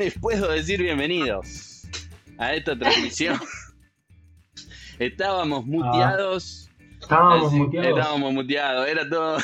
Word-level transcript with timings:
les 0.04 0.18
puedo 0.18 0.50
decir 0.50 0.80
bienvenidos 0.80 1.86
a 2.38 2.54
esta 2.54 2.74
transmisión. 2.78 3.38
Estábamos 4.98 5.66
muteados. 5.66 6.70
Estábamos 6.98 7.52
muteados. 7.52 7.98
Estábamos 7.98 8.32
muteados, 8.32 8.88
era 8.88 9.06
todo. 9.06 9.36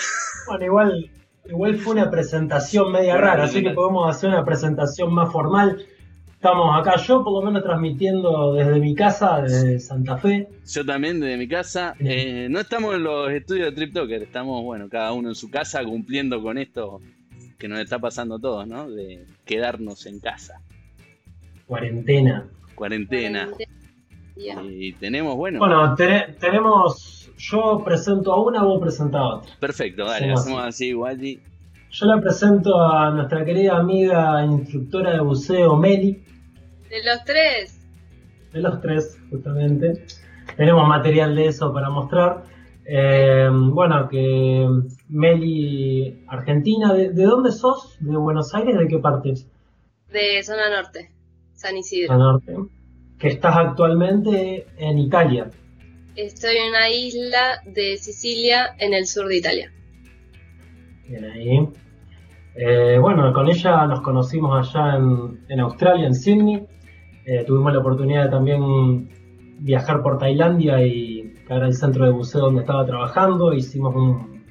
Bueno, 0.47 0.65
igual, 0.65 1.11
igual 1.45 1.77
fue 1.77 1.93
una 1.93 2.11
presentación 2.11 2.91
media 2.91 3.15
Bueno, 3.15 3.27
rara, 3.27 3.45
así 3.45 3.63
que 3.63 3.71
podemos 3.71 4.09
hacer 4.09 4.31
una 4.31 4.47
presentación 4.47 5.13
más 5.13 5.31
formal. 5.31 5.85
Estamos 6.33 6.81
acá, 6.81 6.97
yo 6.97 7.23
por 7.23 7.35
lo 7.35 7.43
menos 7.43 7.63
transmitiendo 7.63 8.55
desde 8.55 8.81
mi 8.81 8.95
casa, 8.95 9.43
desde 9.43 9.79
Santa 9.79 10.17
Fe. 10.17 10.49
Yo 10.67 10.87
también 10.87 11.21
desde 11.21 11.37
mi 11.37 11.49
casa. 11.49 11.95
Eh, 11.99 12.49
no 12.51 12.61
estamos 12.61 12.95
en 12.95 13.03
los 13.03 13.31
estudios 13.31 13.67
de 13.67 13.73
TripToker, 13.73 14.23
estamos, 14.23 14.63
bueno, 14.63 14.89
cada 14.89 15.13
uno 15.13 15.29
en 15.29 15.35
su 15.35 15.51
casa 15.51 15.85
cumpliendo 15.85 16.43
con 16.43 16.57
esto 16.57 17.03
que 17.59 17.69
nos 17.69 17.81
está 17.81 17.99
pasando 17.99 18.37
a 18.37 18.39
todos, 18.41 18.67
¿no? 18.67 18.89
De 18.91 19.27
quedarnos 19.45 20.07
en 20.07 20.21
casa. 20.21 20.61
Cuarentena. 21.67 22.49
Cuarentena. 22.75 23.49
Y 24.37 24.93
tenemos, 24.95 25.35
bueno, 25.37 25.59
Bueno, 25.59 25.95
te- 25.95 26.35
tenemos. 26.39 27.31
Yo 27.39 27.83
presento 27.85 28.33
a 28.33 28.43
una, 28.43 28.63
vos 28.63 28.81
presentás 28.81 29.21
a 29.21 29.27
otra. 29.37 29.53
perfecto, 29.61 30.05
dale, 30.07 30.17
hacemos 30.33 30.41
hacemos 30.41 30.63
así, 30.65 30.95
Wally. 30.95 31.41
Yo 31.91 32.07
la 32.07 32.21
presento 32.21 32.83
a 32.83 33.11
nuestra 33.11 33.45
querida 33.45 33.77
amiga 33.77 34.43
instructora 34.45 35.13
de 35.13 35.21
buceo, 35.21 35.77
Meli, 35.77 36.25
De 36.91 37.03
los 37.05 37.25
tres. 37.25 37.79
de 38.53 38.61
los 38.61 38.81
tres, 38.81 39.19
justamente. 39.31 40.05
Tenemos 40.57 40.89
material 40.89 41.35
de 41.37 41.47
eso 41.49 41.73
para 41.75 41.91
mostrar. 41.91 42.45
Eh, 42.89 43.49
bueno, 43.51 44.09
que 44.09 44.67
Meli, 45.09 46.25
Argentina, 46.29 46.93
¿de, 46.95 47.11
de 47.11 47.25
dónde 47.25 47.51
sos? 47.51 47.97
¿De 48.01 48.17
Buenos 48.17 48.55
Aires? 48.55 48.79
¿De 48.79 48.87
qué 48.87 48.99
parte? 48.99 49.35
De 50.13 50.43
zona 50.43 50.71
norte. 50.71 51.11
San 51.55 51.77
Isidro. 51.77 52.17
norte. 52.17 52.55
Que 53.19 53.29
estás 53.29 53.57
actualmente 53.57 54.67
en 54.77 54.99
Italia. 54.99 55.51
Estoy 56.15 56.57
en 56.57 56.69
una 56.71 56.89
isla 56.91 57.61
de 57.67 57.97
Sicilia 57.97 58.77
en 58.79 58.95
el 58.95 59.07
sur 59.07 59.27
de 59.27 59.37
Italia. 59.39 59.73
Bien 61.09 61.25
ahí. 61.25 61.69
Eh, 62.55 62.99
bueno, 62.99 63.33
con 63.33 63.49
ella 63.49 63.87
nos 63.87 64.01
conocimos 64.01 64.75
allá 64.75 64.97
en, 64.97 65.45
en 65.49 65.61
Australia, 65.61 66.07
en 66.07 66.15
Sydney. 66.15 66.67
Eh, 67.27 67.45
tuvimos 67.45 67.73
la 67.73 67.81
oportunidad 67.81 68.25
de 68.25 68.31
también 68.31 69.09
viajar 69.59 70.03
por 70.03 70.19
Tailandia 70.19 70.87
y 70.87 71.16
caer 71.47 71.63
al 71.65 71.75
centro 71.75 72.05
de 72.05 72.11
buceo 72.13 72.43
donde 72.43 72.61
estaba 72.61 72.85
trabajando. 72.85 73.53
Hicimos 73.53 73.95
un, 73.95 74.45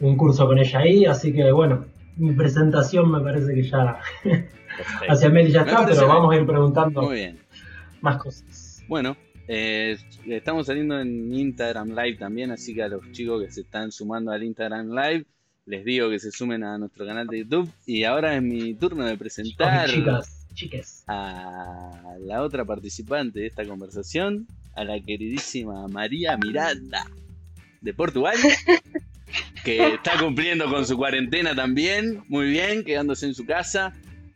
un 0.00 0.16
curso 0.16 0.46
con 0.46 0.58
ella 0.58 0.80
ahí, 0.80 1.04
así 1.04 1.32
que 1.32 1.50
bueno, 1.52 1.86
mi 2.16 2.32
presentación 2.32 3.10
me 3.10 3.20
parece 3.20 3.54
que 3.54 3.62
ya 3.62 3.98
hacia 5.08 5.28
Meli 5.28 5.50
ya 5.50 5.62
está, 5.62 5.84
pero 5.86 6.00
bien. 6.00 6.08
vamos 6.08 6.34
a 6.34 6.36
ir 6.38 6.46
preguntando 6.46 7.02
Muy 7.02 7.14
bien. 7.16 7.38
más 8.00 8.16
cosas. 8.18 8.82
Bueno, 8.88 9.16
eh, 9.48 9.96
estamos 10.26 10.66
saliendo 10.66 11.00
en 11.00 11.32
Instagram 11.34 11.90
Live 11.90 12.16
también, 12.16 12.50
así 12.50 12.74
que 12.74 12.82
a 12.82 12.88
los 12.88 13.10
chicos 13.12 13.42
que 13.42 13.50
se 13.50 13.62
están 13.62 13.92
sumando 13.92 14.30
al 14.30 14.42
Instagram 14.42 14.90
Live, 14.90 15.26
les 15.66 15.84
digo 15.84 16.10
que 16.10 16.18
se 16.18 16.30
sumen 16.30 16.62
a 16.62 16.78
nuestro 16.78 17.06
canal 17.06 17.26
de 17.26 17.38
YouTube. 17.40 17.70
Y 17.86 18.04
ahora 18.04 18.36
es 18.36 18.42
mi 18.42 18.74
turno 18.74 19.04
de 19.06 19.16
presentar 19.16 19.88
Chicas, 20.54 21.04
a 21.08 22.14
la 22.20 22.42
otra 22.42 22.64
participante 22.64 23.40
de 23.40 23.46
esta 23.46 23.66
conversación, 23.66 24.46
a 24.76 24.84
la 24.84 25.00
queridísima 25.00 25.86
María 25.88 26.36
Miranda 26.36 27.04
de 27.80 27.94
Portugal, 27.94 28.36
que 29.64 29.94
está 29.94 30.18
cumpliendo 30.18 30.68
con 30.70 30.86
su 30.86 30.96
cuarentena 30.96 31.54
también, 31.54 32.24
muy 32.28 32.48
bien, 32.50 32.84
quedándose 32.84 33.26
en 33.26 33.34
su 33.34 33.44
casa. 33.44 33.92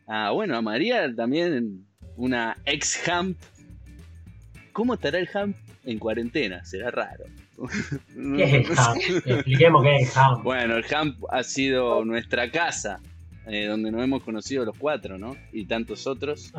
Ah, 0.07 0.31
bueno, 0.31 0.55
a 0.55 0.61
María 0.61 1.13
también, 1.15 1.85
una 2.15 2.57
ex 2.65 3.07
hamp. 3.07 3.37
¿Cómo 4.71 4.93
estará 4.93 5.19
el 5.19 5.29
hamp 5.33 5.57
en 5.83 5.99
cuarentena? 5.99 6.63
Será 6.63 6.91
raro. 6.91 7.25
¿Qué 8.37 8.43
es 8.43 8.53
el 8.53 8.77
ham? 8.77 8.97
Expliquemos 9.25 9.83
qué 9.83 9.95
es 9.97 10.15
el 10.15 10.21
ham. 10.21 10.43
Bueno, 10.43 10.77
el 10.77 10.85
Hamp 10.93 11.17
ha 11.29 11.43
sido 11.43 12.05
nuestra 12.05 12.51
casa, 12.51 13.01
eh, 13.47 13.65
donde 13.65 13.91
nos 13.91 14.03
hemos 14.03 14.23
conocido 14.23 14.65
los 14.65 14.77
cuatro, 14.77 15.17
¿no? 15.17 15.35
Y 15.51 15.65
tantos 15.65 16.07
otros, 16.07 16.53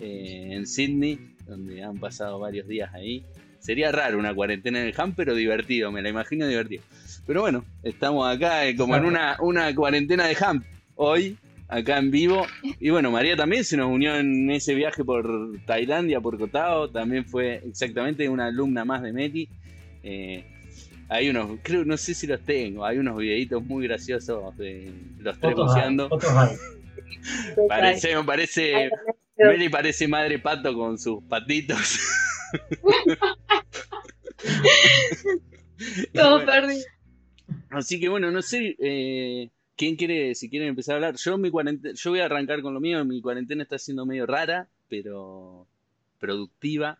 eh, 0.00 0.48
en 0.52 0.66
Sydney, 0.66 1.35
donde 1.46 1.82
han 1.82 1.98
pasado 1.98 2.38
varios 2.38 2.66
días 2.68 2.92
ahí. 2.94 3.24
Sería 3.58 3.90
raro 3.90 4.18
una 4.18 4.34
cuarentena 4.34 4.80
en 4.80 4.86
el 4.86 4.94
Hamp, 4.96 5.14
pero 5.16 5.34
divertido, 5.34 5.90
me 5.90 6.02
la 6.02 6.08
imagino 6.08 6.46
divertido. 6.46 6.82
Pero 7.26 7.40
bueno, 7.40 7.64
estamos 7.82 8.28
acá 8.28 8.66
eh, 8.66 8.76
como 8.76 8.96
en 8.96 9.04
una, 9.04 9.36
una 9.40 9.74
cuarentena 9.74 10.26
de 10.26 10.36
Hamp 10.40 10.64
hoy, 10.94 11.36
acá 11.68 11.98
en 11.98 12.10
vivo. 12.10 12.46
Y 12.62 12.90
bueno, 12.90 13.10
María 13.10 13.36
también 13.36 13.64
se 13.64 13.76
nos 13.76 13.90
unió 13.90 14.16
en 14.16 14.50
ese 14.50 14.74
viaje 14.74 15.04
por 15.04 15.58
Tailandia, 15.66 16.20
por 16.20 16.38
Kotao. 16.38 16.90
También 16.90 17.24
fue 17.24 17.62
exactamente 17.66 18.28
una 18.28 18.46
alumna 18.46 18.84
más 18.84 19.02
de 19.02 19.12
Meti. 19.12 19.48
Eh, 20.02 20.44
hay 21.08 21.28
unos, 21.28 21.58
creo, 21.62 21.84
no 21.84 21.96
sé 21.96 22.14
si 22.14 22.26
los 22.26 22.40
tengo, 22.40 22.84
hay 22.84 22.98
unos 22.98 23.16
videitos 23.16 23.64
muy 23.64 23.86
graciosos 23.86 24.56
de 24.56 24.92
los 25.18 25.38
tres 25.38 25.54
buceando. 25.54 26.08
Parece, 27.68 28.14
me 28.14 28.24
parece, 28.24 28.90
Meli 29.36 29.68
parece 29.68 30.08
madre 30.08 30.38
pato 30.38 30.74
con 30.74 30.98
sus 30.98 31.22
patitos. 31.24 31.98
Todo 36.14 36.30
bueno, 36.30 36.46
perdido. 36.46 36.84
Así 37.70 38.00
que 38.00 38.08
bueno, 38.08 38.30
no 38.30 38.42
sé, 38.42 38.76
eh, 38.78 39.50
¿quién 39.76 39.96
quiere, 39.96 40.34
si 40.34 40.48
quieren 40.48 40.68
empezar 40.68 40.94
a 40.94 40.96
hablar? 40.96 41.16
Yo 41.16 41.38
mi 41.38 41.50
cuarentena, 41.50 41.94
yo 41.94 42.10
voy 42.10 42.20
a 42.20 42.24
arrancar 42.24 42.62
con 42.62 42.74
lo 42.74 42.80
mío, 42.80 43.04
mi 43.04 43.20
cuarentena 43.20 43.62
está 43.62 43.78
siendo 43.78 44.06
medio 44.06 44.26
rara, 44.26 44.68
pero 44.88 45.66
productiva. 46.18 46.98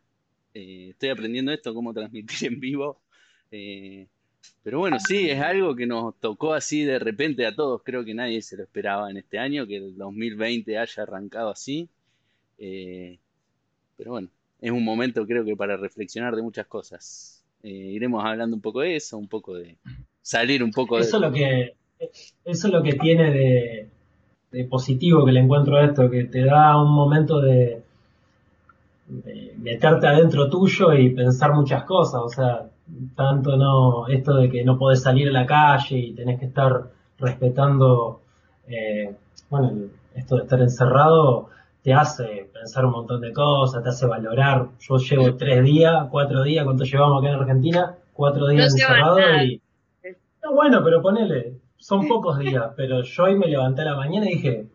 Eh, 0.55 0.89
estoy 0.91 1.11
aprendiendo 1.11 1.53
esto, 1.53 1.75
cómo 1.75 1.93
transmitir 1.95 2.49
en 2.49 2.61
vivo. 2.61 3.01
Eh, 3.51 4.07
pero 4.63 4.79
bueno, 4.79 4.99
sí, 5.01 5.31
es 5.31 5.41
algo 5.41 5.75
que 5.75 5.87
nos 5.87 6.19
tocó 6.19 6.55
así 6.55 6.85
de 6.85 6.99
repente 6.99 7.47
a 7.47 7.55
todos. 7.55 7.83
Creo 7.85 8.05
que 8.05 8.15
nadie 8.15 8.43
se 8.43 8.57
lo 8.57 8.65
esperaba 8.65 9.11
en 9.11 9.17
este 9.17 9.39
año, 9.39 9.67
que 9.67 9.77
el 9.77 9.97
2020 9.97 10.79
haya 10.79 11.03
arrancado 11.03 11.51
así. 11.51 11.89
Eh, 12.59 13.19
pero 13.97 14.12
bueno, 14.12 14.28
es 14.61 14.71
un 14.71 14.84
momento 14.84 15.27
creo 15.27 15.44
que 15.44 15.56
para 15.56 15.77
reflexionar 15.77 16.34
de 16.37 16.43
muchas 16.43 16.67
cosas. 16.67 17.44
Eh, 17.62 17.69
iremos 17.69 18.25
hablando 18.25 18.56
un 18.56 18.62
poco 18.62 18.81
de 18.81 18.97
eso, 18.97 19.19
un 19.19 19.28
poco 19.28 19.55
de 19.55 19.77
salir 20.22 20.62
un 20.62 20.71
poco 20.71 20.97
de... 20.97 21.03
Eso 21.03 21.16
es 21.16 21.22
lo 21.22 21.33
que, 21.33 21.75
eso 22.45 22.66
es 22.66 22.72
lo 22.72 22.83
que 22.83 22.93
tiene 22.95 23.31
de, 23.33 23.89
de 24.53 24.65
positivo 24.65 25.25
que 25.25 25.33
le 25.33 25.41
encuentro 25.41 25.77
a 25.77 25.84
esto, 25.84 26.11
que 26.11 26.25
te 26.25 26.45
da 26.45 26.81
un 26.81 26.93
momento 26.93 27.41
de, 27.41 27.83
de 29.09 29.55
meterte 29.59 30.06
adentro 30.06 30.49
tuyo 30.49 30.93
y 30.93 31.11
pensar 31.11 31.55
muchas 31.55 31.84
cosas. 31.84 32.21
O 32.22 32.28
sea, 32.28 32.69
tanto 33.15 33.56
no, 33.56 34.06
esto 34.09 34.37
de 34.37 34.50
que 34.50 34.65
no 34.65 34.78
podés 34.78 35.03
salir 35.03 35.28
a 35.28 35.33
la 35.33 35.47
calle 35.47 35.99
y 35.99 36.12
tenés 36.12 36.39
que 36.39 36.47
estar 36.47 36.91
respetando, 37.19 38.21
eh, 38.69 39.15
bueno, 39.50 39.72
esto 40.15 40.37
de 40.37 40.43
estar 40.43 40.61
encerrado 40.61 41.49
te 41.87 41.95
hace 41.95 42.51
pensar 42.53 42.85
un 42.85 42.91
montón 42.91 43.21
de 43.21 43.33
cosas, 43.33 43.81
te 43.81 43.91
hace 43.91 44.07
valorar. 44.07 44.71
Yo 44.81 44.97
llevo 44.97 45.37
tres 45.37 45.63
días, 45.63 46.09
cuatro 46.11 46.43
días, 46.43 46.65
¿cuánto 46.65 46.83
llevamos 46.83 47.23
acá 47.23 47.33
en 47.33 47.41
Argentina? 47.41 47.97
Cuatro 48.13 48.49
días 48.49 48.75
No 48.75 48.77
encerrado 48.77 49.21
y 49.45 49.63
no, 50.43 50.53
bueno, 50.53 50.83
pero 50.83 51.01
ponele, 51.01 51.61
son 51.77 52.09
pocos 52.09 52.41
días, 52.41 52.73
pero 52.77 53.05
yo 53.05 53.23
hoy 53.23 53.37
me 53.37 53.47
levanté 53.47 53.83
a 53.83 53.85
la 53.85 53.95
mañana 53.95 54.27
y 54.29 54.35
dije, 54.35 54.67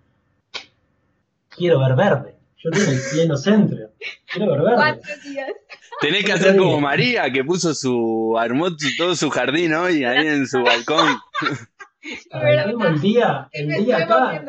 quiero 1.50 1.82
ver 1.82 1.98
verde. 1.98 2.36
Yo 2.56 2.70
tengo 2.70 2.92
el 2.92 3.00
pleno 3.12 3.36
centro, 3.36 3.90
quiero 4.32 4.52
ver 4.54 4.62
verde. 4.62 4.76
Cuatro 4.76 5.14
días. 5.26 5.50
Tenés 6.00 6.24
que 6.24 6.32
hacer 6.32 6.56
como 6.56 6.80
María, 6.80 7.30
que 7.30 7.44
puso 7.44 7.74
su, 7.74 8.38
armó 8.40 8.68
todo 8.98 9.16
su 9.16 9.30
jardín 9.30 9.74
hoy, 9.74 10.06
ahí 10.06 10.28
en 10.28 10.48
su 10.48 10.64
balcón. 10.64 11.10
El 12.04 13.00
día, 13.00 13.48
el 13.52 13.86
día 13.86 13.98
acá. 13.98 14.44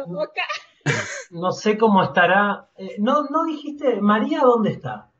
No 1.31 1.53
sé 1.53 1.79
cómo 1.79 2.03
estará. 2.03 2.69
Eh, 2.77 2.97
no, 2.99 3.25
no 3.25 3.45
dijiste, 3.45 4.01
María, 4.01 4.41
¿dónde 4.41 4.71
está? 4.71 5.11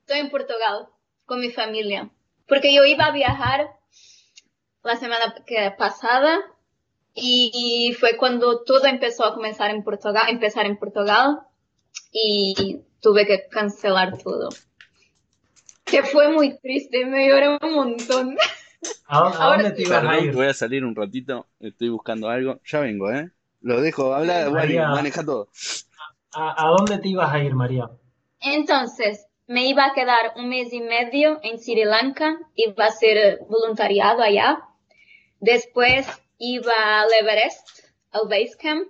Estoy 0.00 0.18
en 0.20 0.30
Portugal 0.30 0.88
con 1.26 1.40
mi 1.40 1.50
familia. 1.50 2.10
Porque 2.46 2.74
yo 2.74 2.84
iba 2.84 3.04
a 3.06 3.12
viajar 3.12 3.68
la 4.82 4.96
semana 4.96 5.34
que- 5.46 5.70
pasada 5.76 6.38
y 7.14 7.94
fue 7.98 8.16
cuando 8.16 8.62
todo 8.64 8.86
empezó 8.86 9.24
a 9.26 9.34
comenzar 9.34 9.70
en 9.70 9.82
Portugal, 9.82 10.22
empezar 10.28 10.64
en 10.66 10.78
Portugal 10.78 11.40
y 12.12 12.80
tuve 13.02 13.26
que 13.26 13.48
cancelar 13.50 14.16
todo. 14.22 14.48
Que 15.84 16.02
fue 16.02 16.30
muy 16.32 16.58
triste, 16.58 17.04
me 17.06 17.28
lloré 17.28 17.48
un 17.60 17.74
montón. 17.74 18.36
¿A, 19.06 19.18
dónde- 19.20 19.36
a 19.38 19.42
Ahora 19.42 19.62
dónde 19.62 19.76
te 19.76 19.82
ibas 19.82 20.04
a 20.04 20.18
ir? 20.20 20.32
voy 20.34 20.46
a 20.46 20.54
salir 20.54 20.84
un 20.84 20.94
ratito, 20.94 21.46
estoy 21.60 21.88
buscando 21.88 22.28
algo. 22.28 22.60
Ya 22.64 22.80
vengo, 22.80 23.10
¿eh? 23.10 23.30
Lo 23.60 23.80
dejo 23.80 24.14
hablar, 24.14 24.50
maneja 24.50 25.24
todo. 25.24 25.48
¿A, 26.32 26.66
a 26.66 26.68
dónde 26.70 26.98
te 26.98 27.08
ibas 27.08 27.32
a 27.32 27.42
ir, 27.42 27.54
María? 27.54 27.90
Entonces, 28.40 29.26
me 29.46 29.66
iba 29.66 29.86
a 29.86 29.94
quedar 29.94 30.34
un 30.36 30.48
mes 30.48 30.72
y 30.72 30.80
medio 30.80 31.40
en 31.42 31.58
Sri 31.58 31.84
Lanka, 31.84 32.38
iba 32.54 32.84
a 32.84 32.88
hacer 32.88 33.40
voluntariado 33.48 34.22
allá. 34.22 34.60
Después 35.40 36.06
iba 36.36 37.00
al 37.00 37.08
Everest, 37.20 37.66
al 38.12 38.28
Base 38.28 38.56
Camp. 38.60 38.88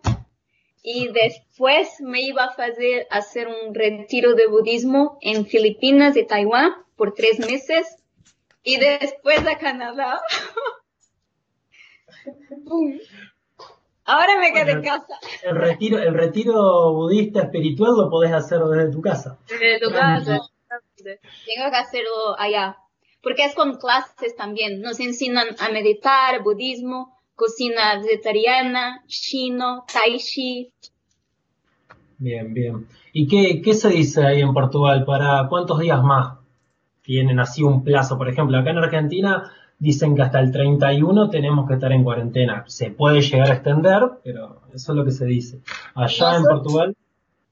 y 0.83 1.09
después 1.09 2.01
me 2.01 2.23
iba 2.23 2.45
a 2.45 2.47
hacer, 2.47 3.07
hacer 3.11 3.49
un 3.49 3.75
retiro 3.75 4.35
de 4.35 4.47
budismo 4.47 5.19
en 5.21 5.45
Filipinas 5.45 6.17
y 6.17 6.25
Taiwán 6.25 6.73
por 6.97 7.15
tres 7.15 7.39
meses 7.41 7.97
y 8.63 8.79
después 8.79 9.47
a 9.47 9.59
Canadá. 9.59 10.21
Ahora 14.09 14.39
me 14.41 14.55
quedé 14.55 14.73
en 14.73 14.83
casa. 14.83 15.21
El 15.43 15.57
retiro, 15.57 15.99
el 15.99 16.15
retiro 16.15 16.95
budista 16.95 17.43
espiritual 17.43 17.93
lo 17.95 18.09
podés 18.09 18.33
hacer 18.33 18.59
desde 18.61 18.91
tu 18.91 19.03
casa. 19.03 19.39
Desde 19.47 19.79
tu 19.79 19.93
casa. 19.93 20.41
Tengo 20.97 21.71
que 21.71 21.77
hacerlo 21.77 22.35
allá. 22.39 22.79
Porque 23.23 23.45
es 23.45 23.55
con 23.55 23.77
clases 23.77 24.35
también. 24.35 24.81
Nos 24.81 24.99
enseñan 24.99 25.49
a 25.61 25.69
meditar, 25.69 26.43
budismo, 26.43 27.19
cocina 27.35 28.01
vegetariana, 28.01 29.05
chino, 29.09 29.85
tai 29.93 30.17
chi. 30.17 30.73
Bien, 32.17 32.55
bien. 32.55 32.89
¿Y 33.13 33.29
qué, 33.29 33.61
qué 33.61 33.75
se 33.75 33.91
dice 33.91 34.25
ahí 34.25 34.41
en 34.41 34.55
Portugal? 34.55 35.05
¿Para 35.05 35.49
cuántos 35.51 35.81
días 35.81 36.03
más 36.03 36.39
tienen 37.03 37.41
así 37.41 37.63
un 37.63 37.85
plazo? 37.85 38.17
Por 38.17 38.31
ejemplo, 38.31 38.57
acá 38.57 38.71
en 38.71 38.79
Argentina 38.79 39.53
dicen 39.79 40.15
que 40.17 40.23
hasta 40.23 40.41
el 40.41 40.51
31 40.53 41.31
tenemos 41.31 41.67
que 41.69 41.75
estar 41.75 41.93
en 41.93 42.05
cuarentena. 42.05 42.65
Se 42.67 42.91
puede 42.91 43.21
llegar 43.21 43.51
a 43.51 43.55
extender, 43.55 44.01
pero 44.25 44.61
eso 44.75 44.93
es 44.93 44.97
lo 44.97 45.05
que 45.05 45.13
se 45.13 45.25
dice. 45.25 45.61
Allá 45.95 46.37
en 46.37 46.43
Portugal, 46.45 46.97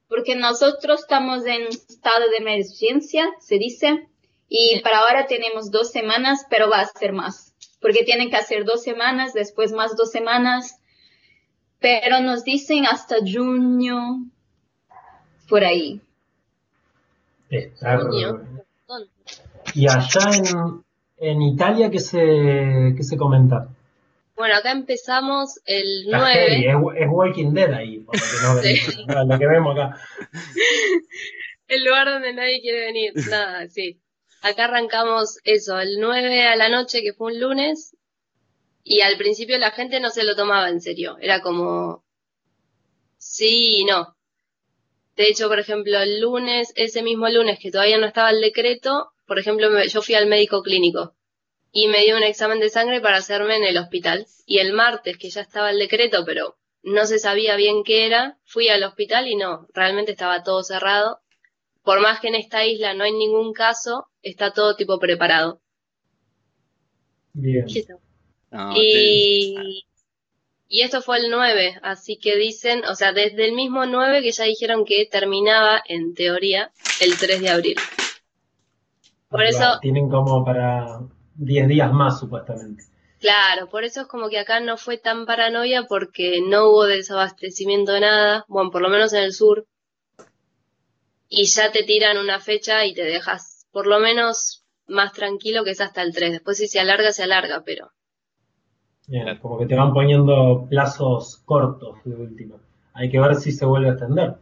Porque 0.08 0.36
nosotros 0.36 1.00
estamos 1.00 1.44
en 1.46 1.66
estado 1.66 2.26
de 2.30 2.36
emergencia, 2.38 3.28
se 3.40 3.58
dice. 3.58 4.08
Y 4.48 4.80
para 4.80 4.98
ahora 5.00 5.26
tenemos 5.26 5.70
dos 5.72 5.90
semanas, 5.90 6.46
pero 6.48 6.70
va 6.70 6.80
a 6.80 6.86
ser 6.86 7.12
más. 7.12 7.54
Porque 7.80 8.04
tienen 8.04 8.30
que 8.30 8.36
hacer 8.36 8.64
dos 8.64 8.82
semanas, 8.82 9.32
después 9.32 9.72
más 9.72 9.96
dos 9.96 10.10
semanas. 10.10 10.78
Pero 11.80 12.20
nos 12.20 12.44
dicen 12.44 12.86
hasta 12.86 13.16
junio, 13.20 13.98
por 15.48 15.64
ahí. 15.64 16.00
está- 17.50 17.98
Junio. 17.98 18.40
Y 19.74 19.88
allá 19.88 20.20
en, 20.36 20.84
en 21.18 21.42
Italia, 21.42 21.90
¿qué 21.90 21.98
se, 21.98 22.94
qué 22.96 23.02
se 23.02 23.16
comenta? 23.16 23.68
Bueno, 24.36 24.54
acá 24.56 24.70
empezamos 24.72 25.60
el 25.64 26.04
Está 26.06 26.18
9. 26.18 26.32
heavy, 26.34 26.66
es, 26.66 27.02
es 27.02 27.08
Walking 27.10 27.52
Dead 27.54 27.72
ahí, 27.72 28.00
por 28.00 28.14
lo 28.16 28.22
que, 28.22 28.42
no 28.42 28.62
Sí. 28.62 29.04
ven- 29.06 29.28
lo 29.28 29.38
que 29.38 29.46
vemos 29.46 29.76
acá. 29.78 29.98
El 31.68 31.84
lugar 31.84 32.06
donde 32.06 32.32
nadie 32.32 32.60
quiere 32.60 32.80
venir. 32.86 33.12
Nada, 33.28 33.66
sí. 33.68 34.00
Acá 34.42 34.66
arrancamos 34.66 35.38
eso, 35.44 35.80
el 35.80 35.98
9 35.98 36.46
a 36.46 36.54
la 36.54 36.68
noche, 36.68 37.02
que 37.02 37.12
fue 37.12 37.32
un 37.32 37.40
lunes, 37.40 37.96
y 38.84 39.00
al 39.00 39.16
principio 39.16 39.58
la 39.58 39.72
gente 39.72 39.98
no 39.98 40.10
se 40.10 40.22
lo 40.22 40.36
tomaba 40.36 40.68
en 40.68 40.80
serio. 40.80 41.16
Era 41.20 41.40
como, 41.40 42.04
sí 43.18 43.78
y 43.80 43.84
no. 43.84 44.14
De 45.16 45.24
hecho, 45.24 45.48
por 45.48 45.58
ejemplo, 45.58 45.98
el 45.98 46.20
lunes, 46.20 46.72
ese 46.76 47.02
mismo 47.02 47.28
lunes 47.28 47.58
que 47.60 47.70
todavía 47.72 47.98
no 47.98 48.06
estaba 48.06 48.30
el 48.30 48.40
decreto, 48.40 49.10
por 49.26 49.38
ejemplo, 49.38 49.70
me- 49.70 49.88
yo 49.88 50.02
fui 50.02 50.14
al 50.14 50.26
médico 50.26 50.62
clínico 50.62 51.14
y 51.72 51.88
me 51.88 52.02
dio 52.04 52.16
un 52.16 52.22
examen 52.22 52.60
de 52.60 52.70
sangre 52.70 53.00
para 53.00 53.18
hacerme 53.18 53.56
en 53.56 53.64
el 53.64 53.76
hospital. 53.78 54.26
Y 54.46 54.58
el 54.58 54.72
martes, 54.72 55.18
que 55.18 55.28
ya 55.30 55.40
estaba 55.42 55.70
el 55.70 55.78
decreto, 55.78 56.24
pero 56.24 56.56
no 56.82 57.04
se 57.06 57.18
sabía 57.18 57.56
bien 57.56 57.82
qué 57.84 58.06
era, 58.06 58.38
fui 58.44 58.68
al 58.68 58.84
hospital 58.84 59.26
y 59.28 59.36
no, 59.36 59.66
realmente 59.74 60.12
estaba 60.12 60.42
todo 60.42 60.62
cerrado 60.62 61.20
por 61.82 62.00
más 62.00 62.18
que 62.20 62.26
en 62.28 62.34
esta 62.34 62.64
isla 62.66 62.94
no 62.94 63.04
hay 63.04 63.12
ningún 63.12 63.52
caso, 63.52 64.06
está 64.20 64.52
todo 64.52 64.74
tipo 64.74 64.98
preparado. 64.98 65.60
Bien. 67.32 67.64
No, 68.50 68.74
te- 68.74 68.80
Y, 68.80 69.86
y 70.68 70.80
esto 70.82 71.00
fue 71.02 71.18
el 71.18 71.30
9, 71.30 71.78
así 71.82 72.16
que 72.18 72.36
dicen, 72.36 72.84
o 72.86 72.94
sea, 72.96 73.12
desde 73.12 73.44
el 73.44 73.52
mismo 73.52 73.86
9 73.86 74.20
que 74.22 74.32
ya 74.32 74.44
dijeron 74.44 74.84
que 74.84 75.06
terminaba, 75.06 75.80
en 75.86 76.14
teoría, 76.14 76.72
el 77.00 77.16
3 77.16 77.40
de 77.40 77.50
abril. 77.50 77.76
Por 79.36 79.46
Claro, 79.46 79.66
eso, 79.72 79.78
Tienen 79.80 80.08
como 80.08 80.44
para 80.44 81.00
10 81.36 81.68
días 81.68 81.92
más, 81.92 82.18
supuestamente. 82.20 82.84
claro, 83.20 83.68
por 83.68 83.84
eso 83.84 84.02
es 84.02 84.06
como 84.06 84.28
que 84.28 84.38
acá 84.38 84.60
no 84.60 84.76
fue 84.76 84.98
tan 84.98 85.26
paranoia 85.26 85.84
porque 85.88 86.40
no 86.46 86.68
hubo 86.70 86.84
desabastecimiento 86.84 87.92
de 87.92 88.00
nada, 88.00 88.44
bueno, 88.48 88.70
por 88.70 88.82
lo 88.82 88.88
menos 88.88 89.12
en 89.12 89.22
el 89.24 89.32
sur. 89.32 89.66
Y 91.28 91.44
ya 91.46 91.72
te 91.72 91.82
tiran 91.82 92.18
una 92.18 92.40
fecha 92.40 92.84
y 92.86 92.94
te 92.94 93.04
dejas 93.04 93.66
por 93.72 93.86
lo 93.86 93.98
menos 94.00 94.64
más 94.86 95.12
tranquilo 95.12 95.64
que 95.64 95.70
es 95.72 95.80
hasta 95.80 96.02
el 96.02 96.14
3. 96.14 96.32
Después 96.32 96.56
si 96.58 96.68
se 96.68 96.80
alarga, 96.80 97.12
se 97.12 97.24
alarga, 97.24 97.62
pero 97.64 97.90
Bien. 99.08 99.38
Como 99.38 99.58
que 99.58 99.66
te 99.66 99.74
van 99.76 99.92
poniendo 99.92 100.66
plazos 100.68 101.38
cortos 101.44 101.98
de 102.04 102.14
última. 102.14 102.56
Hay 102.94 103.10
que 103.10 103.20
ver 103.20 103.36
si 103.36 103.52
se 103.52 103.64
vuelve 103.66 103.88
a 103.88 103.92
extender. 103.92 104.34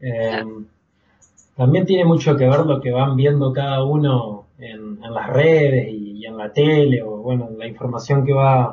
Eh, 0.00 0.28
Claro. 0.30 0.64
También 1.56 1.86
tiene 1.86 2.04
mucho 2.04 2.36
que 2.36 2.46
ver 2.46 2.66
lo 2.66 2.80
que 2.80 2.90
van 2.90 3.16
viendo 3.16 3.50
cada 3.50 3.82
uno 3.82 4.46
en, 4.58 5.00
las 5.00 5.30
redes 5.30 5.88
y, 5.90 6.26
en 6.26 6.36
la 6.36 6.52
tele, 6.52 7.02
o 7.02 7.18
bueno, 7.18 7.48
la 7.56 7.66
información 7.66 8.26
que 8.26 8.32
va 8.32 8.72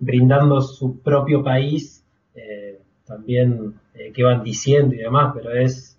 brindando 0.00 0.60
su 0.60 1.00
propio 1.00 1.44
país, 1.44 2.04
eh, 2.34 2.80
también 3.06 3.74
eh, 3.94 4.10
que 4.12 4.24
van 4.24 4.42
diciendo 4.42 4.94
y 4.94 4.98
demás, 4.98 5.32
pero 5.34 5.52
es 5.54 5.96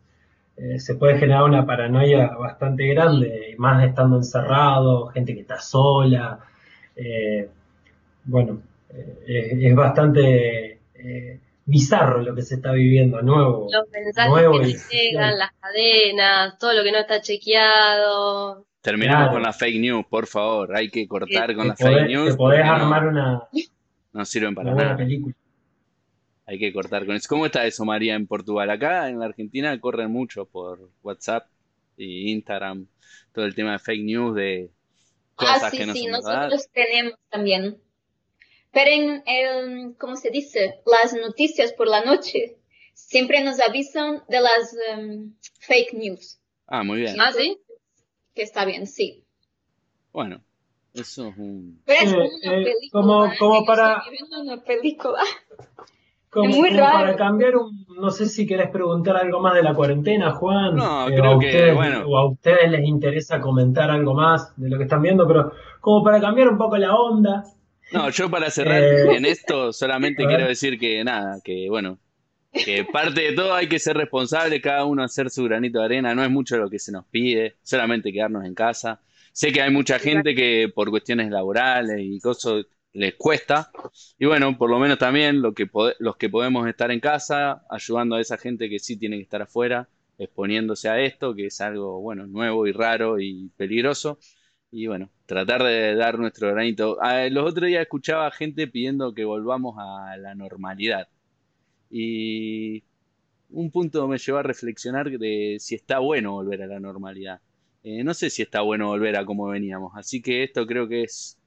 eh, 0.58 0.80
se 0.80 0.96
puede 0.96 1.18
generar 1.18 1.44
una 1.44 1.66
paranoia 1.66 2.36
bastante 2.36 2.86
grande, 2.88 3.56
más 3.58 3.86
estando 3.86 4.18
encerrado, 4.18 5.08
gente 5.08 5.34
que 5.36 5.42
está 5.42 5.60
sola. 5.60 6.40
bueno, 8.26 8.62
es, 9.26 9.76
bastante 9.76 10.80
bizarro 11.66 12.22
lo 12.22 12.36
que 12.36 12.42
se 12.44 12.56
está 12.56 12.72
viviendo, 12.72 13.22
nuevo. 13.22 13.68
los 13.72 13.90
mensajes 13.90 14.32
Nuevo 14.32 14.60
que 14.62 14.68
te 14.74 14.96
llegan, 14.96 15.38
las 15.38 15.52
cadenas, 15.60 16.58
todo 16.60 16.74
lo 16.74 16.84
que 16.84 16.92
no 16.92 17.00
está 17.00 17.22
chequeado. 17.22 18.66
Terminamos 18.82 19.24
Claro. 19.24 19.34
con 19.34 19.42
la 19.42 19.52
fake 19.54 19.80
news, 19.80 20.06
por 20.08 20.28
favor. 20.28 20.76
Hay 20.78 20.90
que 20.90 21.08
cortar 21.08 21.56
con 21.56 21.64
Te 21.64 21.68
las 21.70 21.80
fake 21.80 21.92
podés, 21.92 22.08
news. 22.08 22.30
te 22.32 22.36
podés 22.38 22.60
porque 22.60 22.68
no- 22.70 22.76
armar 22.76 23.08
una, 23.08 23.44
no, 24.14 24.26
sirven 24.26 24.54
para 24.56 24.74
nada. 24.76 24.96
película. 24.98 25.34
Hay 26.48 26.60
que 26.60 26.72
cortar 26.72 27.06
con 27.08 27.16
eso. 27.16 27.26
¿Cómo 27.28 27.48
está 27.48 27.66
eso, 27.66 27.84
María, 27.86 28.14
en 28.14 28.28
Portugal? 28.28 28.70
Acá 28.70 29.10
en 29.10 29.18
la 29.18 29.26
Argentina 29.26 29.80
corren 29.80 30.12
mucho 30.12 30.46
por 30.46 30.92
WhatsApp 31.02 31.48
y 31.98 32.32
Instagram. 32.32 32.86
Todo 33.34 33.46
el 33.46 33.56
tema 33.56 33.72
de 33.72 33.80
fake 33.80 34.04
news, 34.04 34.36
de 34.36 34.70
cosas 35.34 35.64
ah, 35.64 35.70
sí, 35.72 35.78
que 35.80 35.86
no 35.88 35.94
sí, 35.94 36.04
son 36.04 36.12
verdad. 36.12 36.36
nosotros 36.44 36.70
tenemos 36.72 37.14
también. 37.32 37.78
Pero 38.76 38.92
en 38.92 39.24
el, 39.26 39.96
¿cómo 39.98 40.16
se 40.18 40.30
dice? 40.30 40.82
Las 40.86 41.14
noticias 41.14 41.72
por 41.74 41.88
la 41.88 42.04
noche 42.04 42.58
siempre 42.94 43.42
nos 43.42 43.58
avisan 43.68 44.22
de 44.28 44.42
las 44.42 44.76
em, 44.90 45.34
fake 45.62 45.94
news. 45.94 46.40
Ah, 46.68 46.84
muy 46.84 47.00
bien. 47.00 47.16
Ah, 47.20 47.32
¿sí? 47.32 47.58
Que 48.36 48.42
está 48.44 48.66
bien, 48.66 48.86
sí. 48.86 49.24
Bueno, 50.12 50.42
eso 50.94 51.30
es 51.30 51.38
un... 51.38 51.82
Pero 51.86 52.22
es 52.24 52.32
Eh, 52.44 52.50
como 52.52 52.52
eh, 52.52 52.52
una 52.52 52.64
película. 52.66 52.92
como- 52.92 53.26
¿eh? 53.28 53.36
como 53.40 53.66
para- 53.66 54.04
una 54.42 54.64
película. 54.64 55.20
Como, 56.30 56.50
Es 56.50 56.58
muy 56.58 56.68
como 56.72 56.82
raro. 56.82 56.98
para 57.00 57.16
cambiar 57.16 57.56
un, 57.56 57.86
no 57.98 58.10
sé 58.12 58.26
si 58.26 58.46
querés 58.46 58.70
preguntar 58.70 59.16
algo 59.16 59.40
más 59.40 59.54
de 59.54 59.64
la 59.64 59.74
cuarentena, 59.74 60.34
Juan. 60.34 60.76
No, 60.76 61.08
eh, 61.08 61.14
creo 61.16 61.32
o 61.32 61.36
a 61.36 61.40
que, 61.40 61.46
ustedes, 61.48 61.76
bueno. 61.76 62.04
o 62.06 62.18
a 62.18 62.30
ustedes 62.30 62.70
les 62.72 62.86
interesa 62.86 63.40
comentar 63.40 63.90
algo 63.90 64.14
más 64.14 64.54
de 64.58 64.68
lo 64.70 64.78
que 64.78 64.84
están 64.84 65.02
viendo, 65.02 65.26
pero 65.30 65.54
como 65.80 66.04
para 66.04 66.20
cambiar 66.20 66.50
un 66.50 66.58
poco 66.58 66.76
la 66.76 66.94
onda. 66.94 67.44
No, 67.92 68.10
yo 68.10 68.30
para 68.30 68.50
cerrar 68.50 68.82
Eh, 68.84 69.16
en 69.16 69.26
esto 69.26 69.72
solamente 69.74 70.26
quiero 70.26 70.48
decir 70.48 70.80
que 70.80 71.04
nada, 71.04 71.40
que 71.44 71.70
bueno, 71.70 72.00
que 72.52 72.86
parte 72.86 73.22
de 73.22 73.34
todo 73.34 73.54
hay 73.54 73.68
que 73.68 73.80
ser 73.80 73.98
responsable, 73.98 74.62
cada 74.62 74.86
uno 74.86 75.04
hacer 75.04 75.30
su 75.30 75.44
granito 75.44 75.80
de 75.80 75.86
arena, 75.86 76.16
no 76.16 76.24
es 76.24 76.30
mucho 76.30 76.58
lo 76.58 76.70
que 76.70 76.80
se 76.80 76.92
nos 76.92 77.06
pide, 77.06 77.58
solamente 77.64 78.12
quedarnos 78.12 78.46
en 78.46 78.56
casa. 78.56 79.02
Sé 79.34 79.52
que 79.52 79.62
hay 79.62 79.72
mucha 79.72 80.00
gente 80.00 80.34
que 80.36 80.72
por 80.74 80.90
cuestiones 80.90 81.30
laborales 81.30 82.00
y 82.02 82.20
cosas 82.20 82.66
les 82.94 83.16
cuesta, 83.16 83.72
y 84.18 84.26
bueno, 84.26 84.58
por 84.58 84.70
lo 84.70 84.80
menos 84.80 84.98
también 84.98 85.42
lo 85.42 85.54
que 85.54 85.70
los 86.00 86.16
que 86.16 86.30
podemos 86.30 86.68
estar 86.68 86.92
en 86.92 87.02
casa, 87.02 87.66
ayudando 87.70 88.16
a 88.16 88.22
esa 88.22 88.38
gente 88.38 88.70
que 88.70 88.80
sí 88.80 88.98
tiene 88.98 89.18
que 89.18 89.24
estar 89.24 89.42
afuera, 89.42 89.90
exponiéndose 90.18 90.88
a 90.90 91.02
esto, 91.02 91.36
que 91.36 91.48
es 91.48 91.60
algo, 91.62 92.00
bueno, 92.02 92.26
nuevo 92.26 92.66
y 92.68 92.72
raro 92.72 93.20
y 93.20 93.50
peligroso. 93.58 94.18
Y 94.78 94.88
bueno, 94.88 95.10
tratar 95.26 95.64
de 95.64 95.96
dar 95.96 96.20
nuestro 96.20 96.50
granito. 96.52 96.98
Ah, 97.02 97.30
los 97.32 97.50
otros 97.50 97.68
días 97.68 97.82
escuchaba 97.82 98.30
gente 98.32 98.68
pidiendo 98.68 99.14
que 99.14 99.24
volvamos 99.24 99.76
a 99.80 100.18
la 100.18 100.36
normalidad. 100.36 101.08
Y 101.90 102.84
un 103.52 103.72
punto 103.72 104.06
me 104.10 104.18
llevó 104.18 104.40
a 104.40 104.44
reflexionar 104.44 105.10
de 105.10 105.56
si 105.62 105.76
está 105.76 106.00
bueno 106.00 106.34
volver 106.34 106.64
a 106.64 106.68
la 106.68 106.82
normalidad. 106.82 107.40
Eh, 107.84 108.04
no 108.04 108.14
sé 108.14 108.30
si 108.30 108.42
está 108.42 108.62
bueno 108.62 108.88
volver 108.88 109.16
a 109.16 109.26
como 109.26 109.48
veníamos. 109.48 109.94
Así 109.96 110.22
que 110.22 110.44
esto 110.44 110.68
creo 110.68 110.90
que 110.90 111.04
es. 111.04 111.38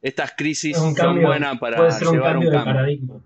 Estas 0.00 0.34
crisis 0.36 0.76
son 0.76 1.20
buenas 1.22 1.58
para 1.58 1.78
puede 1.78 1.90
ser 1.90 2.06
un 2.06 2.14
llevar 2.14 2.32
cambio 2.34 2.48
un 2.48 2.52
de 2.52 2.56
cambio. 2.58 2.74
paradigma. 2.74 3.20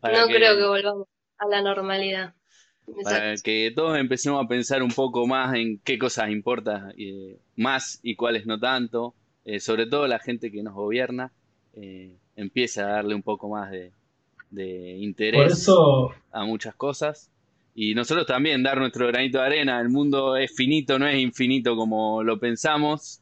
Para 0.00 0.20
no 0.20 0.26
que- 0.28 0.34
creo 0.34 0.56
que 0.56 0.66
volvamos 0.66 1.08
a 1.38 1.48
la 1.48 1.62
normalidad. 1.62 2.34
Para 3.02 3.36
que 3.36 3.72
todos 3.74 3.98
empecemos 3.98 4.44
a 4.44 4.48
pensar 4.48 4.82
un 4.82 4.90
poco 4.90 5.26
más 5.26 5.54
en 5.54 5.78
qué 5.78 5.98
cosas 5.98 6.30
importan 6.30 6.92
eh, 6.98 7.38
más 7.56 8.00
y 8.02 8.14
cuáles 8.14 8.46
no 8.46 8.58
tanto, 8.58 9.14
eh, 9.44 9.60
sobre 9.60 9.86
todo 9.86 10.06
la 10.06 10.18
gente 10.18 10.50
que 10.50 10.62
nos 10.62 10.74
gobierna, 10.74 11.32
eh, 11.74 12.12
empiece 12.36 12.80
a 12.80 12.86
darle 12.86 13.14
un 13.14 13.22
poco 13.22 13.48
más 13.48 13.70
de, 13.70 13.92
interés 14.98 15.52
eso, 15.52 16.12
a 16.30 16.44
muchas 16.44 16.74
cosas. 16.74 17.30
Y 17.74 17.94
nosotros 17.94 18.26
también 18.26 18.62
dar 18.62 18.78
nuestro 18.78 19.08
granito 19.08 19.38
de 19.38 19.44
arena. 19.44 19.80
El 19.80 19.88
mundo 19.88 20.36
es 20.36 20.54
finito, 20.54 20.98
no 20.98 21.08
es 21.08 21.18
infinito 21.18 21.74
como 21.74 22.22
lo 22.22 22.38
pensamos, 22.38 23.20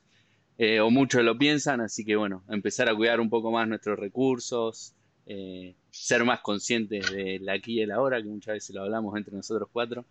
eh, 0.59 0.81
o 0.81 0.91
muchos 0.91 1.25
lo 1.25 1.39
piensan, 1.39 1.81
así 1.81 2.05
que 2.05 2.17
bueno, 2.17 2.45
empezar 2.49 2.89
a 2.89 2.95
cuidar 2.95 3.21
un 3.21 3.31
poco 3.31 3.51
más 3.51 3.67
nuestros 3.67 3.99
recursos, 3.99 4.95
eh, 5.27 5.75
ser 5.91 6.25
más 6.25 6.41
conscientes 6.41 7.11
del 7.11 7.49
aquí 7.49 7.75
y 7.75 7.83
el 7.83 7.93
ahora, 7.93 8.23
que 8.23 8.29
muchas 8.29 8.55
veces 8.55 8.75
lo 8.75 8.83
hablamos 8.83 9.17
entre 9.17 9.35
nosotros 9.37 9.69
cuatro. 9.73 10.05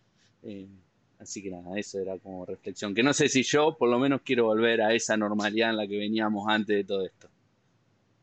Eh, 0.44 0.68
así 1.20 1.42
que 1.42 1.52
nada, 1.52 1.78
eso 1.78 2.00
era 2.00 2.18
como 2.18 2.46
reflexión. 2.46 2.94
Que 2.96 3.04
no 3.04 3.14
sé 3.14 3.28
si 3.30 3.44
yo, 3.44 3.76
por 3.78 3.90
lo 3.90 4.00
menos, 4.00 4.22
quiero 4.24 4.46
volver 4.46 4.82
a 4.82 4.94
esa 4.94 5.18
normalidad 5.18 5.72
en 5.72 5.78
la 5.78 5.88
que 5.88 5.98
veníamos 5.98 6.48
antes 6.48 6.76
de 6.76 6.84
todo 6.84 7.06
esto. 7.06 7.28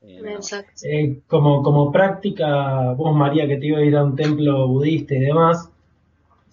Eh, 0.01 0.39
eh, 0.85 1.21
como, 1.27 1.63
como 1.63 1.91
práctica, 1.91 2.93
vos 2.93 3.17
María, 3.17 3.49
que 3.49 3.57
te 3.57 3.67
iba 3.67 3.79
a 3.79 3.85
ir 3.85 3.97
a 3.97 4.05
un 4.05 4.15
templo 4.15 4.69
budista 4.69 5.15
y 5.15 5.21
demás, 5.21 5.71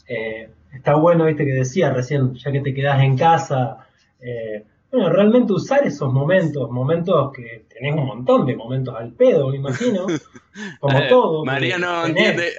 eh, 0.07 0.49
está 0.73 0.95
bueno, 0.95 1.25
viste, 1.25 1.45
que 1.45 1.53
decía 1.53 1.91
recién, 1.91 2.33
ya 2.35 2.51
que 2.51 2.61
te 2.61 2.73
quedás 2.73 3.03
en 3.03 3.17
casa, 3.17 3.87
eh, 4.19 4.63
bueno, 4.91 5.09
realmente 5.09 5.51
usar 5.53 5.85
esos 5.85 6.11
momentos, 6.13 6.69
momentos 6.71 7.31
que 7.33 7.65
tenés 7.69 7.95
un 7.95 8.05
montón 8.05 8.45
de 8.45 8.55
momentos 8.55 8.95
al 8.95 9.11
pedo, 9.13 9.49
me 9.49 9.57
imagino, 9.57 10.05
como 10.79 10.97
Eh, 10.97 11.07
todo. 11.09 11.43
María 11.43 11.77
no 11.77 12.05
entiende, 12.05 12.53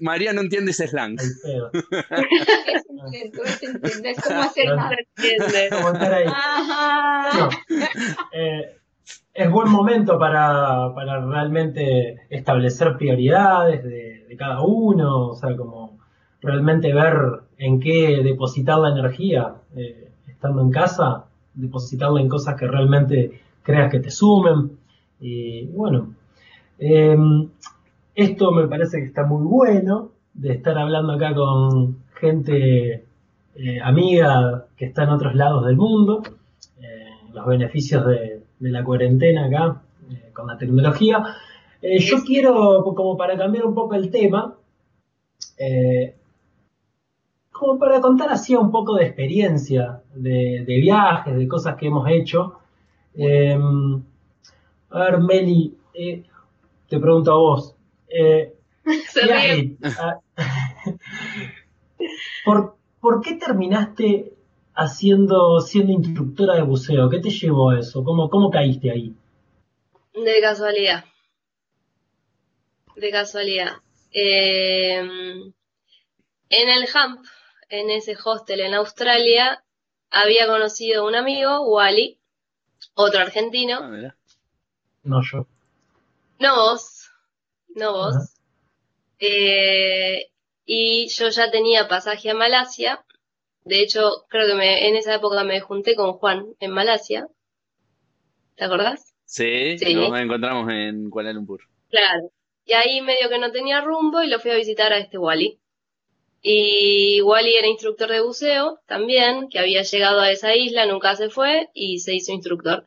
María 0.00 0.32
no 0.32 0.40
entiende 0.42 0.72
ese 0.72 0.86
slang. 0.88 1.16
al 1.18 1.26
pedo. 1.42 1.70
Es 1.72 2.84
intento, 2.90 3.44
es 3.44 3.62
intento, 3.62 4.08
es 4.08 4.20
como 4.22 4.40
hacer 4.40 4.76
nada. 4.76 4.96
¿Entiendes? 5.16 5.70
Como 5.74 5.88
estar 5.92 6.12
ahí. 6.14 6.24
Ajá. 6.26 7.38
No. 7.38 7.48
Eh, 8.32 8.74
es 9.32 9.50
buen 9.50 9.70
momento 9.70 10.18
para, 10.18 10.92
para 10.94 11.24
realmente 11.24 12.26
establecer 12.28 12.96
prioridades 12.96 13.84
de, 13.84 14.24
de 14.28 14.36
cada 14.36 14.60
uno, 14.62 15.28
o 15.28 15.34
sea, 15.36 15.56
como 15.56 15.96
realmente 16.40 16.92
ver 16.92 17.14
en 17.56 17.78
qué 17.80 18.20
depositar 18.22 18.78
la 18.78 18.90
energía 18.90 19.54
eh, 19.76 20.10
estando 20.26 20.60
en 20.62 20.70
casa, 20.70 21.26
depositarla 21.58 22.20
en 22.20 22.28
cosas 22.28 22.56
que 22.56 22.66
realmente 22.66 23.40
creas 23.62 23.90
que 23.90 24.00
te 24.00 24.10
sumen. 24.10 24.78
Y 25.20 25.66
bueno, 25.66 26.14
eh, 26.78 27.16
esto 28.14 28.52
me 28.52 28.66
parece 28.66 28.98
que 28.98 29.06
está 29.06 29.24
muy 29.24 29.44
bueno 29.44 30.10
de 30.34 30.52
estar 30.52 30.78
hablando 30.78 31.12
acá 31.12 31.34
con 31.34 31.98
gente 32.20 33.04
eh, 33.54 33.80
amiga 33.82 34.66
que 34.76 34.84
está 34.84 35.02
en 35.02 35.10
otros 35.10 35.34
lados 35.34 35.66
del 35.66 35.76
mundo, 35.76 36.22
eh, 36.80 37.06
los 37.32 37.44
beneficios 37.44 38.06
de, 38.06 38.42
la 38.60 38.84
cuarentena 38.84 39.46
acá 39.46 39.82
eh, 40.10 40.30
con 40.32 40.46
la 40.46 40.56
tecnología. 40.56 41.24
Yo 41.80 42.24
quiero, 42.24 42.82
como 42.84 43.16
para 43.16 43.36
cambiar 43.36 43.64
un 43.64 43.74
poco 43.74 43.94
el 43.94 44.10
tema, 44.10 44.56
como 47.58 47.78
para 47.78 48.00
contar 48.00 48.30
así 48.30 48.54
un 48.54 48.70
poco 48.70 48.94
de 48.94 49.06
experiencia, 49.06 50.02
de, 50.14 50.64
de 50.66 50.80
viajes, 50.80 51.36
de 51.36 51.48
cosas 51.48 51.76
que 51.76 51.86
hemos 51.86 52.08
hecho. 52.08 52.60
Eh, 53.14 53.58
a 54.90 54.98
ver, 54.98 55.18
Meli, 55.18 55.76
eh, 55.94 56.22
te 56.88 56.98
pregunto 56.98 57.32
a 57.32 57.36
vos. 57.36 57.74
eh, 58.08 58.54
viaje, 59.26 59.76
ah, 59.98 60.20
¿por, 62.44 62.76
por 63.00 63.20
qué 63.20 63.34
terminaste 63.34 64.32
haciendo, 64.74 65.60
siendo 65.60 65.92
instructora 65.92 66.54
de 66.54 66.62
buceo? 66.62 67.10
¿Qué 67.10 67.18
te 67.18 67.30
llevó 67.30 67.70
a 67.70 67.80
eso? 67.80 68.02
¿Cómo, 68.04 68.30
cómo 68.30 68.50
caíste 68.50 68.90
ahí? 68.90 69.14
De 70.14 70.40
casualidad. 70.40 71.04
De 72.96 73.10
casualidad. 73.10 73.72
Eh, 74.12 74.98
en 74.98 76.68
el 76.70 76.88
HAMP, 76.92 77.20
en 77.68 77.90
ese 77.90 78.16
hostel 78.24 78.60
en 78.60 78.74
Australia, 78.74 79.62
había 80.10 80.46
conocido 80.46 81.06
un 81.06 81.14
amigo, 81.14 81.60
Wally, 81.68 82.18
otro 82.94 83.20
argentino. 83.20 83.78
Ah. 83.82 84.14
No 85.02 85.20
yo. 85.22 85.46
No 86.38 86.54
vos, 86.56 87.10
no 87.74 87.92
vos. 87.92 88.14
Eh, 89.18 90.30
y 90.64 91.08
yo 91.08 91.28
ya 91.28 91.50
tenía 91.50 91.88
pasaje 91.88 92.30
a 92.30 92.34
Malasia. 92.34 93.04
De 93.64 93.80
hecho, 93.82 94.24
creo 94.28 94.46
que 94.46 94.54
me, 94.54 94.88
en 94.88 94.96
esa 94.96 95.14
época 95.14 95.44
me 95.44 95.60
junté 95.60 95.94
con 95.94 96.12
Juan 96.14 96.46
en 96.60 96.70
Malasia. 96.70 97.28
¿Te 98.56 98.64
acordás? 98.64 99.14
Sí, 99.24 99.78
Sí. 99.78 99.94
nos 99.94 100.18
encontramos 100.18 100.70
en 100.70 101.10
Kuala 101.10 101.32
Lumpur. 101.32 101.60
Claro. 101.90 102.30
Y 102.64 102.72
ahí 102.74 103.00
medio 103.00 103.28
que 103.28 103.38
no 103.38 103.50
tenía 103.50 103.80
rumbo 103.80 104.22
y 104.22 104.28
lo 104.28 104.38
fui 104.40 104.50
a 104.50 104.56
visitar 104.56 104.92
a 104.92 104.98
este 104.98 105.18
Wally. 105.18 105.58
Y 106.40 107.20
Wally 107.22 107.54
era 107.56 107.66
instructor 107.66 108.08
de 108.10 108.20
buceo 108.20 108.78
también, 108.86 109.48
que 109.48 109.58
había 109.58 109.82
llegado 109.82 110.20
a 110.20 110.30
esa 110.30 110.54
isla, 110.54 110.86
nunca 110.86 111.16
se 111.16 111.30
fue 111.30 111.68
y 111.74 111.98
se 112.00 112.14
hizo 112.14 112.32
instructor. 112.32 112.84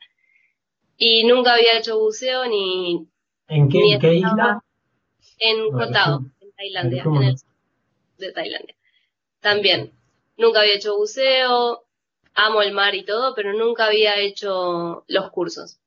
Y 0.98 1.26
nunca 1.26 1.54
había 1.54 1.78
hecho 1.78 2.00
buceo 2.00 2.46
ni 2.46 3.08
¿En 3.48 3.68
qué, 3.70 3.80
Ni 3.80 3.94
en 3.94 4.00
qué 4.00 4.16
estaba- 4.16 4.32
isla? 4.34 4.64
en 5.40 5.72
Vale, 5.72 5.86
Koh 5.88 5.92
Tao, 5.92 6.20
sí. 6.20 6.46
en 6.46 6.52
Tailandia, 6.54 7.04
¿cómo 7.04 7.22
en 7.22 7.28
el 7.30 7.38
sur 7.38 7.50
de 8.18 8.32
Tailandia. 8.32 8.76
También. 9.42 9.92
Nunca 10.38 10.62
había 10.62 10.76
hecho 10.76 10.96
buceo, 10.98 11.84
amo 12.36 12.62
el 12.62 12.72
mar 12.72 12.96
y 12.96 13.04
todo, 13.04 13.34
pero 13.36 13.52
nunca 13.54 13.86
había 13.88 14.18
hecho 14.20 15.04
los 15.08 15.32
cursos. 15.32 15.80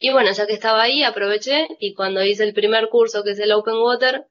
Y 0.00 0.12
bueno, 0.12 0.32
ya 0.32 0.46
que 0.46 0.52
estaba 0.52 0.82
ahí, 0.82 1.02
aproveché 1.04 1.66
y 1.80 1.94
cuando 1.94 2.22
hice 2.24 2.44
el 2.44 2.52
primer 2.52 2.88
curso, 2.90 3.22
que 3.24 3.30
es 3.30 3.38
el 3.38 3.52
Open 3.52 3.76
Water, 3.76 4.26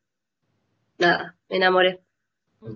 nada, 0.99 1.35
me 1.49 1.55
enamoré. 1.57 2.01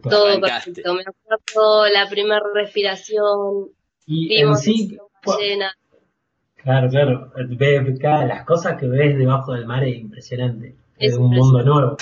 Todo 0.09 0.39
perfecto. 0.41 0.93
Me 0.93 1.01
acuerdo 1.01 1.87
la 1.93 2.09
primera 2.09 2.41
respiración, 2.53 3.69
Y 4.05 4.35
en 4.35 4.47
vimos 4.47 4.61
sí, 4.61 4.97
llena. 5.39 5.73
claro, 6.55 6.89
claro, 6.89 7.31
las 8.27 8.45
cosas 8.45 8.79
que 8.79 8.87
ves 8.87 9.17
debajo 9.17 9.53
del 9.53 9.65
mar 9.65 9.83
es 9.83 9.97
impresionante. 9.97 10.75
Es, 10.97 11.13
Es 11.13 11.17
un 11.17 11.29
mundo 11.29 11.63
nuevo. 11.63 11.97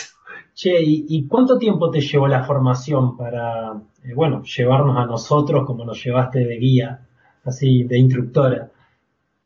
Che, 0.54 0.82
¿y, 0.82 1.06
y 1.10 1.28
cuánto 1.28 1.58
tiempo 1.58 1.92
te 1.92 2.00
llevó 2.00 2.28
la 2.28 2.46
formación 2.46 3.18
para, 3.18 3.74
eh, 4.04 4.14
bueno, 4.16 4.42
llevarnos 4.44 4.98
a 4.98 5.06
nosotros 5.06 5.66
como 5.66 5.84
nos 5.84 6.02
llevaste 6.02 6.40
de 6.40 6.56
guía, 6.56 7.08
así, 7.44 7.84
de 7.84 7.98
instructora? 8.00 8.72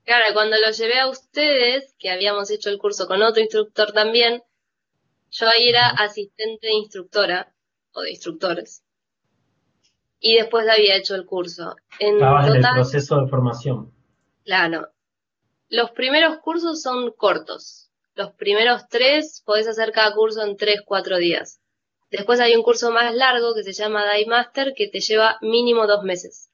Claro, 0.06 0.26
cuando 0.34 0.56
lo 0.64 0.72
llevé 0.72 1.00
a 1.00 1.08
ustedes, 1.10 1.96
que 1.98 2.12
habíamos 2.12 2.52
hecho 2.52 2.70
el 2.70 2.78
curso 2.78 3.08
con 3.08 3.22
otro 3.24 3.42
instructor 3.42 3.92
también, 3.92 4.44
yo 5.32 5.48
ahí 5.48 5.70
era 5.70 5.90
asistente 5.90 6.68
de 6.68 6.74
instructora 6.74 7.52
o 7.94 8.02
de 8.02 8.12
instructores. 8.12 8.84
Y 10.20 10.36
después 10.36 10.68
había 10.68 10.96
hecho 10.98 11.16
el 11.16 11.26
curso. 11.26 11.76
En 12.00 12.16
Estabas 12.16 12.48
en 12.48 12.56
el 12.56 12.62
total, 12.62 12.76
proceso 12.76 13.22
de 13.22 13.28
formación. 13.30 13.94
claro, 14.44 14.90
los 15.70 15.92
primeros 15.92 16.40
cursos 16.40 16.82
son 16.82 17.12
cortos. 17.12 17.92
Los 18.16 18.32
primeros 18.34 18.88
tres 18.90 19.44
podés 19.46 19.68
hacer 19.68 19.92
cada 19.92 20.14
curso 20.16 20.42
en 20.44 20.58
tres, 20.58 20.82
cuatro 20.84 21.18
días. 21.18 21.62
Después 22.10 22.40
hay 22.40 22.56
un 22.56 22.64
curso 22.64 22.92
más 22.92 23.14
largo 23.14 23.54
que 23.54 23.64
se 23.64 23.72
llama 23.72 24.04
Dive 24.12 24.26
Master 24.30 24.74
que 24.76 24.88
te 24.88 25.00
lleva 25.00 25.38
mínimo 25.42 25.86
dos 25.86 26.04
meses. 26.04 26.50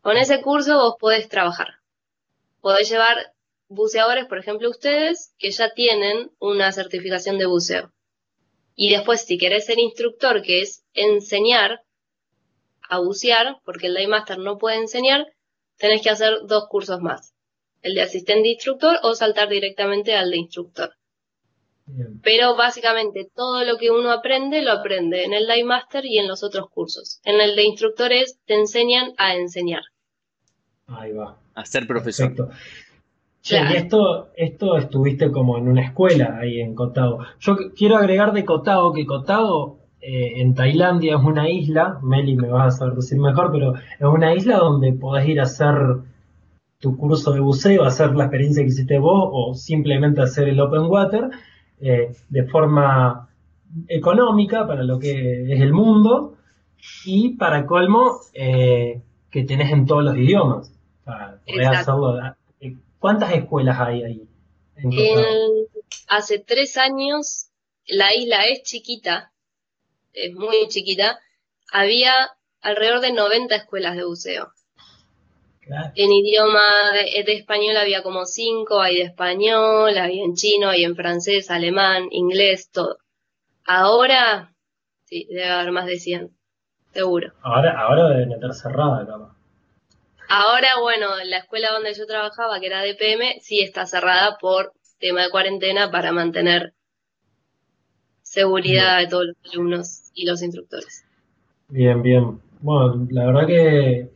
Con 0.00 0.16
ese 0.16 0.40
curso 0.40 0.78
vos 0.78 0.96
podés 0.98 1.28
trabajar. 1.28 1.74
Podés 2.62 2.88
llevar 2.90 3.34
buceadores, 3.68 4.26
por 4.26 4.38
ejemplo, 4.38 4.70
ustedes, 4.70 5.34
que 5.38 5.50
ya 5.50 5.70
tienen 5.74 6.32
una 6.38 6.72
certificación 6.72 7.36
de 7.38 7.46
buceo. 7.46 7.92
Y 8.74 8.90
después, 8.90 9.24
si 9.24 9.38
querés 9.38 9.66
ser 9.66 9.78
instructor, 9.78 10.42
que 10.42 10.60
es 10.60 10.84
enseñar 10.94 11.80
a 12.88 12.98
bucear, 12.98 13.58
porque 13.64 13.86
el 13.86 13.94
Dive 13.94 14.08
Master 14.08 14.38
no 14.38 14.58
puede 14.58 14.76
enseñar, 14.76 15.26
tenés 15.78 16.02
que 16.02 16.10
hacer 16.10 16.34
dos 16.46 16.66
cursos 16.68 17.00
más. 17.00 17.34
El 17.80 17.94
de 17.94 18.02
asistente 18.02 18.48
instructor 18.48 18.98
o 19.02 19.14
saltar 19.14 19.48
directamente 19.48 20.14
al 20.14 20.30
de 20.30 20.36
instructor. 20.36 20.94
Bien. 21.86 22.20
Pero 22.22 22.54
básicamente 22.54 23.28
todo 23.34 23.64
lo 23.64 23.76
que 23.76 23.90
uno 23.90 24.12
aprende 24.12 24.62
lo 24.62 24.72
aprende 24.72 25.24
en 25.24 25.32
el 25.32 25.46
Dive 25.46 25.64
Master 25.64 26.06
y 26.06 26.18
en 26.18 26.28
los 26.28 26.42
otros 26.42 26.70
cursos. 26.70 27.20
En 27.24 27.40
el 27.40 27.56
de 27.56 27.64
instructores 27.64 28.38
te 28.46 28.54
enseñan 28.54 29.12
a 29.16 29.34
enseñar. 29.34 29.82
Ahí 30.86 31.12
va. 31.12 31.38
A 31.54 31.64
ser 31.66 31.86
profesor. 31.86 32.34
Perfecto. 32.34 32.56
Claro. 33.48 33.70
y 33.72 33.76
esto, 33.76 34.28
esto 34.36 34.76
estuviste 34.76 35.30
como 35.32 35.58
en 35.58 35.68
una 35.68 35.82
escuela 35.82 36.38
ahí 36.40 36.60
en 36.60 36.74
Kotao. 36.74 37.18
Yo 37.40 37.56
qu- 37.56 37.72
quiero 37.76 37.96
agregar 37.96 38.32
de 38.32 38.44
Kotao 38.44 38.92
que 38.92 39.04
Kotao 39.04 39.78
eh, 40.00 40.40
en 40.40 40.54
Tailandia 40.54 41.16
es 41.16 41.22
una 41.24 41.48
isla, 41.50 41.98
Meli 42.02 42.36
me 42.36 42.48
vas 42.48 42.74
a 42.74 42.78
saber 42.78 42.94
decir 42.94 43.18
mejor, 43.18 43.50
pero 43.52 43.74
es 43.74 44.00
una 44.06 44.34
isla 44.34 44.58
donde 44.58 44.92
podés 44.92 45.28
ir 45.28 45.40
a 45.40 45.44
hacer 45.44 45.74
tu 46.80 46.96
curso 46.96 47.32
de 47.32 47.40
buceo, 47.40 47.84
hacer 47.84 48.14
la 48.14 48.24
experiencia 48.24 48.62
que 48.62 48.68
hiciste 48.68 48.98
vos 48.98 49.28
o 49.32 49.54
simplemente 49.54 50.20
hacer 50.22 50.48
el 50.48 50.60
open 50.60 50.82
water 50.82 51.30
eh, 51.80 52.12
de 52.28 52.44
forma 52.46 53.28
económica 53.88 54.66
para 54.66 54.82
lo 54.82 54.98
que 54.98 55.52
es 55.52 55.60
el 55.60 55.72
mundo 55.72 56.34
y 57.06 57.36
para 57.36 57.66
colmo 57.66 58.12
eh, 58.34 59.00
que 59.30 59.44
tenés 59.44 59.72
en 59.72 59.86
todos 59.86 60.04
los 60.04 60.16
idiomas. 60.16 60.72
Podés 61.04 61.66
Exacto. 61.68 62.08
hacerlo. 62.08 62.34
¿Cuántas 63.02 63.32
escuelas 63.32 63.80
hay 63.80 64.04
ahí? 64.04 64.28
en 64.76 64.90
Kotao? 64.90 65.24
En- 65.24 65.66
hace 66.06 66.38
tres 66.38 66.76
años 66.76 67.48
la 67.84 68.14
isla 68.14 68.44
es 68.46 68.62
chiquita, 68.62 69.32
es 70.12 70.32
muy 70.34 70.68
chiquita, 70.68 71.18
había 71.72 72.14
alrededor 72.60 73.00
de 73.00 73.12
90 73.12 73.56
escuelas 73.56 73.96
de 73.96 74.04
buceo. 74.04 74.52
Claro. 75.62 75.90
En 75.96 76.12
idioma 76.12 76.60
de, 76.92 77.24
de 77.24 77.32
español 77.34 77.76
había 77.76 78.04
como 78.04 78.24
cinco, 78.24 78.80
hay 78.80 78.98
de 78.98 79.02
español, 79.02 79.98
hay 79.98 80.20
en 80.20 80.34
chino, 80.34 80.68
hay 80.68 80.84
en 80.84 80.94
francés, 80.94 81.50
alemán, 81.50 82.06
inglés, 82.12 82.70
todo. 82.70 82.98
Ahora, 83.64 84.54
sí, 85.06 85.26
debe 85.28 85.50
haber 85.50 85.72
más 85.72 85.86
de 85.86 85.98
100, 85.98 86.30
seguro. 86.92 87.32
Ahora, 87.42 87.80
ahora 87.80 88.08
deben 88.10 88.30
estar 88.30 88.54
cerrada, 88.54 89.04
capaz. 89.04 89.31
Ahora, 90.34 90.80
bueno, 90.80 91.08
la 91.26 91.36
escuela 91.36 91.68
donde 91.72 91.92
yo 91.92 92.06
trabajaba, 92.06 92.58
que 92.58 92.66
era 92.68 92.80
DPM, 92.80 93.38
sí 93.42 93.60
está 93.60 93.84
cerrada 93.84 94.38
por 94.40 94.72
tema 94.98 95.20
de 95.20 95.30
cuarentena 95.30 95.90
para 95.90 96.10
mantener 96.10 96.72
seguridad 98.22 99.00
de 99.00 99.08
todos 99.08 99.26
los 99.26 99.36
alumnos 99.52 100.10
y 100.14 100.24
los 100.24 100.42
instructores. 100.42 101.04
Bien, 101.68 102.00
bien. 102.00 102.40
Bueno, 102.62 103.06
la 103.10 103.26
verdad 103.26 103.46
que 103.46 104.08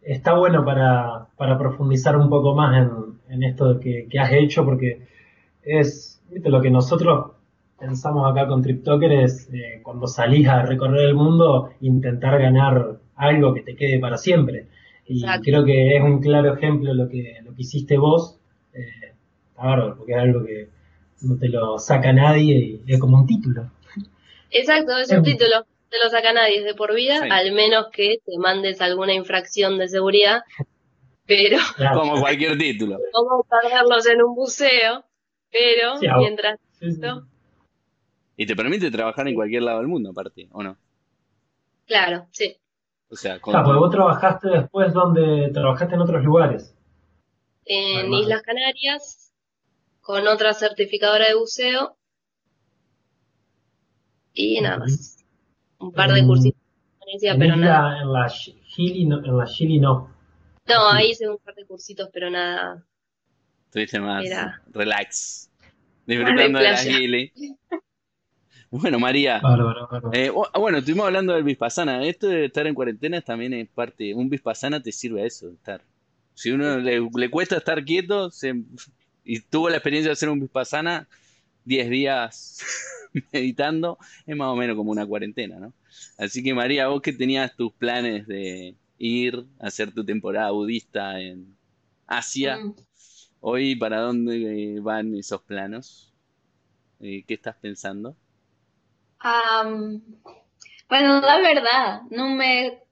está 0.00 0.38
bueno 0.38 0.64
para, 0.64 1.26
para 1.36 1.58
profundizar 1.58 2.16
un 2.16 2.30
poco 2.30 2.54
más 2.54 2.78
en, 2.78 3.20
en 3.28 3.42
esto 3.42 3.78
que, 3.78 4.08
que 4.10 4.18
has 4.18 4.32
hecho, 4.32 4.64
porque 4.64 5.06
es, 5.62 6.18
viste, 6.30 6.48
lo 6.48 6.62
que 6.62 6.70
nosotros 6.70 7.32
pensamos 7.78 8.26
acá 8.30 8.48
con 8.48 8.62
TripToker 8.62 9.12
es 9.12 9.50
eh, 9.52 9.82
cuando 9.82 10.06
salís 10.06 10.48
a 10.48 10.62
recorrer 10.62 11.10
el 11.10 11.14
mundo, 11.14 11.72
intentar 11.82 12.40
ganar 12.40 13.00
algo 13.16 13.52
que 13.52 13.60
te 13.60 13.76
quede 13.76 13.98
para 14.00 14.16
siempre. 14.16 14.68
Y 15.08 15.20
Exacto. 15.22 15.42
creo 15.44 15.64
que 15.64 15.96
es 15.96 16.02
un 16.02 16.20
claro 16.20 16.54
ejemplo 16.54 16.92
lo 16.94 17.08
que, 17.08 17.38
lo 17.44 17.54
que 17.54 17.62
hiciste 17.62 17.96
vos. 17.96 18.38
Eh, 18.74 19.14
está 19.50 19.64
bárbaro, 19.64 19.96
porque 19.96 20.12
es 20.12 20.18
algo 20.18 20.44
que 20.44 20.68
no 21.22 21.36
te 21.38 21.48
lo 21.48 21.78
saca 21.78 22.12
nadie 22.12 22.80
y 22.86 22.92
es 22.92 23.00
como 23.00 23.18
un 23.18 23.26
título. 23.26 23.70
Exacto, 24.50 24.96
es 24.98 25.10
un 25.10 25.16
Em. 25.18 25.22
título, 25.24 25.60
no 25.60 25.66
te 25.90 25.96
lo 26.04 26.10
saca 26.10 26.32
nadie 26.32 26.58
es 26.58 26.64
de 26.64 26.74
por 26.74 26.94
vida, 26.94 27.20
Sí. 27.22 27.28
al 27.30 27.52
menos 27.52 27.86
que 27.92 28.18
te 28.24 28.38
mandes 28.38 28.80
alguna 28.80 29.14
infracción 29.14 29.78
de 29.78 29.88
seguridad, 29.88 30.42
pero 31.26 31.56
Claro. 31.76 32.00
Como 32.00 32.20
cualquier 32.20 32.56
título. 32.58 32.98
cómo 33.12 33.44
perderlos 33.44 34.06
en 34.06 34.22
un 34.22 34.34
buceo, 34.34 35.04
pero 35.50 35.96
Sí, 35.98 36.06
a 36.06 36.16
mientras 36.18 36.58
Sí, 36.80 36.86
Y 38.36 38.46
te 38.46 38.54
permite 38.54 38.90
trabajar 38.90 39.26
en 39.26 39.34
cualquier 39.34 39.62
lado 39.62 39.78
del 39.78 39.88
mundo, 39.88 40.10
aparte, 40.10 40.48
¿o 40.52 40.62
no? 40.62 40.76
claro, 41.86 42.26
sí. 42.30 42.56
O 43.10 43.16
sea, 43.16 43.40
con 43.40 43.52
Claro, 43.52 43.66
porque 43.66 43.78
vos 43.80 43.90
trabajaste 43.90 44.48
después 44.50 44.92
donde 44.92 45.50
trabajaste 45.52 45.94
en 45.94 46.00
otros 46.00 46.22
lugares. 46.24 46.74
En 47.64 47.98
Además. 48.00 48.20
Islas 48.20 48.42
Canarias, 48.42 49.32
con 50.00 50.26
otra 50.28 50.52
certificadora 50.54 51.26
de 51.26 51.34
buceo, 51.34 51.96
y 54.34 54.60
nada 54.60 54.78
más. 54.78 55.16
Un 55.78 55.92
par 55.92 56.12
de 56.12 56.24
cursitos 56.24 56.60
en 57.22 57.38
pero 57.38 57.54
isla- 57.54 57.56
nada. 57.56 58.02
en 58.02 58.12
la 58.12 58.26
Chile 58.28 59.04
no, 59.06 59.24
en 59.24 59.36
la 59.38 59.46
Chile 59.46 59.80
no. 59.80 60.14
No, 60.66 60.88
ahí 60.90 61.10
hice 61.10 61.28
un 61.28 61.38
par 61.38 61.54
de 61.54 61.64
cursitos, 61.66 62.10
pero 62.12 62.28
nada. 62.30 62.84
estuviste 63.66 63.98
más 64.00 64.22
Mira. 64.22 64.62
relax. 64.70 65.50
Disfrutando 66.06 66.58
de 66.58 66.64
la 66.64 66.70
playa. 66.74 66.82
gili. 66.98 67.32
Bueno, 68.70 68.98
María. 68.98 69.40
Bárbaro, 69.42 69.88
bárbaro. 69.90 70.12
eh, 70.12 70.30
ah, 70.52 70.58
bueno, 70.58 70.78
estuvimos 70.78 71.06
hablando 71.06 71.32
del 71.34 71.44
Vispasana. 71.44 72.04
Esto 72.04 72.28
de 72.28 72.46
estar 72.46 72.66
en 72.66 72.74
cuarentena 72.74 73.20
también 73.22 73.52
es 73.54 73.68
parte. 73.70 74.14
Un 74.14 74.28
Vispasana 74.28 74.82
te 74.82 74.92
sirve 74.92 75.22
a 75.22 75.26
eso, 75.26 75.50
estar. 75.50 75.82
Si 76.34 76.50
uno 76.50 76.78
le, 76.78 77.00
le 77.00 77.30
cuesta 77.30 77.56
estar 77.56 77.84
quieto 77.84 78.30
se- 78.30 78.64
y 79.24 79.40
tuvo 79.40 79.68
la 79.70 79.76
experiencia 79.76 80.08
de 80.10 80.12
hacer 80.14 80.28
un 80.28 80.40
Vispasana, 80.40 81.08
10 81.64 81.90
días 81.90 82.58
meditando, 83.32 83.98
es 84.26 84.36
más 84.36 84.48
o 84.48 84.56
menos 84.56 84.76
como 84.76 84.90
una 84.92 85.06
cuarentena, 85.06 85.58
¿no? 85.60 85.74
Así 86.18 86.42
que 86.42 86.54
María, 86.54 86.88
vos 86.88 87.02
que 87.02 87.12
tenías 87.12 87.54
tus 87.56 87.72
planes 87.74 88.26
de 88.26 88.76
ir 88.98 89.46
a 89.60 89.68
hacer 89.68 89.92
tu 89.92 90.04
temporada 90.04 90.50
budista 90.52 91.20
en 91.20 91.56
Asia, 92.06 92.58
Mm. 92.58 92.74
hoy 93.40 93.76
¿para 93.76 94.00
dónde 94.00 94.76
eh, 94.76 94.80
van 94.80 95.14
esos 95.16 95.42
planos? 95.42 96.14
Eh, 97.00 97.24
¿Qué 97.26 97.34
estás 97.34 97.56
pensando? 97.56 98.16
Am, 99.20 100.02
bueno, 100.88 101.20
la 101.20 101.38
verdad, 101.38 102.02
no 102.10 102.28
me, 102.28 102.82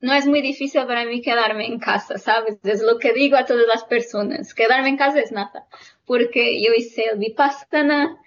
no 0.00 0.12
es 0.12 0.26
muy 0.26 0.42
difícil 0.42 0.86
para 0.86 1.04
mí 1.04 1.22
quedarme 1.22 1.66
en 1.66 1.78
casa, 1.78 2.18
¿sabes? 2.18 2.58
Es 2.64 2.82
lo 2.82 2.98
que 2.98 3.12
digo 3.12 3.36
a 3.36 3.46
todas 3.46 3.66
las 3.72 3.84
personas. 3.84 4.54
Quedarme 4.54 4.90
en 4.90 4.96
casa 4.96 5.20
es 5.20 5.32
nada, 5.32 5.66
porque 6.04 6.62
yo 6.62 6.72
hice 6.76 7.04
el 7.12 7.18
Vipassana, 7.18 8.18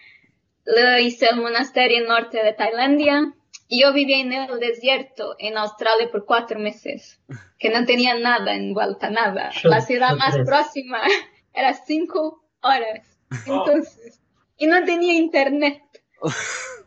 lo 0.65 0.97
hice 0.99 1.27
el 1.29 1.37
monasterio 1.41 2.07
norte 2.07 2.43
de 2.43 2.53
Tailandia, 2.53 3.33
y 3.69 3.81
yo 3.81 3.93
vivía 3.93 4.19
en 4.19 4.31
el 4.31 4.59
desierto 4.59 5.35
en 5.39 5.57
Australia 5.57 6.09
por 6.09 6.25
cuatro 6.25 6.59
meses, 6.59 7.19
que 7.59 7.69
no 7.69 7.85
tenía 7.85 8.17
nada 8.17 8.55
en 8.55 8.73
vuelta, 8.73 9.09
nada. 9.09 9.51
La 9.63 9.81
ciudad 9.81 10.15
más 10.15 10.37
próxima 10.45 11.01
era 11.53 11.73
cinco 11.73 12.43
horas. 12.61 13.05
Oh. 13.47 13.65
Entonces, 13.65 14.21
y 14.57 14.67
no 14.67 14.83
tenía 14.85 15.13
internet. 15.13 15.83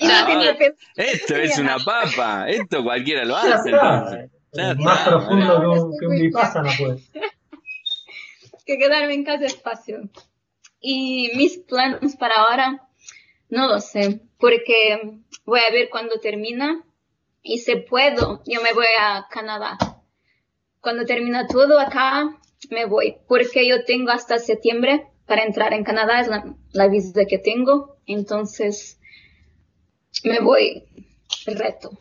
Ah. 0.00 0.54
Esto 0.96 1.36
es 1.36 1.58
una 1.58 1.78
papa, 1.78 2.48
esto 2.48 2.82
cualquiera 2.82 3.24
lo 3.24 3.34
Ya 3.34 3.54
hace 3.54 3.70
está. 3.70 4.28
entonces. 4.52 4.84
Más 4.84 5.08
profundo 5.08 5.60
que 5.60 5.66
un, 5.66 5.92
que 6.00 6.06
un 6.06 6.20
vipassana, 6.20 6.72
pues. 6.78 7.10
que 8.66 8.78
quedarme 8.78 9.14
en 9.14 9.24
casa 9.24 9.44
es 9.44 9.60
fácil. 9.60 10.10
Y 10.80 11.30
mis 11.36 11.58
planes 11.58 12.16
para 12.16 12.34
ahora, 12.34 12.88
no 13.48 13.68
lo 13.68 13.80
sé, 13.80 14.20
porque 14.38 15.18
voy 15.44 15.60
a 15.60 15.72
ver 15.72 15.88
cuando 15.90 16.18
termina 16.20 16.84
y 17.42 17.58
si 17.58 17.76
puedo, 17.76 18.42
yo 18.46 18.62
me 18.62 18.72
voy 18.72 18.86
a 19.00 19.26
Canadá. 19.30 19.78
Cuando 20.80 21.04
termina 21.04 21.46
todo 21.46 21.80
acá, 21.80 22.36
me 22.70 22.84
voy, 22.84 23.16
porque 23.28 23.66
yo 23.66 23.84
tengo 23.84 24.10
hasta 24.10 24.38
septiembre 24.38 25.06
para 25.26 25.44
entrar 25.44 25.72
en 25.72 25.84
Canadá, 25.84 26.20
es 26.20 26.28
la, 26.28 26.54
la 26.72 26.88
visa 26.88 27.24
que 27.26 27.38
tengo, 27.38 27.96
entonces 28.06 28.98
me 30.24 30.40
voy 30.40 30.84
reto. 31.46 31.98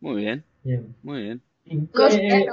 Muy 0.00 0.22
bien, 0.22 0.44
Bien. 0.62 0.94
muy 1.02 1.22
bien. 1.22 1.42
Eh, 1.64 2.46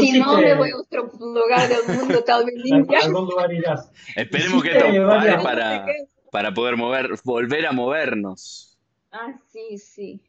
Si 0.00 0.18
no, 0.18 0.38
me 0.38 0.54
voy 0.54 0.70
a 0.70 0.76
otro 0.78 1.10
lugar 1.20 1.68
del 1.68 1.96
mundo, 1.96 2.24
tal 2.24 2.44
vez 2.44 2.54
India. 2.64 2.98
algún 3.04 3.26
lugar 3.26 3.52
irás. 3.52 3.90
Esperemos 4.16 4.62
que 4.62 4.70
esto 4.70 5.06
pare 5.08 5.38
para, 5.42 5.86
para 6.32 6.52
poder 6.54 6.76
mover, 6.76 7.10
volver 7.24 7.66
a 7.66 7.72
movernos. 7.72 8.78
Ah, 9.12 9.34
sí, 9.52 9.78
sí. 9.78 10.20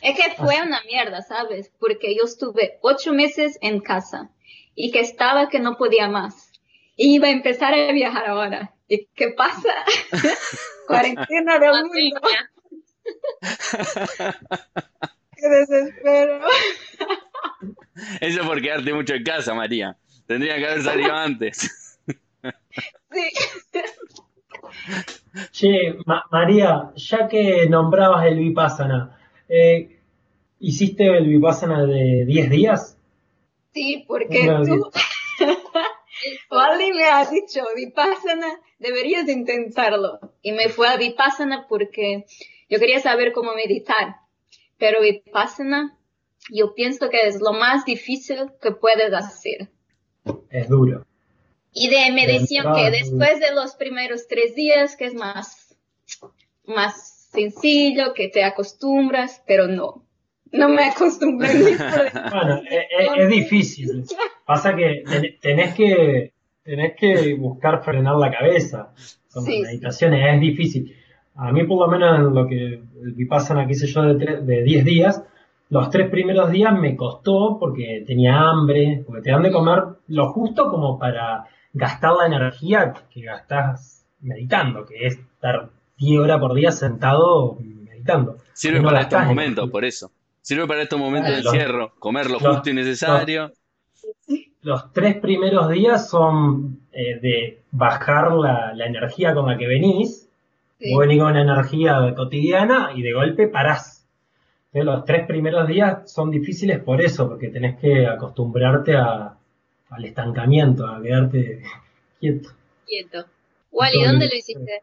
Es 0.00 0.16
que 0.16 0.30
fue 0.36 0.54
una 0.64 0.80
mierda, 0.84 1.22
¿sabes? 1.22 1.72
Porque 1.80 2.14
yo 2.16 2.24
estuve 2.24 2.78
ocho 2.82 3.12
meses 3.12 3.58
en 3.60 3.80
casa 3.80 4.30
y 4.76 4.92
que 4.92 5.00
estaba 5.00 5.48
que 5.48 5.58
no 5.58 5.76
podía 5.76 6.08
más. 6.08 6.52
Y 6.94 7.14
iba 7.16 7.26
a 7.28 7.32
empezar 7.32 7.74
a 7.74 7.92
viajar 7.92 8.26
ahora. 8.26 8.74
¿Y 8.88 9.06
qué 9.14 9.30
pasa? 9.36 9.72
Cuarentena 10.86 11.58
del 11.58 11.84
mundo. 11.84 12.20
Qué 15.36 15.48
desespero. 15.48 16.40
Eso 18.20 18.42
por 18.44 18.60
quedarte 18.60 18.92
mucho 18.92 19.14
en 19.14 19.22
casa, 19.24 19.54
María. 19.54 19.96
Tendría 20.26 20.56
que 20.56 20.66
haber 20.66 20.82
salido 20.82 21.12
antes. 21.14 21.98
Sí. 23.12 23.30
Che, 25.52 25.68
Ma- 26.06 26.24
María, 26.30 26.90
ya 26.96 27.28
que 27.28 27.66
nombrabas 27.68 28.26
el 28.26 28.38
Vipassana, 28.38 29.18
eh, 29.48 30.00
¿hiciste 30.58 31.06
el 31.06 31.26
Vipassana 31.28 31.84
de 31.84 32.24
10 32.26 32.50
días? 32.50 32.98
Sí, 33.72 34.04
porque 34.08 34.40
Una 34.48 34.62
tú, 34.64 34.90
Wally 36.50 36.92
me 36.92 37.04
ha 37.04 37.24
dicho, 37.26 37.62
Vipassana, 37.76 38.48
deberías 38.78 39.28
intentarlo. 39.28 40.18
Y 40.42 40.52
me 40.52 40.68
fue 40.68 40.88
a 40.88 40.96
Vipassana 40.96 41.66
porque 41.68 42.24
yo 42.68 42.78
quería 42.78 43.00
saber 43.00 43.32
cómo 43.32 43.54
meditar. 43.54 44.16
Pero 44.78 45.00
Vipassana, 45.02 45.96
yo 46.52 46.74
pienso 46.74 47.10
que 47.10 47.18
es 47.26 47.40
lo 47.40 47.52
más 47.52 47.84
difícil 47.84 48.50
que 48.62 48.72
puedes 48.72 49.12
hacer. 49.12 49.68
Es 50.50 50.68
duro. 50.68 51.04
Y 51.72 51.88
de 51.88 52.10
meditación, 52.12 52.74
que 52.74 52.90
después 52.90 53.40
de 53.40 53.52
los 53.54 53.74
primeros 53.74 54.26
tres 54.26 54.54
días, 54.54 54.96
que 54.96 55.04
es 55.06 55.14
más, 55.14 55.76
más 56.64 57.28
sencillo, 57.30 58.14
que 58.14 58.28
te 58.28 58.42
acostumbras, 58.44 59.42
pero 59.46 59.68
no. 59.68 60.04
No 60.50 60.70
me 60.70 60.84
acostumbré 60.84 61.48
Bueno, 61.52 62.62
eh, 62.70 62.88
eh, 62.98 63.06
es 63.18 63.28
difícil. 63.28 64.04
Pasa 64.46 64.74
que 64.74 65.02
ten- 65.06 65.38
tenés 65.40 65.74
que 65.74 66.32
tenés 66.68 66.92
que 66.96 67.34
buscar 67.34 67.82
frenar 67.82 68.16
la 68.16 68.30
cabeza. 68.30 68.90
Con 69.32 69.44
Sí. 69.44 69.60
las 69.62 69.70
meditaciones 69.70 70.34
es 70.34 70.40
difícil. 70.40 70.94
A 71.36 71.50
mí 71.52 71.64
por 71.64 71.78
lo 71.80 71.88
menos 71.88 72.18
en 72.18 72.34
lo 72.34 72.46
que 72.46 72.82
Vipassana 73.16 73.66
que 73.66 73.72
hice 73.72 73.86
yo 73.86 74.02
de, 74.02 74.14
tre- 74.16 74.40
de 74.40 74.62
10 74.62 74.84
días, 74.84 75.22
los 75.70 75.88
tres 75.90 76.10
primeros 76.10 76.50
días 76.50 76.72
me 76.78 76.94
costó 76.96 77.56
porque 77.58 78.02
tenía 78.06 78.38
hambre, 78.40 79.02
porque 79.06 79.22
te 79.22 79.30
dan 79.30 79.42
de 79.42 79.50
comer 79.52 79.82
lo 80.08 80.32
justo 80.32 80.68
como 80.70 80.98
para 80.98 81.44
gastar 81.72 82.12
la 82.16 82.26
energía 82.26 82.92
que 83.12 83.22
gastás 83.22 84.04
meditando, 84.20 84.84
que 84.84 85.06
es 85.06 85.18
estar 85.18 85.70
10 85.98 86.18
horas 86.20 86.38
por 86.40 86.54
día 86.54 86.72
sentado 86.72 87.56
meditando. 87.60 88.36
Sirve 88.52 88.80
No 88.80 88.88
para 88.88 89.00
estos 89.02 89.24
momentos, 89.24 89.70
por 89.70 89.84
eso. 89.84 90.10
Sirve 90.42 90.66
para 90.66 90.82
estos 90.82 90.98
momentos 90.98 91.30
de 91.36 91.42
los- 91.42 91.54
encierro, 91.54 91.92
comer 91.98 92.26
lo 92.30 92.40
los- 92.40 92.42
justo 92.56 92.70
y 92.70 92.74
necesario. 92.74 93.42
Los 93.48 93.52
tres 94.92 95.16
primeros 95.16 95.68
días 95.70 96.08
son 96.10 96.80
eh, 96.92 97.18
de 97.20 97.60
bajar 97.70 98.32
la, 98.32 98.72
la 98.74 98.86
energía 98.86 99.34
con 99.34 99.46
la 99.46 99.56
que 99.58 99.66
venís, 99.66 100.24
Sí. 100.80 100.92
vos 100.94 101.00
venís 101.00 101.18
con 101.20 101.32
una 101.32 101.42
energía 101.42 102.14
cotidiana 102.16 102.90
y 102.94 103.02
de 103.02 103.12
golpe 103.12 103.48
parás. 103.48 104.06
Entonces, 104.72 104.84
los 104.94 105.04
tres 105.04 105.26
primeros 105.26 105.66
días 105.66 106.12
son 106.12 106.30
difíciles 106.30 106.78
por 106.80 107.00
eso, 107.00 107.28
porque 107.28 107.48
tenés 107.48 107.78
que 107.80 108.06
acostumbrarte 108.06 108.94
a- 108.96 109.34
al 109.90 110.04
estancamiento, 110.04 110.86
a 110.86 111.02
quedarte 111.02 111.62
quieto. 112.20 112.50
Quieto. 112.86 113.24
Wally, 113.72 114.04
¿dónde 114.04 114.28
lo 114.28 114.34
hiciste? 114.36 114.82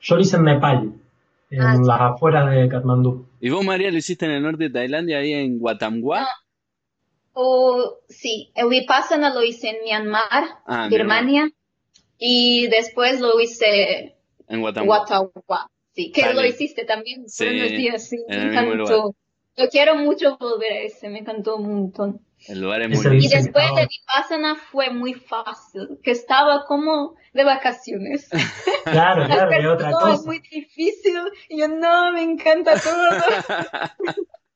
Yo 0.00 0.14
lo 0.16 0.20
hice 0.22 0.36
en 0.36 0.44
Nepal, 0.44 0.92
en 1.50 1.60
Ah, 1.60 1.76
sí. 1.76 1.82
las 1.86 2.00
afueras 2.00 2.50
de 2.50 2.68
Katmandú. 2.68 3.26
¿Y 3.40 3.50
vos, 3.50 3.64
María, 3.64 3.90
lo 3.90 3.98
hiciste 3.98 4.26
en 4.26 4.32
el 4.32 4.42
norte 4.42 4.64
de 4.64 4.70
Tailandia, 4.70 5.18
ahí 5.18 5.32
en 5.34 5.58
Guatamguá? 5.58 6.26
O 7.38 7.98
sí, 8.08 8.50
el 8.54 8.70
Vipassana 8.70 9.28
lo 9.28 9.42
hice 9.42 9.68
en 9.68 9.82
Myanmar, 9.84 10.62
Ah, 10.64 10.88
Birmania, 10.88 11.50
y 12.16 12.66
después 12.68 13.20
lo 13.20 13.38
hice 13.38 14.16
En. 14.48 14.62
Guatahuá. 14.62 15.70
Sí, 15.92 16.12
que 16.12 16.22
Vale. 16.22 16.34
lo 16.34 16.46
hiciste 16.46 16.86
también 16.86 17.24
por 17.24 17.30
Sí, 17.30 17.46
unos 17.46 17.68
días, 17.68 18.08
sí, 18.08 18.16
en 18.28 18.48
me 18.48 18.58
encantó. 18.58 19.14
Yo 19.54 19.68
quiero 19.68 19.96
mucho 19.96 20.38
volver 20.38 20.72
a 20.72 20.80
ese, 20.80 21.10
me 21.10 21.18
encantó 21.18 21.56
un 21.56 21.68
montón. 21.68 22.20
El 22.48 22.62
lugar 22.62 22.80
es 22.80 23.04
muy 23.04 23.18
Y 23.22 23.28
después 23.28 23.66
de 23.74 23.86
Vipassana 23.86 24.56
fue 24.56 24.88
muy 24.88 25.12
fácil, 25.12 25.98
que 26.02 26.12
estaba 26.12 26.64
como 26.64 27.16
de 27.34 27.44
vacaciones. 27.44 28.30
Claro, 28.84 29.26
claro, 29.26 29.50
es 29.50 29.66
otra 29.66 29.90
Todo 29.90 30.14
es 30.14 30.24
muy 30.24 30.38
difícil, 30.38 31.18
y 31.50 31.58
yo 31.58 31.68
no, 31.68 32.12
me 32.12 32.22
encanta 32.22 32.80
todo. 32.80 33.08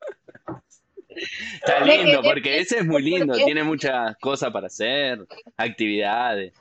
Está 1.54 1.84
lindo, 1.84 2.20
porque 2.22 2.58
ese 2.58 2.78
es 2.78 2.86
muy 2.86 3.02
lindo, 3.02 3.34
tiene 3.34 3.62
muchas 3.64 4.16
cosas 4.18 4.50
para 4.52 4.66
hacer, 4.68 5.20
actividades, 5.56 6.52
Es 6.52 6.60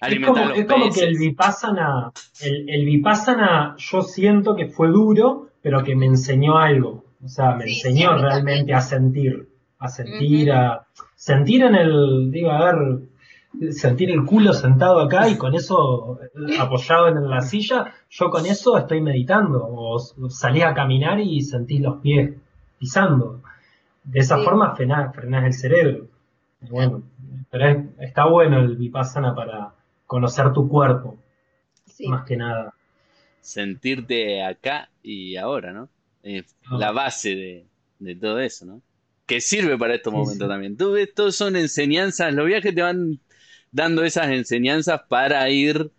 alimentar 0.00 0.34
como, 0.42 0.48
los 0.50 0.58
es 0.58 0.66
como 0.66 0.92
que 0.92 1.00
el. 1.04 1.18
Vipassana, 1.18 2.12
el, 2.40 2.68
el 2.70 2.84
Vipassana 2.84 3.74
yo 3.78 4.02
siento 4.02 4.56
que 4.56 4.66
fue 4.68 4.88
duro, 4.88 5.48
pero 5.62 5.82
que 5.84 5.94
me 5.94 6.06
enseñó 6.06 6.58
algo. 6.58 7.04
O 7.24 7.28
sea, 7.28 7.54
me 7.54 7.64
Sí, 7.64 7.74
enseñó 7.74 8.16
sí, 8.16 8.22
realmente 8.22 8.74
a 8.74 8.80
sentir, 8.80 9.48
a 9.78 9.88
sentir, 9.88 10.50
a 10.52 10.86
sentir 11.14 11.62
en 11.62 11.74
el, 11.76 12.30
digo, 12.32 12.50
a 12.50 12.64
ver, 12.72 13.72
sentir 13.72 14.10
el 14.10 14.24
culo 14.24 14.52
sentado 14.54 14.98
acá 15.00 15.28
y 15.28 15.36
con 15.36 15.54
eso 15.54 16.18
eh, 16.22 16.58
apoyado 16.58 17.08
en 17.08 17.28
la 17.28 17.42
silla, 17.42 17.92
yo 18.10 18.30
con 18.30 18.46
eso 18.46 18.76
estoy 18.78 19.00
meditando. 19.02 19.64
O 19.64 19.98
s- 19.98 20.14
salís 20.30 20.64
a 20.64 20.74
caminar 20.74 21.20
y 21.20 21.42
sentís 21.42 21.80
los 21.80 22.00
pies 22.00 22.30
pisando. 22.78 23.41
De 24.04 24.20
esa 24.20 24.36
Sí. 24.38 24.44
forma 24.44 24.74
frenás, 24.74 25.14
frenás 25.14 25.44
el 25.44 25.52
cerebro. 25.52 26.08
Y 26.60 26.66
Bueno, 26.70 27.02
pero 27.50 27.68
es- 27.68 27.86
está 28.00 28.26
bueno 28.26 28.58
el 28.60 28.76
Vipassana 28.76 29.34
para 29.34 29.74
conocer 30.06 30.52
tu 30.52 30.68
cuerpo, 30.68 31.18
Sí. 31.86 32.06
más 32.08 32.24
que 32.26 32.36
nada. 32.36 32.74
Sentirte 33.40 34.42
acá 34.42 34.88
y 35.02 35.36
ahora, 35.36 35.72
¿no? 35.72 35.88
Es 36.22 36.54
Ah. 36.66 36.76
la 36.78 36.92
base 36.92 37.34
de, 37.34 37.66
de 37.98 38.14
todo 38.16 38.38
eso, 38.38 38.64
¿no? 38.64 38.80
Que 39.26 39.40
sirve 39.40 39.76
para 39.78 39.94
estos 39.94 40.12
Sí, 40.12 40.16
momentos 40.18 40.46
sí. 40.46 40.48
también. 40.48 40.76
Tú 40.76 40.92
ves, 40.92 41.12
todos 41.14 41.34
son 41.36 41.56
enseñanzas, 41.56 42.32
los 42.34 42.46
viajes 42.46 42.74
te 42.74 42.82
van 42.82 43.18
dando 43.72 44.04
esas 44.04 44.28
enseñanzas 44.28 45.02
para 45.08 45.48
ir 45.50 45.90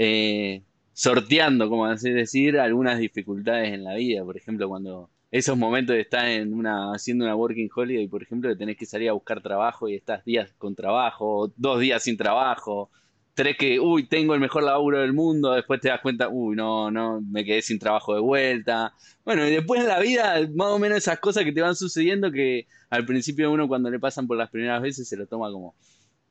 eh, 0.00 0.62
sorteando, 0.92 1.68
como 1.68 1.86
así 1.86 2.10
decir, 2.10 2.58
algunas 2.58 2.98
dificultades 3.00 3.72
en 3.74 3.82
la 3.84 3.94
vida. 3.96 4.22
Por 4.24 4.36
ejemplo, 4.36 4.68
cuando 4.68 5.10
esos 5.30 5.56
momentos 5.58 5.94
de 5.94 6.02
estar 6.02 6.26
en 6.26 6.54
una, 6.54 6.92
haciendo 6.92 7.24
una 7.24 7.36
working 7.36 7.68
holiday, 7.74 8.08
por 8.08 8.22
ejemplo, 8.22 8.48
que 8.50 8.56
tenés 8.56 8.76
que 8.76 8.86
salir 8.86 9.10
a 9.10 9.12
buscar 9.12 9.42
trabajo 9.42 9.88
y 9.88 9.94
estás 9.94 10.24
días 10.24 10.52
con 10.56 10.74
trabajo, 10.74 11.52
dos 11.56 11.80
días 11.80 12.02
sin 12.02 12.16
trabajo, 12.16 12.90
tres 13.34 13.56
que, 13.58 13.78
uy, 13.78 14.08
tengo 14.08 14.34
el 14.34 14.40
mejor 14.40 14.64
laburo 14.64 15.00
del 15.00 15.12
mundo, 15.12 15.52
después 15.52 15.80
te 15.80 15.88
das 15.88 16.00
cuenta, 16.00 16.28
uy, 16.28 16.56
no, 16.56 16.90
no, 16.90 17.20
me 17.20 17.44
quedé 17.44 17.60
sin 17.62 17.78
trabajo 17.78 18.14
de 18.14 18.20
vuelta. 18.20 18.94
Bueno, 19.24 19.46
y 19.46 19.50
después 19.50 19.82
en 19.82 19.88
la 19.88 20.00
vida, 20.00 20.40
más 20.54 20.68
o 20.68 20.78
menos 20.78 20.98
esas 20.98 21.20
cosas 21.20 21.44
que 21.44 21.52
te 21.52 21.60
van 21.60 21.76
sucediendo 21.76 22.32
que 22.32 22.66
al 22.90 23.04
principio 23.04 23.52
uno 23.52 23.68
cuando 23.68 23.90
le 23.90 24.00
pasan 24.00 24.26
por 24.26 24.38
las 24.38 24.50
primeras 24.50 24.80
veces 24.82 25.08
se 25.08 25.16
lo 25.16 25.26
toma 25.26 25.52
como 25.52 25.74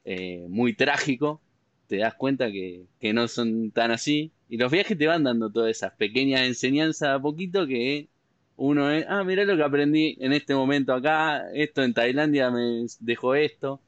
eh, 0.06 0.46
muy 0.50 0.74
trágico, 0.76 1.40
te 1.88 1.98
das 1.98 2.16
cuenta 2.16 2.52
que, 2.52 2.86
que 3.00 3.14
no 3.14 3.28
son 3.28 3.72
tan 3.72 3.92
así. 3.92 4.32
Y 4.50 4.58
los 4.58 4.72
viajes 4.72 4.98
te 4.98 5.08
van 5.08 5.24
dando 5.24 5.52
todas 5.52 5.72
esas 5.72 5.94
pequeñas 5.94 6.42
enseñanzas 6.42 7.10
a 7.10 7.20
poquito 7.22 7.68
que 7.68 8.10
uno 8.58 8.92
es, 8.92 9.06
ah, 9.08 9.24
mirá 9.24 9.46
lo 9.46 9.56
que 9.56 9.64
aprendí 9.64 10.18
en 10.20 10.34
este 10.34 10.54
momento 10.54 10.94
acá, 10.94 11.50
esto 11.54 11.84
en 11.84 11.94
Tailandia 11.94 12.52
me 12.52 12.86
dejó 13.00 13.36
esto, 13.36 13.82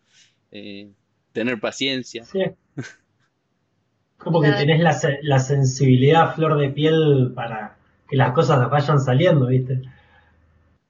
eh, 0.51 0.91
tener 1.31 1.59
paciencia. 1.59 2.23
Sí. 2.23 2.39
Como 4.17 4.41
que 4.41 4.51
tenés 4.51 4.81
la, 4.81 4.97
la 5.21 5.39
sensibilidad 5.39 6.23
a 6.23 6.33
flor 6.33 6.59
de 6.59 6.69
piel 6.69 7.31
para 7.33 7.77
que 8.09 8.17
las 8.17 8.33
cosas 8.33 8.69
vayan 8.69 8.99
saliendo, 8.99 9.47
¿viste? 9.47 9.81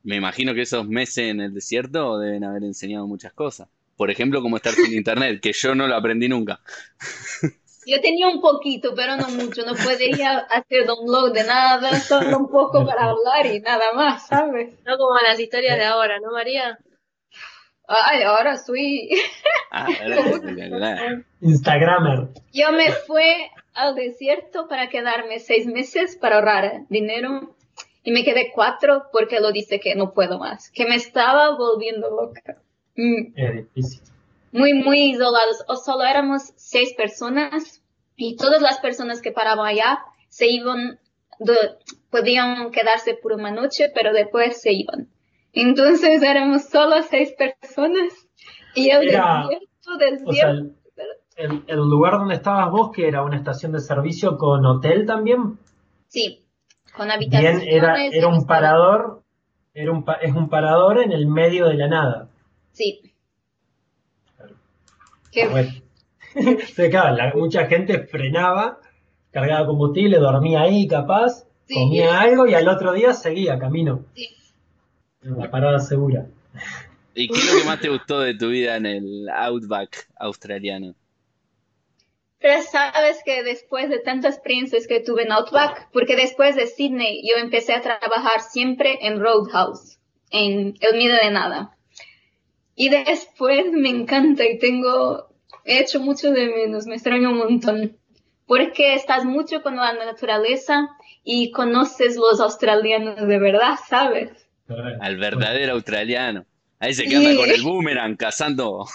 Me 0.04 0.16
imagino 0.16 0.54
que 0.54 0.62
esos 0.62 0.88
meses 0.88 1.30
en 1.30 1.42
el 1.42 1.54
desierto 1.54 2.18
deben 2.18 2.44
haber 2.44 2.64
enseñado 2.64 3.06
muchas 3.08 3.34
cosas. 3.34 3.70
Por 3.96 4.10
ejemplo, 4.10 4.42
como 4.42 4.58
estar 4.58 4.74
sin 4.74 4.94
internet, 4.98 5.40
que 5.42 5.54
yo 5.54 5.76
no 5.76 5.88
lo 5.88 5.96
aprendí 5.96 6.28
nunca. 6.28 6.60
Yo 7.90 8.02
tenía 8.02 8.28
un 8.28 8.40
poquito, 8.40 8.94
pero 8.96 9.18
no 9.18 9.30
mucho. 9.30 9.66
No 9.66 9.74
podía 9.74 10.40
hacer 10.40 10.86
download 10.86 11.34
de 11.34 11.44
nada, 11.44 12.00
solo 12.00 12.38
un 12.38 12.50
poco 12.50 12.86
para 12.86 13.06
hablar 13.06 13.46
y 13.46 13.60
nada 13.60 13.94
más, 13.94 14.28
¿sabes? 14.28 14.76
No 14.86 14.98
como 14.98 15.16
las 15.28 15.40
historias 15.40 15.78
de 15.78 15.86
ahora, 15.86 16.20
¿no, 16.20 16.32
María? 16.32 16.78
Ay, 17.88 18.22
ahora 18.22 18.56
soy. 18.58 19.10
Ah. 19.72 19.88
Instagramer. 21.42 22.30
Yo 22.54 22.72
me 22.72 22.92
fui 22.92 23.24
al 23.74 23.96
desierto 23.96 24.68
para 24.68 24.90
quedarme 24.90 25.40
seis 25.40 25.66
meses 25.66 26.16
para 26.16 26.36
ahorrar 26.36 26.86
dinero 26.90 27.56
y 28.04 28.12
me 28.12 28.24
quedé 28.24 28.52
cuatro 28.54 29.06
porque 29.12 29.40
lo 29.40 29.52
dice 29.52 29.80
que 29.80 29.96
no 29.96 30.14
puedo 30.14 30.38
más, 30.38 30.70
que 30.72 30.86
me 30.86 30.96
estaba 30.96 31.56
volviendo 31.56 32.10
loca. 32.10 32.62
Mm. 32.96 33.34
Difícil. 33.56 34.02
muy, 34.52 34.74
muy 34.74 35.12
isolados. 35.12 35.64
O 35.68 35.76
solo 35.76 36.04
éramos 36.04 36.54
seis 36.56 36.94
personas 36.94 37.79
y 38.20 38.36
todas 38.36 38.62
las 38.62 38.80
personas 38.80 39.22
que 39.22 39.32
paraban 39.32 39.66
allá 39.66 40.00
se 40.28 40.48
iban, 40.48 41.00
de- 41.40 41.56
podían 42.12 42.70
quedarse 42.72 43.16
por 43.22 43.32
una 43.34 43.50
noche, 43.52 43.92
pero 43.96 44.12
después 44.14 44.62
se 44.62 44.74
iban. 44.74 45.08
Entonces 45.54 46.22
éramos 46.22 46.66
solo 46.66 47.02
seis 47.04 47.34
personas 47.38 48.14
y 48.76 48.90
el 48.90 49.10
Era- 49.10 49.44
desierto, 49.50 50.26
O 50.26 50.34
sea, 50.34 50.54
desierto. 50.54 50.76
el, 51.38 51.52
el- 51.52 51.64
el 51.68 51.78
lugar 51.80 52.14
donde 52.20 52.36
estabas 52.36 52.70
vos, 52.72 52.92
que 52.94 53.08
era 53.08 53.24
una 53.24 53.38
estación 53.38 53.72
de 53.72 53.80
servicio 53.80 54.38
con 54.38 54.66
hotel 54.66 55.06
también, 55.06 55.58
sí, 56.08 56.44
con 56.96 57.08
bien, 57.08 57.12
habitaciones. 57.16 57.64
era, 57.68 58.06
y 58.06 58.18
era 58.18 58.28
un 58.28 58.46
parador, 58.46 59.24
era 59.74 59.92
un, 59.94 60.06
es 60.22 60.36
un 60.36 60.50
parador 60.50 61.00
en 61.02 61.14
el 61.14 61.26
medio 61.28 61.68
de 61.68 61.76
la 61.76 61.88
nada. 61.88 62.30
Sí. 62.74 63.02
Qué 65.32 65.48
Bueno. 65.48 65.70
Entonces, 66.36 66.90
claro, 66.90 67.16
la- 67.16 67.34
mucha 67.34 67.66
gente 67.68 68.00
frenaba, 68.08 68.80
cargaba 69.32 69.66
combustible, 69.68 70.18
dormía 70.18 70.62
ahí 70.62 70.88
capaz, 70.88 71.46
Sí. 71.66 71.76
comía 71.76 72.20
algo 72.20 72.48
y 72.48 72.54
al 72.56 72.68
otro 72.68 72.94
día 72.94 73.14
seguía 73.14 73.60
camino. 73.60 74.06
Sí. 74.16 74.30
La 75.22 75.50
parada 75.52 75.80
segura. 75.80 76.28
¿Y 77.14 77.28
qué 77.28 77.38
es 77.38 77.54
lo 77.54 77.60
que 77.60 77.66
más 77.66 77.80
te 77.82 77.90
gustó 77.90 78.20
de 78.22 78.34
tu 78.36 78.50
vida 78.50 78.78
en 78.78 78.86
el 78.86 79.30
Outback 79.30 80.08
australiano? 80.18 80.96
Pero 82.40 82.62
sabes 82.64 83.22
que 83.26 83.44
después 83.44 83.90
de 83.90 84.00
tantas 84.00 84.36
experiencias 84.36 84.88
que 84.88 85.02
tuve 85.02 85.24
en 85.24 85.32
Outback, 85.34 85.90
porque 85.92 86.16
después 86.16 86.56
de 86.56 86.68
Sydney 86.68 87.22
yo 87.28 87.36
empecé 87.42 87.74
a 87.74 87.82
trabajar 87.82 88.40
siempre 88.50 88.98
en 89.02 89.20
Roadhouse, 89.20 90.00
en 90.32 90.76
el 90.80 90.98
miedo 90.98 91.18
de 91.22 91.32
nada. 91.32 91.76
Y 92.76 92.88
después 92.90 93.66
me 93.74 93.90
encanta 93.90 94.46
y 94.46 94.58
tengo, 94.58 95.28
he 95.66 95.80
hecho 95.80 96.00
mucho 96.00 96.32
de 96.32 96.48
menos, 96.48 96.86
me 96.86 96.96
extraño 96.96 97.30
un 97.30 97.38
montón. 97.38 97.98
Porque 98.46 98.96
estás 98.96 99.26
mucho 99.26 99.62
con 99.62 99.76
la 99.76 99.94
naturaleza 99.94 100.88
y 101.24 101.52
conoces 101.52 102.16
los 102.16 102.40
australianos 102.40 103.28
de 103.28 103.38
verdad, 103.40 103.76
¿sabes? 103.88 104.32
Al 105.02 105.18
verdadero 105.18 105.74
australiano. 105.74 106.46
Ahí 106.80 106.94
se 106.94 107.04
Sí. 107.04 107.10
queda 107.10 107.36
con 107.36 107.50
el 107.50 107.62
boomerang 107.62 108.16
cazando. 108.18 108.86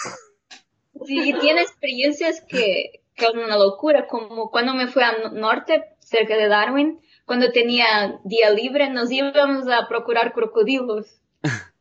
Sí, 1.04 1.20
y 1.30 1.32
tiene 1.38 1.60
experiencias 1.62 2.40
que, 2.48 3.00
que 3.14 3.24
son 3.26 3.38
una 3.38 3.56
locura, 3.56 4.06
como 4.06 4.50
cuando 4.50 4.74
me 4.74 4.86
fui 4.88 5.02
al 5.02 5.34
norte, 5.38 5.84
cerca 6.00 6.36
de 6.36 6.48
Darwin, 6.48 6.98
cuando 7.24 7.50
tenía 7.52 8.18
día 8.24 8.50
libre, 8.50 8.90
nos 8.90 9.10
íbamos 9.10 9.68
a 9.68 9.86
procurar 9.88 10.32
crocodilos. 10.32 11.20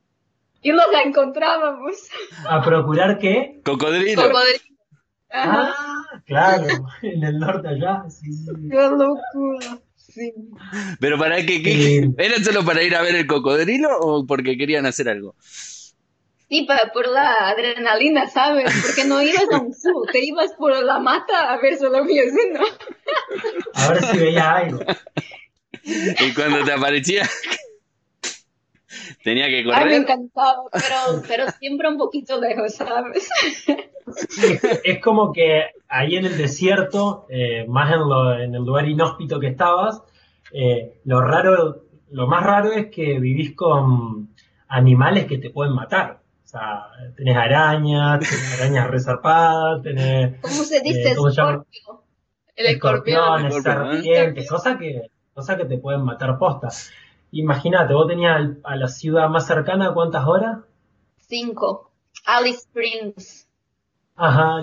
Y 0.66 0.72
los 0.72 0.86
encontrábamos. 1.04 2.08
¿A 2.48 2.62
procurar 2.62 3.18
qué? 3.20 3.60
Cocodrilo. 3.66 4.22
Cocodrilos. 4.22 4.62
Ajá. 5.34 5.74
Ah, 5.78 6.22
claro, 6.26 6.68
en 7.02 7.24
el 7.24 7.40
norte 7.40 7.68
allá. 7.68 8.04
sí, 8.10 8.32
sí. 8.32 8.46
Qué 8.70 8.76
locura. 8.78 9.80
Sí. 9.98 10.32
Pero 11.00 11.18
para 11.18 11.38
qué, 11.38 11.64
qué- 11.64 11.74
Sí. 12.04 12.14
¿Era 12.18 12.38
solo 12.44 12.64
para 12.64 12.84
ir 12.84 12.96
a 12.96 13.02
ver 13.02 13.16
el 13.16 13.26
cocodrilo 13.26 13.90
o 14.00 14.26
porque 14.28 14.58
querían 14.58 14.86
hacer 14.86 15.10
algo? 15.10 15.36
Sí, 16.50 16.66
pa- 16.68 16.92
por 16.94 17.08
la 17.08 17.34
adrenalina, 17.50 18.30
¿sabes? 18.30 18.72
Porque 18.86 19.06
no 19.06 19.24
ibas 19.24 19.46
a 19.52 19.58
un 19.60 19.74
zoo, 19.74 20.04
te 20.12 20.24
ibas 20.24 20.52
por 20.54 20.78
la 20.84 21.00
mata 21.00 21.52
a 21.52 21.58
ver 21.60 21.78
solo 21.80 22.04
mioceno. 22.06 22.60
A 23.74 23.88
ver 23.92 24.04
si 24.06 24.18
veía 24.20 24.56
algo. 24.58 24.80
Y 25.84 26.34
cuando 26.36 26.64
te 26.64 26.74
aparecía, 26.74 27.28
tenía 29.24 29.48
que 29.48 29.58
Ay, 29.58 29.64
me 29.66 29.72
correr. 29.74 29.92
encantaba, 29.94 30.64
pero, 30.72 31.22
pero 31.28 31.46
siempre 31.60 31.90
un 31.90 31.98
poquito 31.98 32.40
lejos, 32.40 32.76
¿sabes? 32.76 33.30
Es 34.84 35.00
como 35.02 35.32
que 35.34 35.64
ahí 35.88 36.16
en 36.16 36.26
el 36.26 36.38
desierto, 36.38 37.26
eh, 37.30 37.66
más 37.68 37.92
en, 37.94 38.00
lo- 38.00 38.38
en 38.40 38.54
el 38.56 38.64
lugar 38.64 38.88
inhóspito 38.88 39.40
que 39.40 39.48
estabas, 39.48 40.02
eh, 40.52 41.00
lo 41.06 41.22
raro, 41.22 41.84
lo 42.12 42.28
más 42.28 42.44
raro 42.44 42.72
es 42.74 42.88
que 42.88 43.20
vivís 43.20 43.56
con 43.56 44.30
animales 44.68 45.26
que 45.26 45.38
te 45.38 45.50
pueden 45.50 45.74
matar. 45.74 46.20
O 46.44 46.48
sea, 46.48 46.84
tenés 47.16 47.36
arañas, 47.36 48.20
tenés 48.20 48.62
arañas 48.62 48.88
resarpadas, 48.90 49.82
tenés 49.82 50.40
¿Cómo 50.42 50.54
se 50.64 50.82
dice? 50.82 51.12
Eh, 51.12 51.16
¿cómo 51.16 51.32
se 51.32 51.38
llama? 51.38 51.52
Escorpio. 51.72 52.04
El 52.56 52.66
escorpión. 52.68 53.46
Escorpión, 53.48 53.92
¿eh? 53.98 54.02
serpientes, 54.04 54.50
cosas 54.50 54.78
que, 54.78 55.02
cosas 55.34 55.58
que 55.58 55.66
te 55.66 55.78
pueden 55.80 56.04
matar 56.04 56.38
posta. 56.38 56.68
Imagínate, 57.34 57.96
vos 57.96 58.08
tenías 58.08 58.58
a 58.64 58.76
la 58.76 58.88
ciudad 58.88 59.28
más 59.28 59.48
cercana, 59.48 59.92
¿cuántas 59.94 60.24
horas? 60.26 60.60
Cinco. 61.18 61.92
Alice 62.26 62.60
Springs. 62.60 63.48
Ajá, 64.16 64.62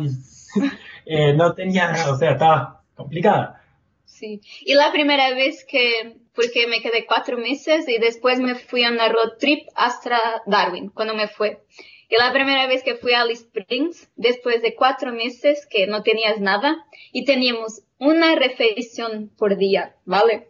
eh, 1.04 1.34
no 1.34 1.52
tenía, 1.54 1.92
o 2.08 2.16
sea, 2.16 2.32
estaba 2.32 2.84
complicada. 2.94 3.60
Sí. 4.04 4.40
Y 4.60 4.74
la 4.74 4.92
primera 4.92 5.34
vez 5.34 5.66
que, 5.68 6.18
porque 6.32 6.68
me 6.68 6.80
quedé 6.80 7.06
cuatro 7.06 7.38
meses 7.38 7.88
y 7.88 7.98
después 7.98 8.38
me 8.38 8.54
fui 8.54 8.84
a 8.84 8.90
una 8.90 9.08
road 9.08 9.38
trip 9.40 9.66
hasta 9.74 10.18
Darwin, 10.46 10.90
cuando 10.90 11.14
me 11.14 11.26
fue. 11.26 11.64
Y 12.08 12.16
la 12.18 12.32
primera 12.32 12.68
vez 12.68 12.84
que 12.84 12.94
fui 12.94 13.14
a 13.14 13.22
Alice 13.22 13.44
Springs, 13.44 14.10
después 14.14 14.62
de 14.62 14.76
cuatro 14.76 15.12
meses 15.12 15.66
que 15.68 15.88
no 15.88 16.04
tenías 16.04 16.40
nada 16.40 16.84
y 17.12 17.24
teníamos 17.24 17.82
una 17.98 18.36
refeición 18.36 19.32
por 19.36 19.56
día, 19.56 19.96
¿vale? 20.04 20.49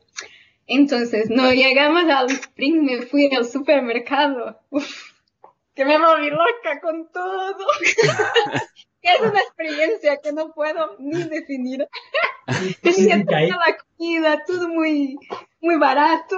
Entonces, 0.72 1.28
no 1.30 1.52
llegamos 1.52 2.04
a 2.04 2.20
Alice 2.20 2.42
Springs, 2.42 2.83
me 2.83 3.02
fui 3.02 3.28
al 3.35 3.44
supermercado. 3.44 4.61
Uf, 4.70 4.88
que 5.74 5.85
me 5.85 5.98
volví 5.98 6.30
loca 6.30 6.80
con 6.80 7.11
todo. 7.12 7.56
es 9.02 9.20
una 9.20 9.40
experiencia 9.40 10.18
que 10.22 10.33
no 10.33 10.52
puedo 10.52 10.96
ni 11.00 11.24
definir. 11.24 11.88
Tenía 12.83 13.24
toda 13.24 13.66
la 13.66 13.76
comida, 13.96 14.44
todo 14.46 14.68
muy, 14.68 15.16
muy 15.61 15.76
barato. 15.78 16.37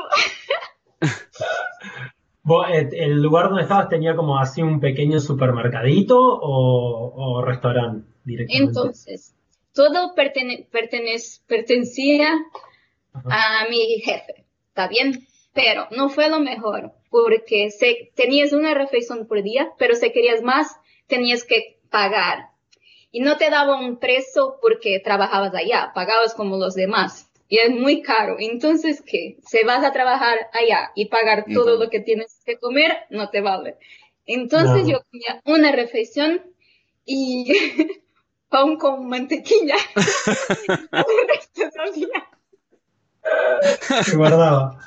eh, 2.72 2.88
¿El 2.92 3.22
lugar 3.22 3.48
donde 3.48 3.62
estabas 3.62 3.88
tenía 3.88 4.16
como 4.16 4.38
así 4.38 4.62
un 4.62 4.80
pequeño 4.80 5.20
supermercadito 5.20 6.18
o, 6.18 7.12
o 7.14 7.44
restaurante 7.44 8.08
directamente? 8.24 8.64
Entonces, 8.68 9.34
todo 9.74 10.14
pertene- 10.14 10.68
pertenec- 10.70 11.40
pertenecía. 11.46 12.30
A 13.14 13.66
mi 13.68 14.00
jefe, 14.00 14.44
¿está 14.68 14.88
bien? 14.88 15.26
Pero 15.52 15.86
no 15.90 16.08
fue 16.08 16.28
lo 16.30 16.40
mejor, 16.40 16.92
porque 17.10 17.70
se, 17.70 18.10
tenías 18.14 18.52
una 18.52 18.74
refeición 18.74 19.26
por 19.26 19.42
día, 19.42 19.70
pero 19.78 19.94
si 19.94 20.10
querías 20.10 20.42
más, 20.42 20.76
tenías 21.06 21.44
que 21.44 21.78
pagar. 21.90 22.50
Y 23.10 23.20
no 23.20 23.36
te 23.36 23.50
daba 23.50 23.78
un 23.78 23.98
precio 23.98 24.56
porque 24.62 24.98
trabajabas 24.98 25.54
allá, 25.54 25.92
pagabas 25.94 26.34
como 26.34 26.56
los 26.56 26.74
demás. 26.74 27.28
Y 27.48 27.58
es 27.58 27.68
muy 27.68 28.00
caro. 28.00 28.36
Entonces, 28.38 29.02
¿qué? 29.06 29.36
Si 29.46 29.62
vas 29.66 29.84
a 29.84 29.92
trabajar 29.92 30.38
allá 30.54 30.90
y 30.94 31.06
pagar 31.10 31.44
todo 31.52 31.76
lo 31.78 31.90
que 31.90 32.00
tienes 32.00 32.40
que 32.46 32.56
comer, 32.56 32.90
no 33.10 33.28
te 33.28 33.42
vale. 33.42 33.76
Entonces 34.24 34.84
No. 34.84 34.90
yo 34.90 34.98
comía 35.10 35.42
una 35.44 35.70
refeición 35.72 36.42
y 37.04 37.52
pan 38.48 38.76
con 38.76 39.06
mantequilla 39.06 39.76
el 39.96 41.28
resto 41.28 41.62
del 41.84 41.92
día. 41.94 42.28
Se 44.04 44.16
guardaba. 44.16 44.78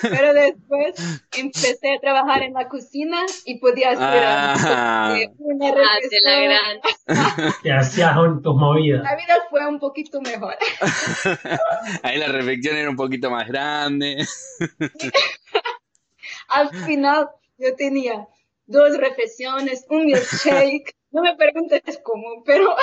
Pero 0.00 0.32
después 0.32 1.22
empecé 1.38 1.94
a 1.96 2.00
trabajar 2.00 2.42
en 2.42 2.54
la 2.54 2.68
cocina 2.68 3.18
y 3.44 3.58
podía 3.58 3.90
hacer 3.90 4.22
Ah. 4.24 5.14
una 5.38 5.66
Ah, 5.68 5.70
de 5.70 5.70
la 5.70 5.74
refeición. 5.74 6.80
gran. 7.06 7.52
Que 7.62 7.72
hacías 7.72 8.16
un- 8.16 8.42
tus 8.42 8.56
movidas. 8.56 9.02
La 9.04 9.14
vida 9.14 9.34
fue 9.50 9.66
un 9.66 9.78
poquito 9.78 10.20
mejor. 10.22 10.54
Ahí 12.02 12.18
la 12.18 12.28
reflexión 12.28 12.76
era 12.76 12.88
un 12.90 12.96
poquito 12.96 13.30
más 13.30 13.46
grande. 13.46 14.26
Al 16.48 16.70
final 16.70 17.28
yo 17.58 17.74
tenía 17.76 18.26
dos 18.66 18.96
refeiciones, 18.96 19.84
un 19.90 20.06
milkshake. 20.06 20.94
No 21.10 21.22
me 21.22 21.36
preguntes 21.36 21.82
cómo, 22.02 22.42
pero 22.44 22.74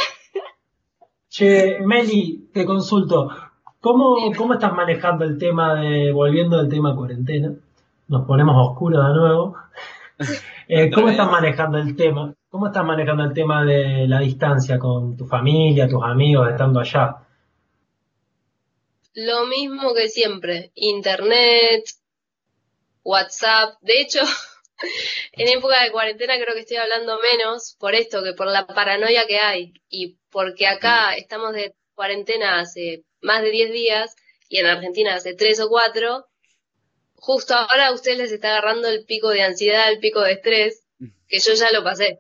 Che, 1.29 1.79
Meli, 1.81 2.49
te 2.53 2.65
consulto. 2.65 3.29
¿Cómo, 3.81 4.17
¿Cómo 4.37 4.55
estás 4.55 4.73
manejando 4.73 5.23
el 5.23 5.37
tema 5.37 5.79
de, 5.79 6.11
volviendo 6.11 6.59
al 6.59 6.67
tema 6.67 6.95
cuarentena? 6.95 7.53
Nos 8.09 8.27
ponemos 8.27 8.55
oscuros 8.57 9.05
de 9.07 9.13
nuevo. 9.13 9.55
Eh, 10.71 10.91
¿Cómo 10.91 11.09
estás 11.09 11.31
manejando 11.31 11.79
el 11.79 11.95
tema? 11.95 12.31
¿Cómo 12.47 12.67
estás 12.67 12.85
manejando 12.85 13.23
el 13.23 13.33
tema 13.33 13.65
de 13.65 14.07
la 14.07 14.19
distancia 14.19 14.77
con 14.77 15.17
tu 15.17 15.25
familia, 15.25 15.87
tus 15.87 16.03
amigos, 16.03 16.47
estando 16.47 16.79
allá? 16.79 17.15
Lo 19.15 19.47
mismo 19.47 19.95
que 19.95 20.09
siempre. 20.09 20.71
Internet, 20.75 21.85
WhatsApp. 23.03 23.79
De 23.81 23.99
hecho, 23.99 24.19
en 25.31 25.57
época 25.57 25.81
de 25.83 25.91
cuarentena 25.91 26.35
creo 26.35 26.53
que 26.53 26.61
estoy 26.61 26.77
hablando 26.77 27.17
menos 27.17 27.75
por 27.79 27.95
esto 27.95 28.21
que 28.21 28.33
por 28.33 28.45
la 28.45 28.67
paranoia 28.67 29.25
que 29.27 29.39
hay. 29.39 29.73
Y 29.89 30.19
porque 30.29 30.67
acá 30.67 31.15
estamos 31.15 31.53
de 31.53 31.73
cuarentena 31.95 32.59
hace 32.59 33.05
más 33.21 33.41
de 33.41 33.51
10 33.51 33.71
días 33.71 34.15
y 34.47 34.58
en 34.58 34.65
Argentina 34.65 35.15
hace 35.15 35.34
3 35.34 35.60
o 35.62 35.69
4. 35.69 36.25
Justo 37.15 37.53
ahora 37.53 37.88
a 37.88 37.93
ustedes 37.93 38.17
les 38.17 38.32
está 38.32 38.49
agarrando 38.49 38.88
el 38.88 39.05
pico 39.05 39.29
de 39.29 39.43
ansiedad, 39.43 39.91
el 39.91 39.99
pico 39.99 40.21
de 40.21 40.34
estrés, 40.34 40.84
que 41.27 41.39
yo 41.39 41.53
ya 41.53 41.71
lo 41.71 41.84
pasé. 41.84 42.19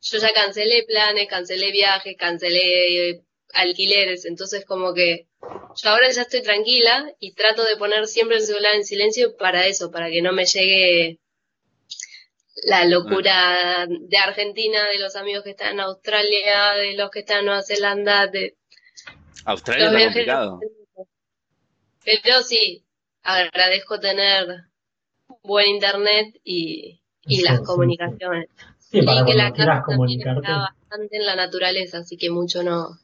Yo 0.00 0.18
ya 0.18 0.32
cancelé 0.32 0.84
planes, 0.84 1.28
cancelé 1.28 1.70
viajes, 1.70 2.16
cancelé 2.18 3.10
eh, 3.10 3.22
alquileres, 3.54 4.24
entonces 4.24 4.64
como 4.64 4.94
que 4.94 5.28
yo 5.76 5.90
ahora 5.90 6.10
ya 6.10 6.22
estoy 6.22 6.42
tranquila 6.42 7.14
y 7.20 7.34
trato 7.34 7.64
de 7.64 7.76
poner 7.76 8.06
siempre 8.06 8.36
el 8.36 8.42
celular 8.42 8.74
en 8.74 8.84
silencio 8.84 9.36
para 9.36 9.66
eso, 9.66 9.90
para 9.90 10.10
que 10.10 10.22
no 10.22 10.32
me 10.32 10.44
llegue 10.44 11.20
la 12.64 12.84
locura 12.84 13.86
de 13.88 14.16
Argentina, 14.18 14.86
de 14.92 14.98
los 14.98 15.16
amigos 15.16 15.42
que 15.44 15.50
están 15.50 15.74
en 15.74 15.80
Australia, 15.80 16.74
de 16.74 16.94
los 16.94 17.10
que 17.10 17.20
están 17.20 17.40
en 17.40 17.46
Nueva 17.46 17.62
Zelanda, 17.62 18.26
de 18.26 18.56
Australia 19.44 19.84
los 19.90 19.94
está 19.94 20.04
complicado. 20.06 20.60
Pero 22.04 22.42
sí, 22.42 22.84
agradezco 23.22 24.00
tener 24.00 24.64
buen 25.42 25.68
internet 25.68 26.40
y, 26.44 27.00
y 27.26 27.36
Sí, 27.36 27.42
las 27.42 27.58
sí, 27.58 27.64
comunicaciones. 27.64 28.48
Sí, 28.78 29.02
para 29.02 29.22
y 29.22 29.24
que 29.24 29.34
la 29.34 29.50
casa 29.52 29.64
también 29.66 29.82
comunicarte. 29.84 30.40
está 30.40 30.58
bastante 30.58 31.16
en 31.16 31.26
la 31.26 31.36
naturaleza, 31.36 31.98
así 31.98 32.16
que 32.16 32.30
mucho 32.30 32.62
no, 32.62 32.98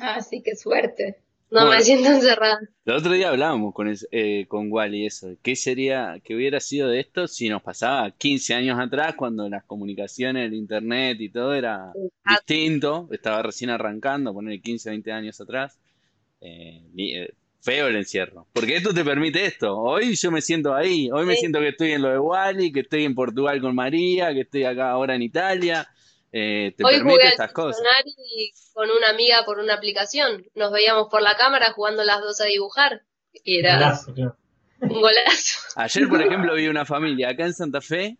así 0.00 0.42
que 0.42 0.56
suerte. 0.56 1.18
No 1.50 1.70
me 1.70 1.80
siento 1.80 2.08
encerrada. 2.08 2.60
El 2.84 2.94
otro 2.94 3.12
día 3.12 3.28
hablábamos 3.28 3.72
con, 3.74 3.92
eh, 4.10 4.46
con 4.48 4.70
Wally 4.70 5.06
eso. 5.06 5.28
¿Qué 5.42 5.56
sería, 5.56 6.20
qué 6.24 6.34
hubiera 6.34 6.60
sido 6.60 6.88
de 6.88 7.00
esto 7.00 7.28
si 7.28 7.48
nos 7.48 7.62
pasaba 7.62 8.10
15 8.10 8.54
años 8.54 8.78
atrás 8.78 9.14
cuando 9.16 9.48
las 9.48 9.64
comunicaciones, 9.64 10.46
el 10.46 10.54
internet 10.54 11.18
y 11.20 11.28
todo 11.28 11.54
era 11.54 11.92
distinto? 12.28 13.08
Estaba 13.12 13.42
recién 13.42 13.70
arrancando, 13.70 14.34
poner 14.34 14.60
15, 14.60 14.90
20 14.90 15.12
años 15.12 15.40
atrás. 15.40 15.78
Eh, 16.40 16.82
eh, 16.96 17.32
feo 17.60 17.88
el 17.88 17.96
encierro. 17.96 18.46
Porque 18.52 18.76
esto 18.76 18.94
te 18.94 19.04
permite 19.04 19.44
esto. 19.44 19.76
Hoy 19.76 20.14
yo 20.14 20.30
me 20.30 20.40
siento 20.40 20.74
ahí. 20.74 21.10
Hoy 21.12 21.26
me 21.26 21.34
siento 21.34 21.58
que 21.58 21.68
estoy 21.68 21.92
en 21.92 22.02
lo 22.02 22.10
de 22.10 22.18
Wally, 22.18 22.72
que 22.72 22.80
estoy 22.80 23.04
en 23.04 23.14
Portugal 23.14 23.60
con 23.60 23.74
María, 23.74 24.32
que 24.32 24.42
estoy 24.42 24.64
acá 24.64 24.90
ahora 24.90 25.16
en 25.16 25.22
Italia. 25.22 25.88
Eh, 26.38 26.74
te 26.76 26.84
Hoy 26.84 26.94
permite 26.96 27.12
jugué 27.14 27.22
al 27.24 27.28
estas 27.32 27.52
cosas. 27.52 27.82
Con 28.74 28.90
una 28.90 29.08
amiga 29.08 29.44
por 29.46 29.58
una 29.58 29.72
aplicación. 29.74 30.44
Nos 30.54 30.70
veíamos 30.70 31.08
por 31.10 31.22
la 31.22 31.34
cámara 31.36 31.72
jugando 31.72 32.04
las 32.04 32.20
dos 32.20 32.40
a 32.42 32.44
dibujar. 32.44 33.02
Y 33.44 33.58
era 33.58 33.76
Golazo, 33.76 34.12
claro. 34.14 34.36
un 34.82 35.00
golazo. 35.00 35.58
Ayer, 35.76 36.08
por 36.08 36.20
ejemplo, 36.26 36.54
vi 36.54 36.68
una 36.68 36.84
familia 36.84 37.30
acá 37.30 37.46
en 37.46 37.54
Santa 37.54 37.80
Fe 37.80 38.18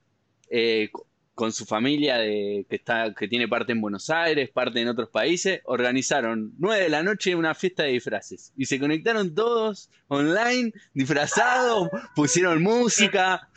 eh, 0.49 0.89
co- 0.93 1.07
con 1.35 1.53
su 1.53 1.67
familia 1.67 2.17
de, 2.17 2.65
que 2.71 2.77
está, 2.77 3.13
que 3.13 3.29
tiene 3.29 3.47
parte 3.49 3.73
en 3.73 3.83
Buenos 3.83 4.09
Aires, 4.09 4.49
parte 4.49 4.81
en 4.81 4.89
otros 4.89 5.11
países, 5.11 5.61
organizaron 5.65 6.55
9 6.59 6.85
de 6.85 6.89
la 6.89 7.03
noche 7.03 7.35
una 7.35 7.55
fiesta 7.55 7.83
de 7.83 7.91
disfraces 7.91 8.55
y 8.57 8.65
se 8.65 8.81
conectaron 8.81 9.35
todos 9.35 9.91
online, 10.09 10.73
disfrazados, 10.95 11.91
pusieron 12.15 12.63
música. 12.63 13.51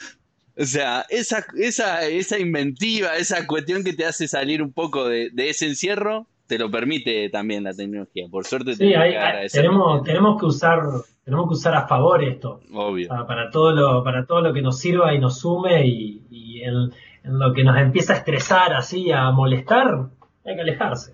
O 0.60 0.65
sea, 0.65 1.06
esa, 1.10 1.45
esa, 1.58 2.06
esa 2.06 2.38
inventiva, 2.39 3.15
esa 3.15 3.48
cuestión 3.48 3.84
que 3.84 3.93
te 3.93 4.06
hace 4.06 4.28
salir 4.28 4.62
un 4.62 4.74
poco 4.74 5.08
de, 5.08 5.30
de 5.32 5.50
ese 5.50 5.67
encierro, 5.67 6.28
te 6.48 6.58
lo 6.58 6.69
permite 6.69 7.30
también 7.30 7.63
la 7.63 7.74
tecnología. 7.74 8.28
Por 8.30 8.45
suerte 8.45 8.74
Sí, 8.74 8.80
tenemos 8.80 9.04
hay- 9.06 9.43
que 9.43 9.50
tenemos, 9.50 10.04
tenemos 10.04 10.39
que 10.39 10.45
usar, 10.48 10.80
tenemos 11.24 11.48
que 11.48 11.54
usar 11.54 11.76
a 11.76 11.88
favor 11.88 12.24
esto. 12.24 12.60
Obvio. 12.74 13.08
O 13.12 13.15
sea, 13.15 13.26
para 13.28 13.50
todo 13.52 13.72
lo, 13.72 14.04
para 14.04 14.26
todo 14.26 14.41
lo 14.41 14.54
que 14.54 14.62
nos 14.62 14.80
sirva 14.80 15.13
y 15.13 15.19
nos 15.19 15.39
sume 15.39 15.86
y, 15.88 16.26
y 16.30 16.62
en, 16.63 16.74
en 17.24 17.39
lo 17.39 17.54
que 17.54 17.63
nos 17.63 17.78
empieza 17.78 18.13
a 18.13 18.17
estresar 18.17 18.74
así, 18.74 19.12
a 19.12 19.30
molestar, 19.32 20.10
hay 20.43 20.56
que 20.56 20.62
alejarse. 20.62 21.13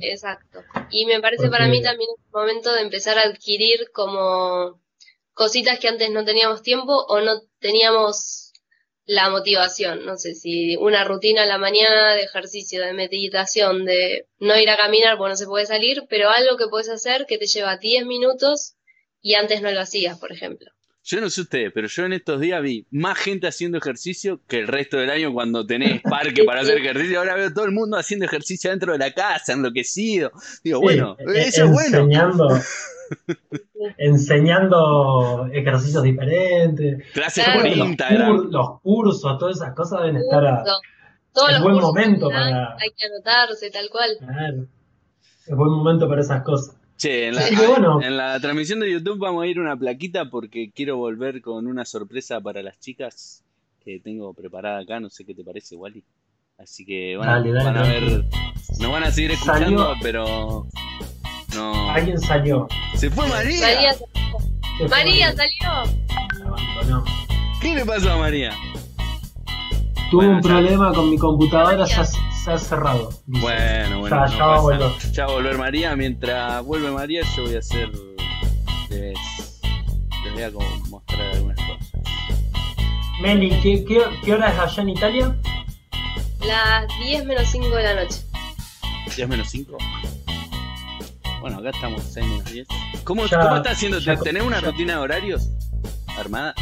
Exacto. 0.00 0.58
Y 0.90 1.06
me 1.06 1.20
parece 1.20 1.48
para 1.48 1.66
mí 1.68 1.80
también 1.80 2.10
es 2.14 2.22
el 2.26 2.30
momento 2.32 2.74
de 2.74 2.82
empezar 2.82 3.16
a 3.16 3.22
adquirir 3.28 3.78
como 3.94 4.80
cositas 5.32 5.78
que 5.78 5.88
antes 5.88 6.10
no 6.10 6.24
teníamos 6.26 6.60
tiempo 6.60 6.92
o 7.08 7.20
no 7.22 7.40
teníamos 7.58 8.41
la 9.12 9.28
motivación. 9.28 10.06
No 10.06 10.16
sé 10.16 10.34
si 10.34 10.76
una 10.76 11.04
rutina 11.04 11.42
a 11.42 11.46
la 11.46 11.58
mañana 11.58 12.14
de 12.14 12.22
ejercicio, 12.22 12.80
de 12.80 12.94
meditación, 12.94 13.84
de 13.84 14.26
no 14.38 14.58
ir 14.58 14.70
a 14.70 14.76
caminar 14.76 15.18
porque 15.18 15.30
no 15.30 15.36
se 15.36 15.46
puede 15.46 15.66
salir, 15.66 16.04
pero 16.08 16.30
algo 16.30 16.56
que 16.56 16.68
puedes 16.68 16.88
hacer 16.88 17.26
que 17.26 17.38
te 17.38 17.46
lleva 17.46 17.76
10 17.76 18.06
minutos 18.06 18.74
y 19.20 19.34
antes 19.34 19.60
no 19.60 19.70
lo 19.70 19.80
hacías, 19.80 20.18
por 20.18 20.32
ejemplo. 20.32 20.70
Yo 21.04 21.20
no 21.20 21.28
sé 21.30 21.40
ustedes, 21.40 21.72
pero 21.74 21.88
yo 21.88 22.04
en 22.04 22.12
estos 22.12 22.40
días 22.40 22.62
vi 22.62 22.86
más 22.92 23.18
gente 23.18 23.48
haciendo 23.48 23.76
ejercicio 23.78 24.40
que 24.46 24.60
el 24.60 24.68
resto 24.68 24.98
del 24.98 25.10
año 25.10 25.32
cuando 25.32 25.66
tenés 25.66 26.00
parque 26.02 26.44
para 26.44 26.60
hacer 26.60 26.78
ejercicio. 26.78 27.18
Ahora 27.18 27.34
veo 27.34 27.52
todo 27.52 27.64
el 27.64 27.72
mundo 27.72 27.96
haciendo 27.96 28.24
ejercicio 28.24 28.70
dentro 28.70 28.92
de 28.92 28.98
la 28.98 29.12
casa, 29.12 29.52
enloquecido. 29.52 30.30
Digo, 30.62 30.78
Sí, 30.78 30.82
bueno, 30.84 31.16
eh, 31.18 31.24
eso 31.48 31.64
es 31.64 31.70
bueno. 31.72 31.98
enseñando, 31.98 32.48
enseñando 33.98 35.46
ejercicios 35.52 36.02
diferentes. 36.02 37.04
Clases 37.12 37.44
Claro. 37.44 37.60
por 37.60 37.76
Los, 37.76 37.88
Instagram. 37.88 38.50
los 38.50 38.80
cursos, 38.82 39.38
todas 39.38 39.56
esas 39.56 39.74
cosas 39.74 40.00
deben 40.02 40.16
estar 40.16 40.44
a. 40.46 40.64
Todos 41.34 41.50
los 41.52 41.62
buen 41.62 41.74
cursos 41.74 41.90
momento 41.94 42.28
para- 42.28 42.74
hay 42.74 42.90
que 42.96 43.06
anotarse, 43.06 43.70
tal 43.70 43.88
cual. 43.90 44.10
Claro. 44.18 44.66
Es 45.46 45.56
buen 45.56 45.70
momento 45.70 46.08
para 46.08 46.20
esas 46.20 46.42
cosas. 46.42 46.76
Che, 47.02 47.26
en 47.26 47.34
la, 47.34 47.40
Así 47.40 47.56
que 47.56 47.66
bueno. 47.66 48.00
en 48.00 48.16
la 48.16 48.38
transmisión 48.38 48.78
de 48.78 48.88
YouTube 48.92 49.18
vamos 49.18 49.42
a 49.42 49.46
ir 49.48 49.58
una 49.58 49.76
plaquita 49.76 50.30
porque 50.30 50.70
quiero 50.72 50.96
volver 50.98 51.42
con 51.42 51.66
una 51.66 51.84
sorpresa 51.84 52.40
para 52.40 52.62
las 52.62 52.78
chicas 52.78 53.42
que 53.84 53.98
tengo 53.98 54.32
preparada 54.34 54.78
acá. 54.82 55.00
No 55.00 55.10
sé 55.10 55.24
qué 55.24 55.34
te 55.34 55.42
parece, 55.42 55.74
Wally. 55.74 56.04
Así 56.58 56.84
que 56.86 57.16
van, 57.16 57.28
a- 57.28 57.32
Dale, 57.40 57.50
dale, 57.52 57.64
van 57.64 57.76
a 57.76 57.82
tranquilo. 57.82 58.16
ver, 58.22 58.24
nos 58.80 58.92
van 58.92 59.02
a 59.02 59.10
seguir 59.10 59.32
escuchando, 59.32 59.82
Salió- 59.82 59.94
pero 60.00 60.66
no. 61.56 61.90
Alguien 61.90 62.20
salió. 62.20 62.68
Se 62.94 63.10
fue 63.10 63.26
María. 63.28 63.60
María, 63.60 63.92
Se 63.94 63.98
fue, 64.78 64.88
María 64.88 65.32
salió. 65.32 65.70
abandonó. 66.46 67.04
¿Qué 67.60 67.74
le 67.74 67.84
pasó 67.84 68.12
a 68.12 68.16
María? 68.18 68.52
Tuve 70.12 70.26
Bueno, 70.26 70.36
un 70.36 70.42
ya- 70.42 70.48
problema 70.50 70.92
con 70.94 71.10
mi 71.10 71.18
computadora, 71.18 71.84
ya 71.84 72.04
se 72.44 72.50
ha 72.52 72.58
cerrado. 72.58 73.10
dice. 73.26 73.40
Bueno, 73.42 74.00
bueno, 74.00 74.16
Ya, 74.16 74.22
no 74.22 74.26
ya 74.26 74.38
pasa 74.38 74.46
va 74.46 74.56
a 74.56 74.60
volver. 74.60 74.92
Ya 75.12 75.26
va 75.26 75.30
a 75.32 75.34
volver 75.34 75.58
María. 75.58 75.96
Mientras 75.96 76.64
vuelve 76.64 76.90
María, 76.90 77.22
yo 77.36 77.42
voy 77.44 77.56
a 77.56 77.58
hacer. 77.60 77.90
Les, 78.90 79.18
les 80.24 80.32
voy 80.34 80.42
a 80.42 80.52
como 80.52 80.76
mostrar 80.88 81.20
algunas 81.34 81.56
cosas. 81.58 81.88
Meli, 83.20 83.50
¿qué, 83.62 83.84
qué, 83.84 84.00
qué 84.24 84.32
hora 84.34 84.50
es 84.52 84.58
allá 84.58 84.82
en 84.82 84.88
Italia? 84.90 85.36
Las 86.46 86.86
10 87.04 87.24
menos 87.24 87.48
5 87.50 87.68
de 87.76 87.82
la 87.82 87.94
noche. 88.02 88.20
10 89.16 89.28
menos 89.28 89.48
5. 89.50 89.76
Bueno, 91.40 91.58
acá 91.58 91.70
estamos 91.70 92.02
6 92.12 92.26
menos 92.26 92.44
10. 92.52 92.66
¿Cómo, 93.04 93.26
Ya- 93.26 93.40
¿cómo 93.40 93.56
estás 93.56 93.74
haciendo? 93.74 93.98
ya- 93.98 94.16
¿Tenés 94.16 94.42
una 94.42 94.60
ya- 94.60 94.66
rutina 94.68 94.92
de 94.94 94.98
horarios 95.00 95.50
armada? 96.18 96.54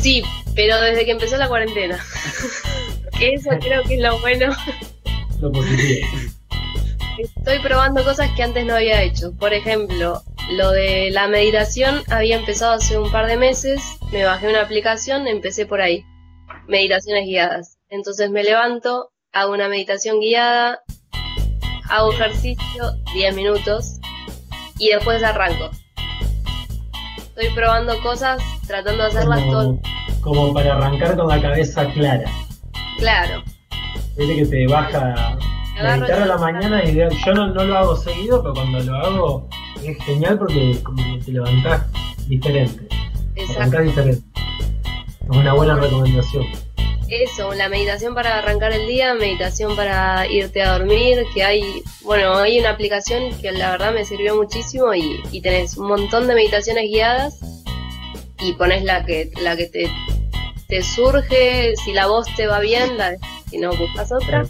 Sí, 0.00 0.22
pero 0.54 0.80
desde 0.80 1.04
que 1.04 1.10
empezó 1.12 1.36
la 1.36 1.48
cuarentena. 1.48 1.98
Eso 3.22 3.50
creo 3.60 3.84
que 3.84 3.94
es 3.94 4.00
lo 4.00 4.18
bueno. 4.18 4.52
Lo 5.40 5.52
positivo. 5.52 6.08
Estoy 7.18 7.60
probando 7.60 8.02
cosas 8.02 8.28
que 8.34 8.42
antes 8.42 8.66
no 8.66 8.74
había 8.74 9.00
hecho. 9.02 9.32
Por 9.38 9.54
ejemplo, 9.54 10.22
lo 10.50 10.70
de 10.72 11.10
la 11.12 11.28
meditación 11.28 12.02
había 12.10 12.36
empezado 12.36 12.72
hace 12.72 12.98
un 12.98 13.12
par 13.12 13.28
de 13.28 13.36
meses. 13.36 13.80
Me 14.10 14.24
bajé 14.24 14.48
una 14.48 14.62
aplicación, 14.62 15.28
empecé 15.28 15.66
por 15.66 15.80
ahí. 15.80 16.04
Meditaciones 16.66 17.26
guiadas. 17.26 17.78
Entonces 17.90 18.28
me 18.30 18.42
levanto, 18.42 19.12
hago 19.32 19.52
una 19.52 19.68
meditación 19.68 20.18
guiada, 20.18 20.80
hago 21.88 22.12
ejercicio 22.12 22.92
10 23.14 23.36
minutos 23.36 24.00
y 24.78 24.88
después 24.88 25.22
arranco. 25.22 25.70
Estoy 27.18 27.54
probando 27.54 28.00
cosas, 28.02 28.42
tratando 28.66 29.04
de 29.04 29.08
hacerlas 29.10 29.44
todo. 29.46 29.78
Como, 30.22 30.40
como 30.40 30.54
para 30.54 30.74
arrancar 30.74 31.16
con 31.16 31.28
la 31.28 31.40
cabeza 31.40 31.86
clara. 31.92 32.28
Claro. 32.98 33.42
Viste 34.16 34.36
que 34.36 34.46
te 34.46 34.66
baja 34.66 35.38
Agarro 35.78 36.00
meditar 36.00 36.22
a 36.22 36.26
la 36.26 36.36
mañana 36.36 36.84
y 36.84 36.94
yo 36.96 37.34
no, 37.34 37.48
no 37.48 37.64
lo 37.64 37.78
hago 37.78 37.96
seguido, 37.96 38.42
pero 38.42 38.54
cuando 38.54 38.80
lo 38.80 38.94
hago 38.94 39.48
es 39.82 40.04
genial 40.04 40.38
porque 40.38 40.78
como 40.82 41.18
te 41.18 41.32
levantás 41.32 41.86
diferente. 42.28 42.86
Exacto. 43.34 43.60
Arrancás 43.60 43.84
diferente. 43.84 44.22
Es 45.22 45.36
una 45.36 45.54
buena 45.54 45.76
recomendación. 45.76 46.44
Eso, 47.08 47.52
la 47.52 47.68
meditación 47.68 48.14
para 48.14 48.38
arrancar 48.38 48.72
el 48.72 48.86
día, 48.86 49.12
meditación 49.14 49.76
para 49.76 50.26
irte 50.28 50.62
a 50.62 50.78
dormir, 50.78 51.26
que 51.34 51.44
hay, 51.44 51.82
bueno, 52.02 52.36
hay 52.36 52.58
una 52.58 52.70
aplicación 52.70 53.38
que 53.40 53.52
la 53.52 53.72
verdad 53.72 53.92
me 53.92 54.06
sirvió 54.06 54.34
muchísimo 54.34 54.94
y, 54.94 55.20
y 55.30 55.42
tenés 55.42 55.76
un 55.76 55.88
montón 55.88 56.26
de 56.26 56.34
meditaciones 56.34 56.84
guiadas 56.84 57.38
y 58.40 58.54
pones 58.54 58.82
la 58.84 59.04
que, 59.04 59.30
la 59.42 59.56
que 59.56 59.66
te, 59.66 59.90
te 60.72 60.82
surge, 60.82 61.76
si 61.84 61.92
la 61.92 62.06
voz 62.06 62.26
te 62.34 62.46
va 62.46 62.58
bien, 62.58 62.96
la, 62.96 63.14
si 63.50 63.58
no 63.58 63.76
buscas 63.76 64.10
otra. 64.10 64.42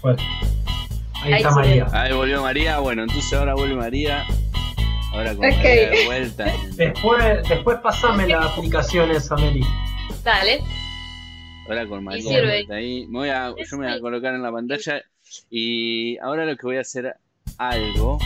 Ahí 1.14 1.32
Ahí 1.32 1.42
está. 1.42 1.50
María. 1.50 1.87
Ahí 1.90 2.12
volvió 2.12 2.42
María. 2.42 2.78
Bueno, 2.78 3.02
entonces 3.02 3.32
ahora 3.32 3.54
vuelve 3.54 3.74
María. 3.74 4.24
Ahora 5.12 5.35
con 5.35 5.44
Ok. 5.46 5.56
María 5.56 5.90
de 5.90 6.04
vuelta. 6.06 6.44
Después, 6.76 7.48
después 7.48 7.78
pasame 7.82 8.28
la 8.28 8.44
aplicación 8.44 9.11
esa, 9.11 9.35
Meli. 9.35 9.66
Dale, 10.22 10.61
Ahora 11.66 11.88
con 11.88 12.04
María 12.04 12.40
vuelta 12.40 12.74
ahí. 12.76 13.04
Me 13.08 13.18
voy 13.18 13.28
a, 13.30 13.48
yo 13.48 13.76
me 13.78 13.88
voy 13.88 13.96
a 13.96 14.00
colocar 14.00 14.32
en 14.32 14.44
la 14.44 14.52
pantalla. 14.52 15.02
Y 15.50 16.18
ahora 16.18 16.44
lo 16.44 16.56
que 16.56 16.66
voy 16.66 16.76
a 16.76 16.82
hacer 16.82 17.16
algo. 17.58 18.18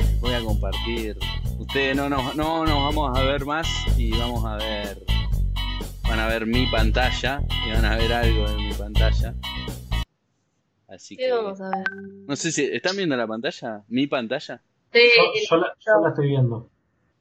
Les 0.00 0.20
voy 0.20 0.34
a 0.34 0.40
compartir. 0.40 1.16
Ustedes 1.60 1.94
no 1.94 2.08
nos, 2.08 2.34
no 2.34 2.66
nos 2.66 2.74
vamos 2.74 3.16
a 3.16 3.22
ver 3.22 3.44
más 3.44 3.68
y 3.96 4.10
vamos 4.18 4.44
a 4.44 4.56
ver. 4.56 4.98
Van 6.10 6.18
a 6.18 6.26
ver 6.26 6.44
mi 6.44 6.66
pantalla 6.66 7.40
y 7.66 7.70
van 7.70 7.84
a 7.84 7.96
ver 7.96 8.12
algo 8.12 8.48
en 8.48 8.56
mi 8.56 8.74
pantalla. 8.74 9.32
Así 10.88 11.16
¿qué 11.16 11.26
que. 11.26 11.32
vamos 11.32 11.60
a 11.60 11.70
ver? 11.70 11.84
No 12.26 12.34
sé 12.34 12.50
si. 12.50 12.64
¿Están 12.64 12.96
viendo 12.96 13.16
la 13.16 13.28
pantalla? 13.28 13.84
¿Mi 13.88 14.08
pantalla? 14.08 14.60
Sí, 14.92 14.98
Yo, 15.16 15.22
yo 15.50 15.56
la, 15.58 15.72
yo 15.78 16.02
la 16.02 16.08
estoy 16.08 16.28
viendo. 16.28 16.68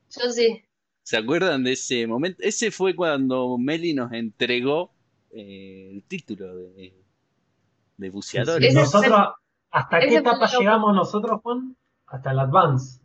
yo 0.09 0.31
sí. 0.31 0.63
¿Se 1.03 1.17
acuerdan 1.17 1.63
de 1.63 1.73
ese 1.73 2.07
momento? 2.07 2.39
Ese 2.41 2.71
fue 2.71 2.95
cuando 2.95 3.57
Meli 3.59 3.93
nos 3.93 4.11
entregó 4.11 4.91
eh, 5.31 5.91
el 5.93 6.03
título 6.05 6.55
de, 6.55 6.95
de 7.97 8.09
buceadores. 8.09 8.73
Nosotros, 8.73 9.19
¿hasta 9.69 9.99
qué 9.99 10.15
etapa 10.17 10.47
llegamos 10.47 10.95
nosotros, 10.95 11.41
Juan? 11.43 11.75
Hasta 12.07 12.31
el 12.31 12.39
Advance. 12.39 13.01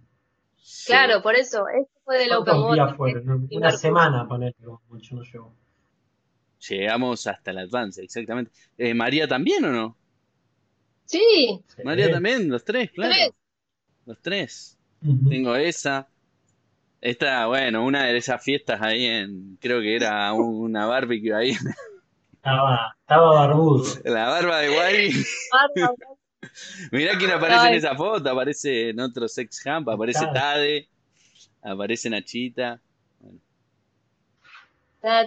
Sí. 0.56 0.92
Claro, 0.92 1.22
por 1.22 1.34
eso, 1.34 1.66
este 1.68 1.92
fue 2.04 2.18
del 2.20 2.32
Open 2.32 2.54
¿Cuántos 2.54 2.72
días 2.74 2.86
Water. 2.98 3.22
fueron? 3.22 3.48
Una 3.52 3.70
semana, 3.70 4.26
poner 4.26 4.54
mucho 4.88 5.14
no 5.16 5.22
llegó. 5.22 5.54
Llegamos 6.68 7.26
hasta 7.26 7.50
el 7.50 7.58
Advance, 7.58 8.02
exactamente. 8.02 8.50
Eh, 8.78 8.94
¿María 8.94 9.26
también 9.28 9.64
o 9.64 9.70
no? 9.72 9.96
Sí, 11.06 11.60
María 11.84 12.06
Sí. 12.06 12.12
también, 12.12 12.48
los 12.48 12.64
tres, 12.64 12.90
claro. 12.92 13.12
Tres. 13.14 13.30
Los 14.06 14.22
tres. 14.22 14.78
Tengo 15.28 15.54
esa. 15.56 16.08
Esta, 17.00 17.46
bueno, 17.46 17.84
una 17.84 18.04
de 18.04 18.16
esas 18.16 18.42
fiestas 18.42 18.80
ahí 18.80 19.04
en. 19.04 19.58
Creo 19.60 19.80
que 19.82 19.96
era 19.96 20.32
un- 20.32 20.62
una 20.62 20.86
barbecue 20.86 21.34
ahí. 21.34 21.50
Estaba, 22.32 22.96
estaba 23.00 23.32
barbudo. 23.34 23.84
La 24.04 24.28
barba 24.28 24.58
de 24.60 24.70
Wally. 24.70 25.12
Mirá 26.92 27.16
quién 27.18 27.30
aparece 27.30 27.68
en 27.68 27.74
esa 27.74 27.94
foto. 27.94 28.30
Aparece 28.30 28.90
en 28.90 29.00
otro 29.00 29.28
Sex 29.28 29.60
Camp. 29.60 29.88
Aparece 29.88 30.20
Tade. 30.26 30.34
Tade. 30.34 30.88
Aparece 31.62 32.08
Nachita. 32.10 32.80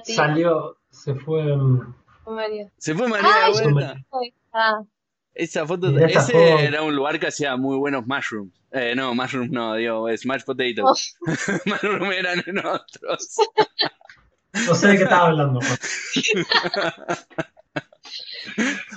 Salió, 0.03 0.76
se 1.03 1.15
fue. 1.15 1.43
mm, 1.55 1.95
María. 2.27 2.69
Se 2.77 2.93
fue 2.95 3.07
María 3.07 3.29
Ay, 3.45 3.53
de 3.53 3.71
vuelta. 3.71 3.95
Ah, 4.53 4.81
Esa 5.33 5.65
foto, 5.65 5.97
ese 5.97 6.19
foto. 6.19 6.37
era 6.37 6.81
un 6.81 6.95
lugar 6.95 7.19
que 7.19 7.27
hacía 7.27 7.55
muy 7.55 7.77
buenos 7.77 8.05
mushrooms. 8.05 8.53
Eh, 8.71 8.93
no, 8.95 9.13
mushrooms 9.15 9.49
no, 9.51 9.75
digo, 9.75 10.07
smash 10.17 10.43
potatoes. 10.43 11.15
mushrooms 11.65 12.15
eran 12.15 12.43
en 12.45 12.57
otros. 12.65 13.37
No 14.65 14.75
sé 14.75 14.87
de 14.89 14.97
qué 14.97 15.03
estaba 15.03 15.27
hablando. 15.27 15.59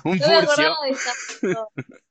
Un 0.05 0.19
no 0.19 0.27
me 0.29 0.43
furcio. 0.43 0.73
acordaba 0.73 0.77
de 0.87 0.91
esa 0.93 1.13
foto. 1.41 1.69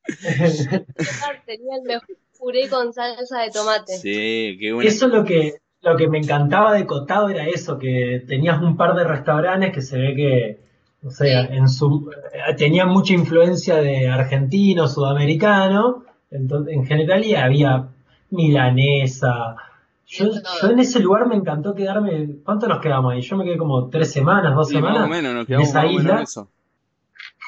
Tenía 1.45 1.75
el 1.77 1.83
mejor 1.83 2.17
puré 2.37 2.69
con 2.69 2.93
salsa 2.93 3.41
de 3.41 3.49
tomate. 3.51 3.97
Sí, 3.97 4.57
qué 4.59 4.71
bueno. 4.73 4.87
Eso 4.89 5.07
es 5.07 5.11
lo 5.13 5.23
que, 5.25 5.59
lo 5.81 5.95
que 5.95 6.07
me 6.09 6.17
encantaba 6.19 6.73
de 6.73 6.85
Cotado 6.85 7.29
era 7.29 7.45
eso, 7.45 7.77
que 7.77 8.23
tenías 8.27 8.61
un 8.61 8.75
par 8.75 8.95
de 8.95 9.03
restaurantes 9.05 9.71
que 9.73 9.81
se 9.81 9.97
ve 9.97 10.15
que, 10.15 10.59
o 11.07 11.09
sea, 11.11 11.47
Sí. 11.47 11.53
en 11.53 11.69
su, 11.69 12.09
tenían 12.57 12.89
mucha 12.89 13.13
influencia 13.13 13.75
de 13.77 14.09
argentino, 14.09 14.87
sudamericano, 14.87 16.03
Entonces, 16.31 16.75
en 16.75 16.85
general 16.85 17.23
y 17.25 17.33
había 17.35 17.87
milanesa. 18.29 19.55
Yo, 20.05 20.25
yo 20.61 20.69
en 20.69 20.79
ese 20.79 20.99
lugar 20.99 21.27
me 21.27 21.35
encantó 21.35 21.73
quedarme. 21.73 22.29
¿Cuánto 22.43 22.67
nos 22.67 22.79
quedamos 22.81 23.13
ahí? 23.13 23.21
Yo 23.21 23.35
me 23.37 23.45
quedé 23.45 23.57
como 23.57 23.89
tres 23.89 24.11
semanas, 24.11 24.53
dos 24.55 24.67
Sí, 24.69 24.75
más 24.75 24.83
semanas. 24.93 25.05
o 25.05 25.09
menos, 25.09 25.33
nos 25.33 25.49
en 25.49 25.61
esa 25.61 25.73
más 25.79 25.85
o 25.85 25.87
menos 25.87 26.01
isla. 26.03 26.15
en 26.17 26.21
eso. 26.23 26.47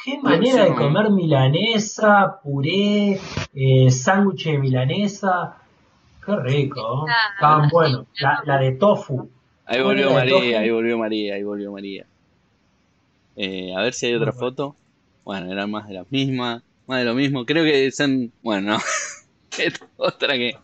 Qué 0.03 0.19
manera 0.19 0.63
de 0.65 0.73
comer 0.73 1.11
milanesa, 1.11 2.39
puré, 2.43 3.19
eh, 3.53 3.91
sándwich 3.91 4.45
de 4.45 4.57
milanesa. 4.57 5.57
Qué 6.25 6.35
rico. 6.43 7.05
Estaban 7.35 7.69
buenos. 7.69 8.07
La, 8.19 8.41
la 8.45 8.57
de 8.59 8.73
tofu. 8.73 9.29
Ahí 9.65 9.81
¿Cuál 9.81 9.95
volvió 9.95 10.11
María, 10.13 10.33
tofu? 10.33 10.57
ahí 10.57 10.69
volvió 10.69 10.97
María, 10.97 11.35
ahí 11.35 11.43
volvió 11.43 11.71
María. 11.71 12.05
Eh, 13.35 13.73
a 13.75 13.81
ver 13.81 13.93
si 13.93 14.07
hay 14.07 14.13
otra 14.15 14.31
foto. 14.33 14.75
Bueno, 15.23 15.51
eran 15.51 15.69
más 15.71 15.87
de 15.87 15.93
las 15.95 16.11
mismas, 16.11 16.61
más 16.87 16.99
de 16.99 17.05
lo 17.05 17.13
mismo. 17.13 17.45
Creo 17.45 17.63
que 17.63 17.91
son, 17.91 18.31
bueno, 18.41 18.73
no. 18.73 18.79
Otra 19.97 20.33
que 20.35 20.55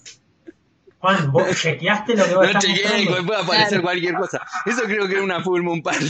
Juan, 1.00 1.32
¿vos 1.32 1.46
chequeaste 1.62 2.16
lo 2.16 2.24
que 2.24 2.30
no 2.32 2.38
vos 2.38 2.48
estás 2.48 2.64
chequeé, 2.66 3.06
puede 3.06 3.40
aparecer 3.42 3.68
Claro. 3.70 3.84
cualquier 3.84 4.16
cosa. 4.16 4.42
Eso 4.66 4.84
creo 4.86 5.08
que 5.08 5.14
era 5.14 5.24
una 5.24 5.42
full 5.44 5.62
moon 5.62 5.82
party. 5.84 6.06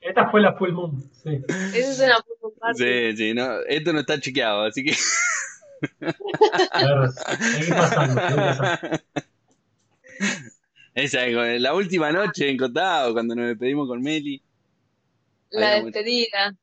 Esta 0.00 0.30
fue 0.30 0.40
la 0.40 0.54
full 0.54 0.72
moon. 0.72 1.02
Sí. 1.22 1.42
Esa 1.48 1.76
es 1.90 2.00
una 2.00 2.16
foto 2.16 2.54
parte. 2.58 3.12
Sí, 3.12 3.16
sí, 3.18 3.34
no, 3.34 3.60
esto 3.68 3.92
no 3.92 4.00
está 4.00 4.18
chequeado, 4.18 4.62
así 4.62 4.82
que 4.82 4.92
Esa 10.94 11.26
es 11.26 11.60
la 11.60 11.74
última 11.74 12.12
noche 12.12 12.50
en 12.50 12.56
Cotado, 12.56 13.12
cuando 13.12 13.34
nos 13.34 13.46
despedimos 13.48 13.88
con 13.88 14.02
Meli. 14.02 14.42
La 15.50 15.80
despedida. 15.82 16.54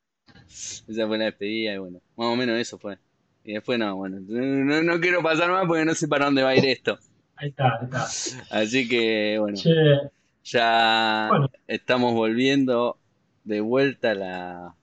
Esa 0.48 1.08
fue 1.08 1.18
la 1.18 1.26
despedida 1.26 1.74
y 1.74 1.78
bueno, 1.78 2.00
más 2.16 2.28
o 2.28 2.36
menos 2.36 2.58
eso 2.58 2.78
fue. 2.78 2.98
Y 3.44 3.54
después 3.54 3.80
no, 3.80 3.96
bueno, 3.96 4.20
no, 4.20 4.84
no 4.84 5.00
quiero 5.00 5.22
pasar 5.24 5.50
más 5.52 5.66
porque 5.66 5.86
no 5.86 5.94
sé 5.96 6.08
para 6.08 6.26
dónde 6.26 6.44
va 6.44 6.50
a 6.50 6.56
ir 6.56 6.66
esto. 6.66 6.98
Ahí 7.36 7.50
está, 7.50 7.78
ahí 7.80 7.86
está. 7.86 8.08
Así 8.50 8.88
que 8.88 9.38
bueno, 9.40 9.58
Che, 9.58 9.72
ya 10.44 11.28
Bueno. 11.30 11.50
estamos 11.68 12.14
volviendo 12.14 12.98
de 13.44 13.62
vuelta 13.62 14.12
a 14.12 14.16
la... 14.16 14.76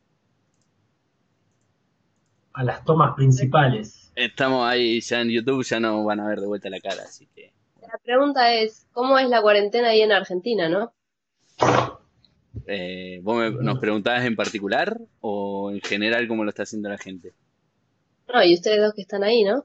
a 2.55 2.65
las 2.65 2.85
tomas 2.85 3.15
principales. 3.15 4.04
Estamos 4.17 4.67
ahí 4.67 5.01
ya 5.01 5.21
en 5.21 5.31
YouTube, 5.31 5.65
ya 5.65 5.81
no 5.81 6.05
van 6.05 6.21
a 6.21 6.29
ver 6.29 6.41
de 6.41 6.47
vuelta 6.47 6.71
la 6.71 6.81
cara, 6.81 7.03
así 7.03 7.29
que... 7.35 7.53
La 7.81 7.99
pregunta 8.03 8.53
es, 8.55 8.87
¿cómo 8.93 9.19
es 9.19 9.29
la 9.29 9.43
cuarentena 9.43 9.89
ahí 9.89 10.01
en 10.03 10.13
Argentina, 10.13 10.69
no? 10.69 10.93
Eh, 12.67 13.21
¿vos 13.23 13.37
me- 13.37 13.51
nos 13.51 13.79
preguntabas 13.79 14.25
en 14.25 14.37
particular 14.37 14.97
o 15.21 15.71
en 15.71 15.81
general 15.81 16.27
cómo 16.29 16.45
lo 16.45 16.51
está 16.51 16.63
haciendo 16.63 16.89
la 16.89 16.99
gente? 16.99 17.33
No, 18.33 18.43
y 18.43 18.55
ustedes 18.55 18.81
dos 18.81 18.93
que 18.95 19.03
están 19.03 19.23
ahí, 19.23 19.45
¿no? 19.45 19.65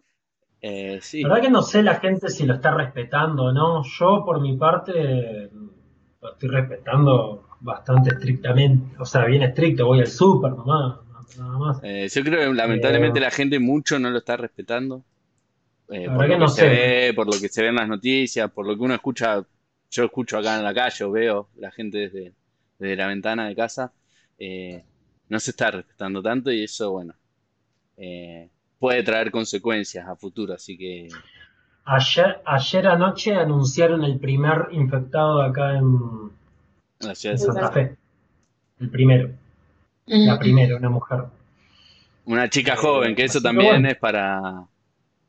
Eh, 0.61 0.99
sí, 1.01 1.21
La 1.21 1.29
verdad 1.29 1.43
que 1.43 1.51
no 1.51 1.61
sé 1.61 1.81
la 1.83 1.95
gente 1.95 2.29
si 2.29 2.45
lo 2.45 2.55
está 2.55 2.71
respetando 2.71 3.45
o 3.45 3.51
no. 3.53 3.83
Yo, 3.83 4.23
por 4.25 4.41
mi 4.41 4.57
parte, 4.57 5.49
lo 6.21 6.31
estoy 6.33 6.49
respetando 6.49 7.47
bastante 7.61 8.09
estrictamente. 8.15 8.95
O 8.99 9.05
sea, 9.05 9.23
bien 9.25 9.43
estricto. 9.43 9.85
Voy 9.85 9.99
al 10.01 10.07
súper 10.07 10.51
nomás, 10.51 10.99
nada 11.37 11.57
más. 11.57 11.81
Eh, 11.81 12.07
yo 12.13 12.23
creo 12.23 12.49
que 12.51 12.55
lamentablemente 12.55 13.19
Eh, 13.19 13.21
la 13.21 13.31
gente 13.31 13.59
mucho 13.59 13.99
no 13.99 14.09
lo 14.09 14.17
está 14.19 14.37
respetando. 14.37 15.05
Eh, 15.89 16.09
por 16.09 16.27
lo 16.27 16.27
que 16.27 16.37
no 16.37 16.47
se 16.47 16.67
sé. 16.67 16.67
ve, 16.69 17.13
por 17.15 17.27
lo 17.27 17.39
que 17.39 17.49
se 17.49 17.61
ve 17.63 17.69
en 17.69 17.75
las 17.75 17.87
noticias, 17.87 18.51
por 18.51 18.67
lo 18.67 18.75
que 18.75 18.83
uno 18.83 18.95
escucha, 18.95 19.43
yo 19.91 20.03
escucho 20.05 20.37
acá 20.37 20.57
en 20.57 20.63
la 20.63 20.73
calle, 20.73 21.05
o 21.05 21.11
veo 21.11 21.49
la 21.57 21.71
gente 21.71 21.99
desde, 21.99 22.35
desde 22.79 22.95
la 22.95 23.07
ventana 23.07 23.47
de 23.47 23.55
casa, 23.55 23.93
eh, 24.37 24.85
no 25.29 25.39
se 25.39 25.51
está 25.51 25.71
respetando 25.71 26.21
tanto 26.21 26.51
y 26.51 26.63
eso, 26.63 26.91
bueno, 26.91 27.15
puede 28.77 29.03
traer 29.03 29.31
consecuencias 29.31 30.07
a 30.07 30.15
futuro, 30.17 30.53
así 30.53 30.77
que 30.77 31.23
Ayer, 31.85 32.41
ayer 32.45 32.87
anoche 32.87 33.35
anunciaron 33.35 34.05
el 34.05 34.17
primer 34.17 34.69
infectado 34.71 35.41
acá 35.41 35.77
en, 35.77 36.31
en 37.01 37.07
la 37.07 37.15
ciudad 37.15 37.33
en 37.33 37.37
de 37.37 37.39
Santa 37.39 37.67
Santa 37.67 37.71
Fe. 37.71 37.97
El 38.79 38.89
primero. 38.91 39.31
La 40.09 40.39
primera, 40.39 40.75
una 40.75 40.89
mujer. 40.89 41.19
Una 42.25 42.49
chica 42.49 42.75
joven, 42.75 43.15
que 43.15 43.25
eso 43.25 43.41
también 43.41 43.73
bueno. 43.73 43.89
es 43.89 43.97
para... 43.97 44.65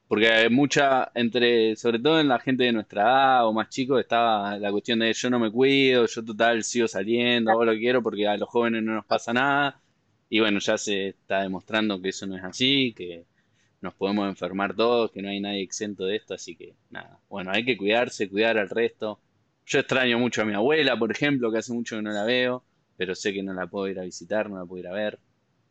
Porque 0.09 0.28
hay 0.28 0.49
mucha, 0.49 1.12
entre, 1.14 1.76
sobre 1.76 2.01
todo 2.01 2.18
en 2.18 2.26
la 2.26 2.41
gente 2.41 2.64
de 2.64 2.72
nuestra 2.72 3.03
edad 3.03 3.47
o 3.47 3.53
más 3.53 3.68
chicos, 3.68 4.01
estaba 4.01 4.59
la 4.59 4.72
cuestión 4.72 4.99
de 4.99 5.12
yo 5.12 5.31
no 5.31 5.39
me 5.39 5.53
cuido, 5.53 6.07
yo 6.07 6.24
total 6.24 6.64
sigo 6.64 6.89
saliendo, 6.89 7.53
hago 7.53 7.64
lo 7.64 7.72
que 7.72 7.78
quiero 7.78 8.03
porque 8.03 8.26
a 8.26 8.37
los 8.37 8.49
jóvenes 8.49 8.83
no 8.83 8.95
nos 8.95 9.05
pasa 9.05 9.33
nada. 9.33 9.81
Y 10.28 10.41
bueno, 10.41 10.59
ya 10.59 10.78
se 10.78 11.09
está 11.11 11.43
demostrando 11.43 12.01
que 12.01 12.09
eso 12.09 12.26
no 12.26 12.37
es 12.37 12.43
así, 12.43 12.93
que 12.97 13.24
nos 13.83 13.95
podemos 13.95 14.28
enfermar 14.28 14.74
todos, 14.74 15.12
que 15.12 15.22
no 15.22 15.28
hay 15.28 15.41
nadie 15.41 15.62
exento 15.62 16.07
de 16.07 16.16
esto, 16.16 16.35
así 16.35 16.57
que 16.57 16.74
nada. 16.89 17.18
Bueno, 17.28 17.53
hay 17.53 17.64
que 17.64 17.76
cuidarse, 17.76 18.28
cuidar 18.28 18.59
al 18.59 18.70
resto. 18.70 19.20
Yo 19.66 19.78
extraño 19.78 20.18
mucho 20.18 20.43
a 20.43 20.45
mi 20.45 20.55
abuela, 20.55 20.99
por 20.99 21.12
ejemplo, 21.12 21.53
que 21.53 21.59
hace 21.59 21.72
mucho 21.72 21.97
que 21.97 22.03
no 22.03 22.11
la 22.11 22.24
veo, 22.24 22.64
pero 23.01 23.14
sé 23.14 23.32
que 23.32 23.42
no 23.42 23.55
la 23.55 23.66
puedo 23.66 23.88
ir 23.88 23.98
a 23.98 24.03
visitar, 24.03 24.51
no 24.51 24.59
la 24.59 24.66
puedo 24.66 24.80
ir 24.82 24.88
a 24.88 24.92
ver. 24.92 25.18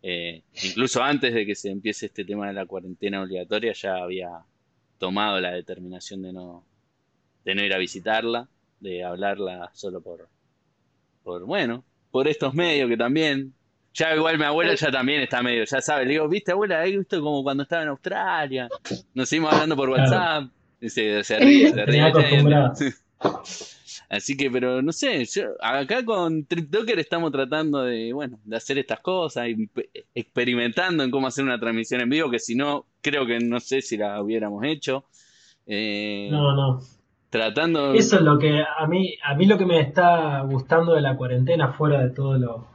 Eh, 0.01 0.41
incluso 0.63 1.03
antes 1.03 1.31
de 1.31 1.45
que 1.45 1.53
se 1.53 1.69
empiece 1.69 2.07
este 2.07 2.25
tema 2.25 2.47
de 2.47 2.53
la 2.53 2.65
cuarentena 2.65 3.21
obligatoria, 3.21 3.71
ya 3.73 3.97
había 3.97 4.29
tomado 4.97 5.39
la 5.39 5.51
determinación 5.51 6.23
de 6.23 6.33
no, 6.33 6.65
de 7.45 7.53
no 7.53 7.63
ir 7.63 7.71
a 7.71 7.77
visitarla, 7.77 8.49
de 8.79 9.03
hablarla 9.03 9.69
solo 9.75 10.01
por, 10.01 10.27
por, 11.21 11.45
bueno, 11.45 11.83
por 12.09 12.27
estos 12.27 12.55
medios 12.55 12.89
que 12.89 12.97
también. 12.97 13.53
Ya 13.93 14.15
igual 14.15 14.39
mi 14.39 14.45
abuela 14.45 14.73
ya 14.73 14.89
también 14.89 15.21
está 15.21 15.43
medio, 15.43 15.65
ya 15.65 15.81
sabe, 15.81 16.05
le 16.05 16.13
digo, 16.13 16.27
viste 16.27 16.51
abuela, 16.51 16.83
he 16.83 16.97
visto 16.97 17.21
como 17.21 17.43
cuando 17.43 17.61
estaba 17.61 17.83
en 17.83 17.89
Australia, 17.89 18.69
nos 19.13 19.29
seguimos 19.29 19.53
hablando 19.53 19.75
por 19.75 19.89
Claro. 19.93 20.01
WhatsApp, 20.01 20.51
y 20.81 20.89
se, 20.89 21.23
se 21.23 21.37
ríe, 21.39 21.69
se 21.69 21.85
ríe. 21.85 22.11
Así 24.07 24.37
que, 24.37 24.49
pero 24.49 24.81
no 24.81 24.91
sé, 24.91 25.25
yo 25.25 25.43
acá 25.61 26.05
con 26.05 26.45
TripToker 26.45 26.99
estamos 26.99 27.31
tratando 27.31 27.83
de, 27.83 28.13
bueno, 28.13 28.39
de 28.43 28.55
hacer 28.57 28.77
estas 28.77 28.99
cosas, 29.01 29.47
y 29.49 29.69
experimentando 30.15 31.03
en 31.03 31.11
cómo 31.11 31.27
hacer 31.27 31.43
una 31.43 31.59
transmisión 31.59 32.01
en 32.01 32.09
vivo, 32.09 32.29
que 32.29 32.39
si 32.39 32.55
no, 32.55 32.85
creo 33.01 33.25
que 33.25 33.39
no 33.39 33.59
sé 33.59 33.81
si 33.81 33.97
la 33.97 34.21
hubiéramos 34.21 34.63
hecho. 34.65 35.05
Eh, 35.67 36.29
No, 36.31 36.55
no. 36.55 36.79
tratando, 37.29 37.93
Eso 37.93 38.15
es 38.17 38.21
lo 38.23 38.39
que 38.39 38.61
a 38.61 38.87
mí, 38.87 39.15
a 39.23 39.35
mí 39.35 39.45
lo 39.45 39.57
que 39.57 39.65
me 39.65 39.79
está 39.79 40.41
gustando 40.41 40.93
de 40.93 41.01
la 41.01 41.15
cuarentena, 41.15 41.73
fuera 41.73 42.01
de 42.01 42.09
todo 42.09 42.37
lo, 42.37 42.67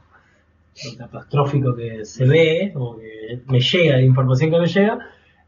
lo 0.85 0.97
catastrófico 0.97 1.75
que 1.75 2.05
se 2.05 2.25
ve, 2.25 2.71
o 2.75 2.95
que 2.97 3.41
me 3.47 3.59
llega, 3.59 3.97
la 3.97 4.03
información 4.03 4.51
que 4.51 4.59
me 4.59 4.67
llega, 4.67 4.99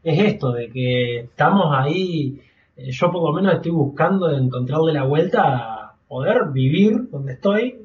es 0.02 0.18
esto, 0.18 0.52
de 0.52 0.70
que 0.70 1.18
estamos 1.20 1.74
ahí, 1.74 2.40
yo 2.78 3.10
por 3.10 3.22
lo 3.22 3.32
menos 3.32 3.54
estoy 3.54 3.72
buscando 3.72 4.30
encontrarle 4.30 4.92
la 4.92 5.04
vuelta 5.04 5.42
a 5.56 5.94
poder 6.06 6.50
vivir 6.52 7.08
donde 7.10 7.32
estoy, 7.34 7.80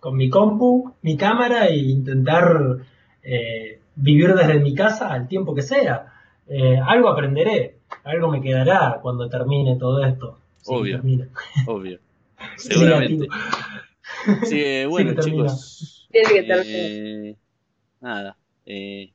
con 0.00 0.16
mi 0.16 0.30
compu, 0.30 0.94
mi 1.02 1.16
cámara, 1.16 1.66
e 1.66 1.76
intentar 1.78 2.78
eh, 3.22 3.80
vivir 3.96 4.34
desde 4.34 4.60
mi 4.60 4.74
casa 4.74 5.08
al 5.12 5.26
tiempo 5.28 5.54
que 5.54 5.62
sea. 5.62 6.12
Eh, 6.46 6.78
algo 6.78 7.08
aprenderé, 7.08 7.78
algo 8.04 8.28
me 8.30 8.40
quedará 8.40 9.00
cuando 9.02 9.28
termine 9.28 9.76
todo 9.76 10.02
esto. 10.04 10.38
Si 10.58 10.72
Obvio. 10.74 10.96
termina. 10.96 11.28
obvio, 11.66 11.98
Sí, 12.56 12.68
seguramente. 12.72 13.26
que, 14.48 14.86
bueno, 14.90 15.10
que 15.10 15.16
termina. 15.16 15.46
chicos, 15.48 16.08
eh, 16.12 17.36
nada, 18.00 18.36
eh, 18.64 19.10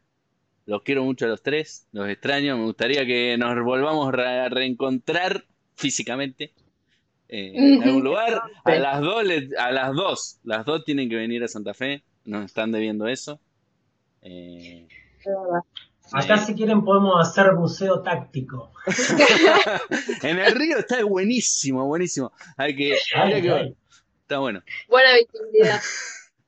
los 0.65 0.81
quiero 0.83 1.03
mucho 1.03 1.25
a 1.25 1.29
los 1.29 1.41
tres, 1.43 1.87
los 1.91 2.07
extraño, 2.09 2.57
me 2.57 2.63
gustaría 2.65 3.05
que 3.05 3.37
nos 3.37 3.61
volvamos 3.63 4.07
a 4.13 4.49
reencontrar 4.49 5.45
físicamente 5.75 6.53
eh, 7.29 7.51
en 7.53 7.83
algún 7.83 8.03
lugar. 8.03 8.41
A 8.63 8.75
las 8.75 9.01
dos, 9.01 9.23
le- 9.23 9.49
a 9.57 9.71
las 9.71 9.93
dos, 9.93 10.39
las 10.43 10.65
dos 10.65 10.83
tienen 10.85 11.09
que 11.09 11.15
venir 11.15 11.43
a 11.43 11.47
Santa 11.47 11.73
Fe, 11.73 12.03
nos 12.25 12.45
están 12.45 12.71
debiendo 12.71 13.07
eso. 13.07 13.39
Eh. 14.21 14.87
Acá 16.11 16.35
eh, 16.35 16.45
si 16.45 16.53
quieren 16.53 16.83
podemos 16.83 17.15
hacer 17.19 17.53
buceo 17.55 18.01
táctico. 18.01 18.71
en 20.21 20.39
el 20.39 20.51
río 20.53 20.77
está 20.77 21.03
buenísimo, 21.03 21.85
buenísimo. 21.87 22.31
Hay 22.57 22.75
que, 22.75 22.93
Ay, 22.93 23.21
habría 23.21 23.41
que 23.41 23.49
ver. 23.49 23.73
Está 24.21 24.39
bueno. 24.39 24.61
Buena 24.87 25.09
visibilidad. 25.15 25.81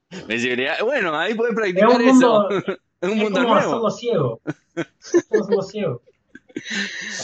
Visibilidad. 0.27 0.79
Bueno, 0.83 1.17
ahí 1.17 1.33
pueden 1.33 1.53
Es 1.53 1.59
practicar 1.59 1.89
un 1.89 2.05
mundo, 2.05 2.49
eso. 2.49 2.77
Es 3.05 3.11
un 3.11 3.17
es 3.17 3.23
mundo 3.23 3.41
como 3.41 3.53
nuevo. 3.55 3.69
hacerlo 3.71 3.91
ciego. 3.91 4.41
Es 4.75 5.23
como 5.29 5.43
hacerlo 5.43 5.61
ciego. 5.63 6.01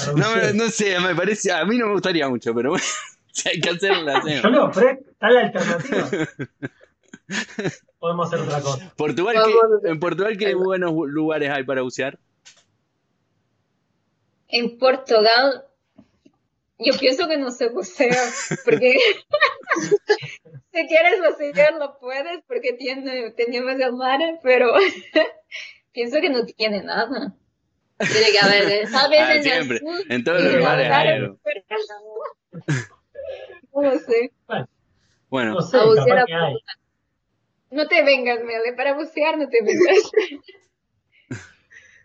Para 0.06 0.14
No, 0.14 0.54
no 0.54 0.70
sé, 0.70 1.00
me 1.00 1.16
parece, 1.16 1.52
a 1.52 1.64
mí 1.66 1.78
no 1.78 1.88
me 1.88 1.94
gustaría 1.94 2.28
mucho, 2.30 2.54
pero 2.54 2.72
bueno, 2.72 2.86
si 3.32 3.50
hay 3.50 3.60
que 3.62 3.70
hacerlo, 3.70 4.02
lo 4.04 4.28
Yo 4.28 4.50
no, 4.50 4.72
pero 4.72 4.90
está 4.92 5.30
la 5.30 5.40
alternativa. 5.42 6.10
Podemos 8.00 8.28
hacer 8.28 8.40
otra 8.46 8.62
cosa. 8.62 8.94
Portugal, 8.98 9.36
Vamos 9.36 9.50
a 9.50 9.68
¿qué- 9.68 9.76
hacer- 9.78 9.92
en 9.92 10.00
Portugal, 10.00 10.38
¿qué 10.38 10.54
buenos 10.56 10.92
lugares 11.08 11.50
hay 11.50 11.64
para 11.64 11.82
bucear? 11.82 12.20
En 14.50 14.78
Portugal, 14.78 15.64
yo 16.80 16.94
pienso 17.00 17.28
que 17.30 17.38
no 17.38 17.52
se 17.52 17.70
bucea, 17.70 18.22
porque 18.66 18.98
si 20.74 20.88
quieres 20.88 21.20
bucear 21.20 21.74
lo 21.76 21.98
puedes, 22.00 22.42
porque 22.48 22.74
tiene, 22.74 23.32
tenemos 23.32 23.74
el 23.80 23.94
mar, 23.94 24.20
pero 24.44 24.72
pienso 25.94 26.20
que 26.22 26.30
no 26.30 26.46
tiene 26.46 26.84
nada. 26.84 27.34
Tiene 27.98 28.32
que 28.32 28.40
haber, 28.46 28.72
¿eh? 28.72 28.84
Ah, 28.94 29.08
en 29.36 29.44
siempre. 29.44 29.80
En 30.10 30.24
todos 30.24 30.42
los 30.44 30.54
lugares 30.56 30.88
claro. 30.88 31.10
hay 31.10 31.16
algo. 31.18 31.38
No 33.74 33.84
lo 33.84 33.98
sé. 34.00 34.32
Bueno, 35.30 35.54
No 35.54 35.62
sé, 35.62 35.78
A 35.78 35.86
bucear 35.86 36.20
a. 36.20 36.26
No 37.70 37.88
te 37.88 38.04
vengas, 38.04 38.40
Mele, 38.44 38.74
para 38.76 38.96
bucear 38.96 39.38
no 39.38 39.48
te 39.48 39.62
vengas. 39.64 40.12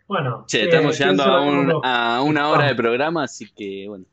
Bueno, 0.06 0.44
che, 0.46 0.60
eh, 0.60 0.64
estamos 0.68 0.96
llegando 0.96 1.24
pienso 1.24 1.36
a, 1.36 1.42
un- 1.42 1.80
a 1.84 2.22
una 2.22 2.48
hora 2.50 2.66
de 2.66 2.76
programa, 2.76 3.24
así 3.24 3.50
que 3.52 3.86
bueno. 3.88 4.04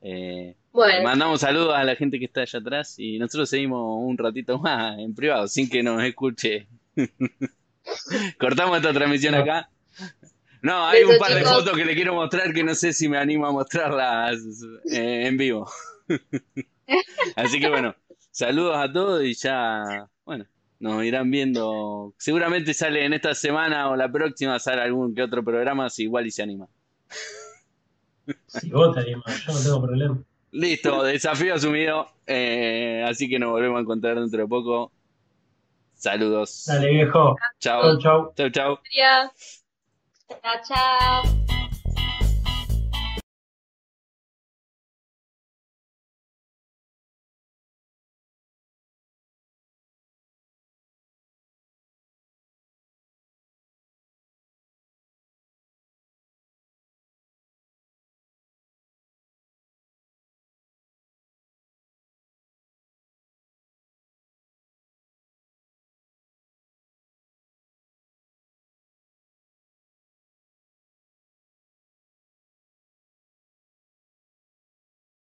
Eh, 0.00 0.54
Bueno, 0.72 1.02
mandamos 1.02 1.40
saludos 1.40 1.74
a 1.74 1.84
la 1.84 1.96
gente 1.96 2.18
que 2.18 2.26
está 2.26 2.42
allá 2.42 2.58
atrás 2.58 2.94
y 2.98 3.18
nosotros 3.18 3.50
seguimos 3.50 3.98
un 4.00 4.16
ratito 4.16 4.58
más 4.58 4.98
en 4.98 5.14
privado, 5.14 5.48
sin 5.48 5.68
que 5.68 5.82
nos 5.82 6.02
escuche. 6.02 6.68
Cortamos 8.38 8.76
esta 8.76 8.92
transmisión 8.92 9.34
acá. 9.34 9.70
No, 10.60 10.86
hay 10.86 11.04
un 11.04 11.18
par 11.18 11.34
de 11.34 11.42
fotos 11.42 11.76
que 11.76 11.84
le 11.84 11.94
quiero 11.94 12.14
mostrar 12.14 12.52
que 12.52 12.64
no 12.64 12.74
sé 12.74 12.92
si 12.92 13.08
me 13.08 13.18
animo 13.18 13.46
a 13.46 13.52
mostrarlas 13.52 14.36
eh, 14.90 15.26
en 15.26 15.36
vivo. 15.36 15.70
Así 17.36 17.60
que 17.60 17.68
bueno, 17.68 17.94
saludos 18.30 18.76
a 18.76 18.92
todos 18.92 19.22
y 19.22 19.34
ya, 19.34 20.08
bueno, 20.24 20.46
nos 20.80 21.04
irán 21.04 21.30
viendo. 21.30 22.14
Seguramente 22.18 22.74
sale 22.74 23.04
en 23.04 23.12
esta 23.12 23.34
semana 23.34 23.90
o 23.90 23.96
la 23.96 24.10
próxima 24.10 24.58
sale 24.58 24.82
algún 24.82 25.14
que 25.14 25.22
otro 25.22 25.44
programa, 25.44 25.90
si 25.90 26.04
igual 26.04 26.26
y 26.26 26.30
se 26.30 26.42
anima. 26.42 26.66
Si 28.46 28.70
vos 28.70 28.94
te 28.94 29.00
animás, 29.00 29.44
yo 29.46 29.52
no 29.52 29.60
tengo 29.60 29.82
problema. 29.82 30.18
Listo, 30.52 31.02
desafío 31.02 31.54
asumido. 31.54 32.08
eh, 32.26 33.04
así 33.06 33.28
que 33.28 33.38
nos 33.38 33.50
volvemos 33.50 33.78
a 33.78 33.82
encontrar 33.82 34.18
dentro 34.18 34.40
de 34.40 34.46
poco. 34.46 34.90
Saludos. 35.94 36.64
Dale, 36.66 36.90
viejo. 36.90 37.36
Chao. 37.58 37.82
Chau, 37.82 37.98
chau. 37.98 38.32
Chau, 38.36 38.50
chau. 38.50 38.78
ya. 38.96 39.30
Chao, 40.28 40.60
chao. 40.66 41.57